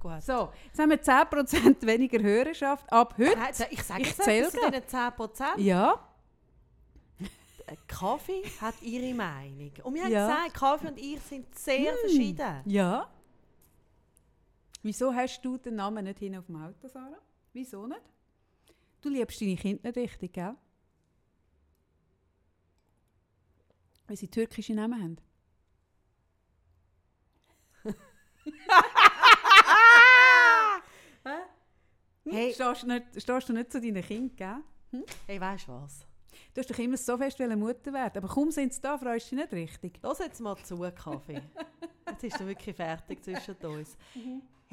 [0.00, 0.22] Gut.
[0.22, 3.36] So, jetzt haben wir 10% weniger Hörerschaft ab heute.
[3.38, 5.58] Nein, ich sage Ich zähle zu diesen 10%.
[5.58, 5.98] Ja,
[7.86, 9.72] Kaffee hat ihre Meinung.
[9.82, 10.26] Und wir haben Ja.
[10.28, 12.60] gesagt, Kaffee und ich sind sehr verschieden.
[12.66, 13.08] ja.
[14.82, 17.16] Wieso hast du den Namen nicht hin auf dem Auto, Sarah?
[17.54, 18.02] Wieso nicht?
[19.00, 20.54] Du liebst deine Kinder nicht richtig, gell?
[24.14, 25.16] Weil sie türkische Namen haben.
[32.24, 32.54] Hey.
[32.54, 34.62] Stehst, du nicht, stehst du nicht zu deinen Kindern,
[34.92, 35.02] gell?
[35.26, 36.06] Hey, weißt du was?
[36.54, 39.36] Du hast doch immer so fest Mutter werden, aber kaum sind sie da, freust du
[39.36, 39.98] dich nicht richtig.
[40.00, 41.42] Lass jetzt mal zu, Kaffee.
[42.08, 43.96] Jetzt ist er wirklich fertig zwischen uns.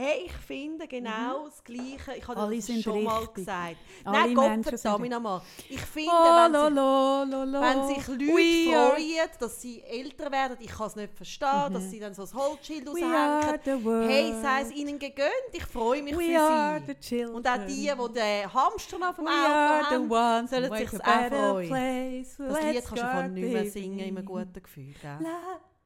[0.04, 2.16] Hey, ich finde genau das Gleiche.
[2.18, 3.36] Ich habe Alle das schon mal richtig.
[3.36, 3.76] gesagt.
[4.04, 5.42] Alle Nein, Gott verdammt nochmal.
[5.70, 9.84] Ich finde, Oh, wenn, lo, sich, lo, lo, wenn sich Leute We freuen, dass sie
[9.84, 14.10] älter werden, ich kann es nicht verstehen, dass sie dann so ein Holzschild raushängen.
[14.10, 15.32] Hey, sei es ihnen gegönnt.
[15.54, 17.26] Ich freue mich We für sie.
[17.26, 22.26] Und auch die, die den Hamster auf dem We Auto haben, sollen sich auch freuen.
[22.40, 24.96] Das Lied kannst du von nicht mehr singen in einem guten Gefühl.
[25.00, 25.20] Gell?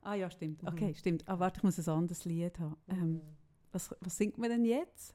[0.04, 0.62] Ah ja, stimmt.
[0.62, 0.70] Mhm.
[0.70, 1.28] Okay, stimmt.
[1.28, 2.78] Ah, warte, ich muss ein anderes Lied haben.
[2.88, 3.22] Ähm,
[3.76, 5.14] was, was singt man denn jetzt?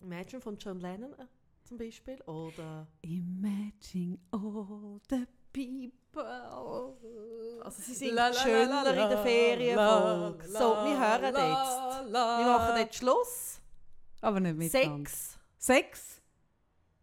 [0.00, 1.26] Imagine von John Lennon äh,
[1.64, 2.20] zum Beispiel.
[2.22, 6.22] Oder Imagine all the people.
[7.62, 10.48] Also sie singt schöner in der Ferienfolge.
[10.48, 12.12] So, wir hören jetzt.
[12.12, 13.60] wir machen jetzt Schluss.
[14.20, 15.10] Aber nicht miteinander.
[15.10, 15.38] Sex.
[15.58, 16.22] Sechs?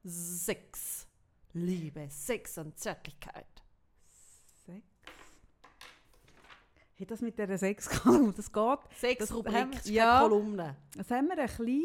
[0.03, 1.07] Sex.
[1.53, 3.45] Liebe, Sex und Zärtlichkeit.
[4.65, 4.85] Sechs.
[6.97, 8.79] Hey, das mit dieser Sechs-Kolumne, das geht.
[9.19, 10.17] Das ist ja.
[10.17, 10.75] keine Kolumne.
[10.95, 11.83] Das haben wir ein bisschen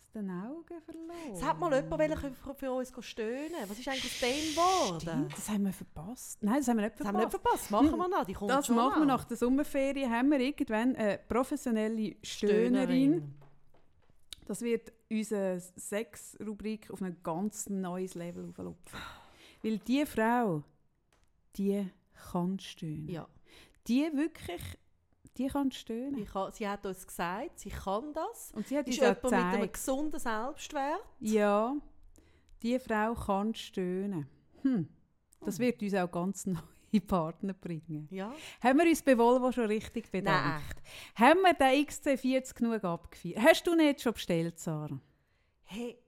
[0.00, 1.32] aus den Augen verloren.
[1.32, 3.56] Es hat mal jemand für, für uns stöhnen.
[3.66, 5.28] Was ist eigentlich aus dem geworden?
[5.34, 6.40] Das haben wir verpasst.
[6.40, 7.66] Nein, das haben wir nicht Das haben wir nicht verpasst.
[7.66, 7.70] verpasst.
[7.72, 8.24] Machen wir noch.
[8.24, 10.08] Die kommt Das machen wir nach der Sommerferien.
[10.08, 13.34] Haben wir irgendwann eine professionelle Stöhnerin.
[14.46, 19.00] Das wird unsere Sex-Rubrik auf ein ganz neues Level auflupfen.
[19.64, 20.62] Weil die Frau,
[21.56, 21.90] die
[22.30, 23.08] kann stöhnen.
[23.08, 23.26] Ja.
[23.86, 24.62] Die wirklich,
[25.36, 26.26] die kann stöhnen.
[26.34, 28.52] Ha, sie hat uns gesagt, sie kann das.
[28.54, 31.02] Und sie hat Ist uns jemand mit einem gesunden Selbstwert.
[31.20, 31.76] Ja,
[32.62, 34.26] die Frau kann stöhnen.
[34.62, 34.88] Hm.
[35.44, 36.46] Das wird uns auch ganz
[36.94, 38.08] neue Partner bringen.
[38.10, 38.32] Ja.
[38.62, 40.76] Haben wir uns bei Volvo schon richtig bedankt?
[41.14, 43.38] Haben wir den XC40 genug abgefeiert?
[43.40, 44.98] Hast du nicht schon bestellt, Sarah?
[45.64, 45.98] Hey,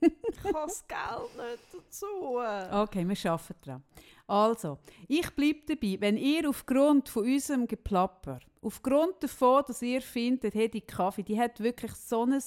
[0.00, 2.06] ich habe das Geld nicht dazu.
[2.36, 3.82] Okay, wir arbeiten dran.
[4.30, 4.78] Also,
[5.08, 10.68] ich bleibe dabei, wenn ihr aufgrund von unserem Geplapper, aufgrund davon, dass ihr findet, hey,
[10.68, 12.40] die Kaffee, die hat wirklich so ein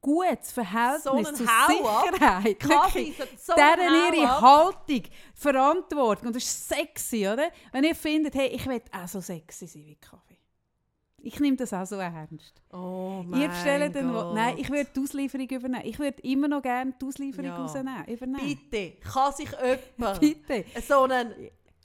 [0.00, 1.34] gutes Verhältnis So zur.
[1.34, 2.60] Sicherheit.
[2.60, 4.40] Kaffee so deren ihre.
[4.40, 5.02] Haltung,
[5.34, 7.50] Verantwortung, und das ist sexy, oder?
[7.72, 10.35] Wenn ihr findet, hey, ich will auch so sexy sein wie Kaffee.
[11.22, 12.62] Ich nehme das auch so ernst.
[12.72, 14.34] Oh Ihr bestellt den, Gott.
[14.34, 15.82] nein, ich würde die Auslieferung übernehmen.
[15.84, 18.04] Ich würde immer noch gerne die Auslieferung Ja.
[18.06, 18.58] übernehmen.
[18.70, 20.64] Bitte, kann sich jemand Bitte.
[20.86, 21.32] so einen...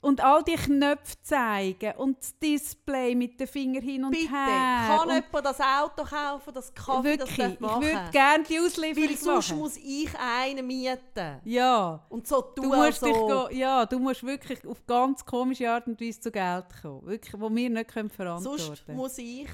[0.02, 4.96] Und all die Knöpfe zeigen und das Display mit den Fingern hin und Bitte, her.
[4.98, 7.82] kann und jemand das Auto kaufen, das Kaffee, das wirklich, ich machen?
[7.82, 9.58] würde gerne die Auslieferung Weil sonst machen.
[9.60, 11.40] muss ich einen mieten.
[11.44, 12.04] ja.
[12.08, 13.06] Und so tun, Du musst, so.
[13.06, 17.06] dich go, ja, du musst wirklich auf ganz komische Art und Weise zu Geld kommen.
[17.06, 18.98] Wirklich, wo wir nicht können verantworten Sonst können.
[18.98, 19.46] muss ich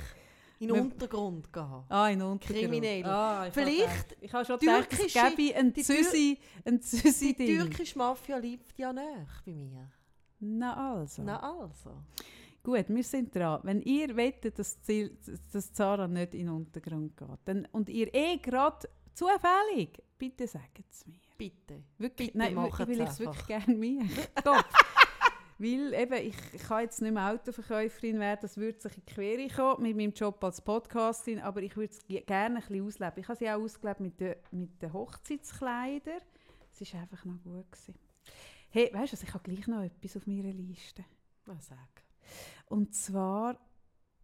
[0.61, 1.83] in den Untergrund gehen.
[1.91, 2.59] Ah, in Untergrund.
[2.61, 3.05] Kriminell.
[3.05, 8.39] Ah, ich Vielleicht Ich habe schon gedacht, es gäbe ein die ein Die türkische Mafia
[8.39, 9.07] lebt ja nicht
[9.45, 9.91] bei mir.
[10.41, 11.23] Na also.
[11.23, 11.91] Na also.
[12.63, 13.61] Gut, wir sind dran.
[13.63, 15.17] Wenn ihr wettet, dass, Ziel-
[15.53, 20.81] dass Zara nicht in den Untergrund geht dann, und ihr eh gerade zufällig, bitte sagt
[20.91, 21.19] es mir.
[21.37, 21.83] Bitte.
[21.99, 24.03] Wirklich, Bitte nein, ich will es wirklich gerne mir.
[24.45, 24.65] Top.
[25.61, 29.13] Weil eben, ich, ich kann jetzt nicht mehr Autoverkäuferin werden, das würde sich in die
[29.13, 32.87] Quere kommen mit meinem Job als Podcastin, aber ich würde es ge- gerne ein bisschen
[32.87, 33.15] ausleben.
[33.19, 36.21] Ich habe sie auch ausgelebt mit den, mit den Hochzeitskleidern.
[36.81, 37.71] Es war einfach noch gut.
[37.73, 37.95] Gewesen.
[38.71, 41.05] Hey, weißt du ich habe gleich noch etwas auf meiner Liste.
[41.47, 42.05] Na sag.
[42.67, 43.59] Und zwar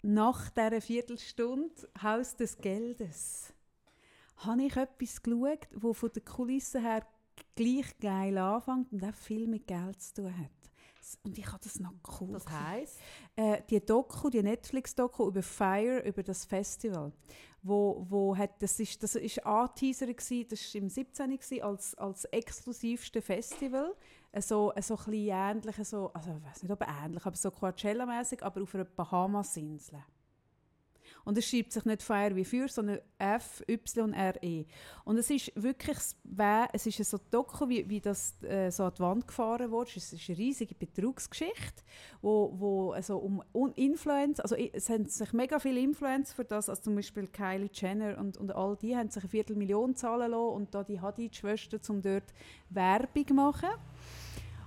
[0.02, 3.54] nach dieser Viertelstunde Haus des Geldes
[4.36, 7.06] habe ich etwas geschaut, das von der Kulisse her
[7.56, 10.50] gleich geil anfängt und auch viel mit Geld zu tun hat.
[11.22, 12.98] Und ich habe das noch cool Das heisst,
[13.36, 17.12] äh, die Doku, die Netflix-Doku über Fire, über das Festival,
[17.62, 21.38] wo, wo hat, das ist, das ist Anteaser gsi, das war im 17.
[21.38, 23.94] gsi, als, als exklusivste Festival,
[24.40, 28.42] so, äh, so ein ähnlich, so, also ich weiß nicht, ob ähnlich, aber so Coachella-mäßig,
[28.42, 30.02] aber auf einer Bahamas-Insel.
[31.24, 34.66] Und es schreibt sich nicht Fire wie Feuer, sondern F-Y-R-E.
[35.04, 35.96] Und es ist wirklich,
[36.72, 39.90] es ist so Doku, wie, wie das äh, so an die Wand gefahren wurde.
[39.96, 41.82] Es ist eine riesige Betrugsgeschichte,
[42.20, 46.68] wo, wo also um Un- Influencer, also es haben sich mega viele Influencer für das,
[46.68, 50.54] also zum Beispiel Kylie Jenner und, und all die haben sich eine Viertelmillion zahlen lassen
[50.54, 52.34] und da die Hadid-Schwestern, um dort
[52.68, 53.70] Werbung zu machen.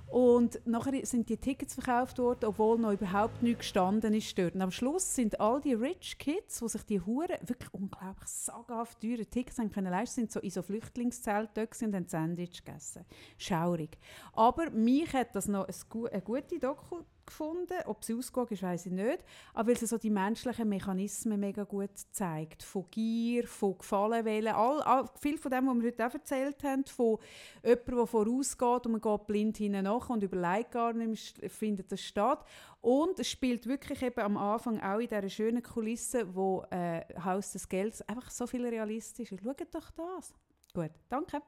[0.09, 4.55] Und nachher sind die Tickets verkauft worden, obwohl noch überhaupt nichts gestanden ist dort.
[4.55, 9.01] Und am Schluss sind all die Rich Kids, die sich die Hure wirklich unglaublich sagenhaft
[9.01, 13.05] teure Tickets haben können leisten, sind so in so Flüchtlingszelten und haben Sandwich gegessen.
[13.37, 13.97] Schaurig.
[14.33, 17.77] Aber mich hat das noch eine gute Doku gefunden.
[17.85, 19.19] Ob sie ausgegangen ist, weiß ich nicht.
[19.53, 22.63] Aber weil sie so die menschlichen Mechanismen mega gut zeigt.
[22.63, 26.85] Von Gier, von Gefallenwillen, all, all, viel von dem, was wir heute auch erzählt haben,
[26.85, 27.17] von
[27.63, 32.01] jemandem, der vorausgeht und man geht blind hinten nach und überlegt gar nicht, findet das
[32.01, 32.43] statt.
[32.81, 37.51] Und es spielt wirklich eben am Anfang auch in dieser schönen Kulisse, wo äh, Haus
[37.51, 39.43] des Geldes einfach so viel realistisch ist.
[39.43, 40.33] Schaut doch das.
[40.73, 41.41] Gut, danke.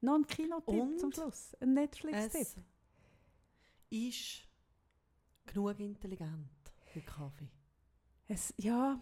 [0.00, 1.54] Noch ein Kinotipp zum Schluss.
[1.60, 2.64] Ein Netflix-Tipp.
[3.90, 4.48] ist
[5.52, 6.48] genug intelligent
[6.86, 7.48] für Kaffee.
[8.28, 9.00] Es, ja,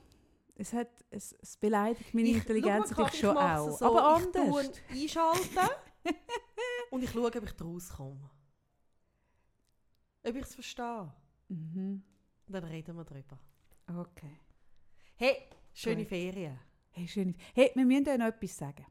[0.54, 3.78] es, hat, es, es beleidigt meine Ich- Intelligenz mal, natürlich ich schon mach's auch.
[3.78, 4.70] so, Aber ich anders.
[4.72, 5.68] tue einschalten
[6.90, 8.30] und ich schaue, ob ich daraus komme.
[10.26, 11.12] Ob ich es verstehe.
[11.48, 12.02] Mhm.
[12.46, 13.38] Dann reden wir darüber.
[13.86, 14.36] Okay.
[15.16, 15.36] Hey,
[15.72, 16.08] schöne Gut.
[16.08, 16.58] Ferien.
[16.90, 17.34] Hey, schön.
[17.54, 18.86] Hey, wir müssen ja noch etwas sagen.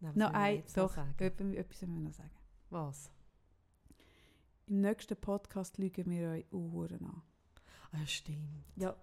[0.00, 1.46] Nein, Noch ich ein, doch, etwas
[1.82, 2.30] müssen wir noch sagen.
[2.70, 3.10] Was?
[4.72, 7.22] Im nächsten Podcast lügen wir euch Uhren an.
[7.92, 8.64] Ah, ja, stimmt.
[8.76, 8.96] Ja.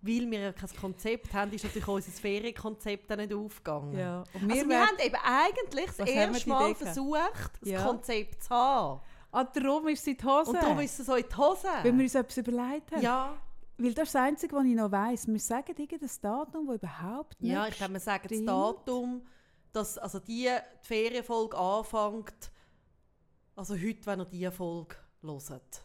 [0.00, 3.98] Weil wir ja kein Konzept haben, ist natürlich unser Ferienkonzept nicht aufgegangen.
[3.98, 4.24] ja.
[4.32, 7.84] Und wir Also wir haben eben eigentlich das erste Mal versucht, das Ja.
[7.84, 9.02] Konzept zu haben.
[9.30, 10.50] ah, darum ist es in die Hose.
[10.52, 11.68] Und darum ist es so in die Hose.
[11.82, 13.02] Weil wir uns etwas überlegt haben.
[13.02, 13.36] ja,
[13.76, 15.28] Weil das ist das Einzige, was ich noch weiss.
[15.28, 18.42] Wir sagen irgendein Datum, das überhaupt nicht ja, ich glaube, wir sagen das.
[18.42, 19.26] Datum,
[19.70, 22.50] dass also die, die Ferienfolge anfängt,
[23.58, 25.84] also heute, wenn ihr diese Folge hört.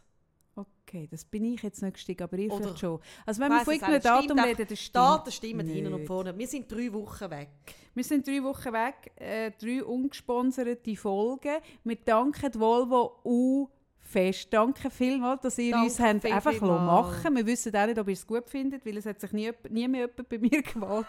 [0.55, 2.99] Okay, das bin ich jetzt nicht gestiegen, aber ihr Oder- vielleicht schon.
[3.25, 4.05] Also wenn Ich wir von irgendeinem nicht.
[4.05, 4.95] Datum reden, das stimmt.
[4.95, 6.07] Daten stimmen hinten und nicht.
[6.07, 6.37] vorne.
[6.37, 7.49] Wir sind drei Wochen weg.
[7.95, 11.55] Wir sind drei Wochen weg, äh, drei ungesponserte Folgen.
[11.83, 13.67] Wir danken Volvo u
[14.01, 14.49] fest.
[14.53, 17.11] Danke vielmals, dass ihr Danke uns habt viel, einfach vielmals.
[17.21, 19.51] machen Wir wissen auch nicht, ob ihr es gut findet, weil es hat sich nie,
[19.69, 21.07] nie mehr jemand bei mir gemeldet.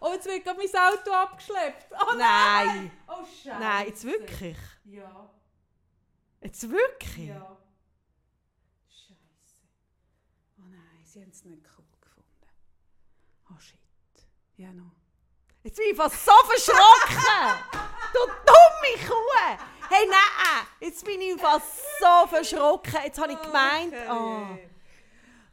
[0.00, 1.92] Oh, jetzt wird mein Auto abgeschleppt.
[1.92, 2.90] Oh Nein!
[3.08, 3.58] Oh, Scheiße.
[3.60, 4.56] Nein, jetzt wirklich?
[4.84, 5.30] Ja,
[6.42, 7.28] Jetzt wirklich?
[7.28, 7.56] ja.
[8.88, 9.62] Scheiße.
[10.58, 12.46] Oh nein, sie haben es nicht cool gefunden.
[13.50, 13.78] Oh shit.
[14.56, 14.92] Ja, noch.
[15.62, 17.58] Jetzt bin ich fast so verschrocken!
[18.14, 19.58] du dumme Kuh!
[19.90, 20.66] Hey, nein!
[20.80, 22.94] Jetzt bin ich fast so verschrocken.
[23.04, 23.94] Jetzt habe ich gemeint...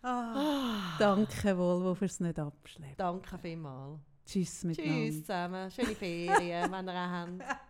[0.03, 2.95] ah, Danke, Volvo, fürs nicht abschleppen.
[2.97, 3.99] danke vielmals.
[4.27, 5.05] Tschüss miteinander.
[5.05, 5.71] Tschüss zusammen.
[5.71, 7.66] Schöne Ferien, wenn ihr habt.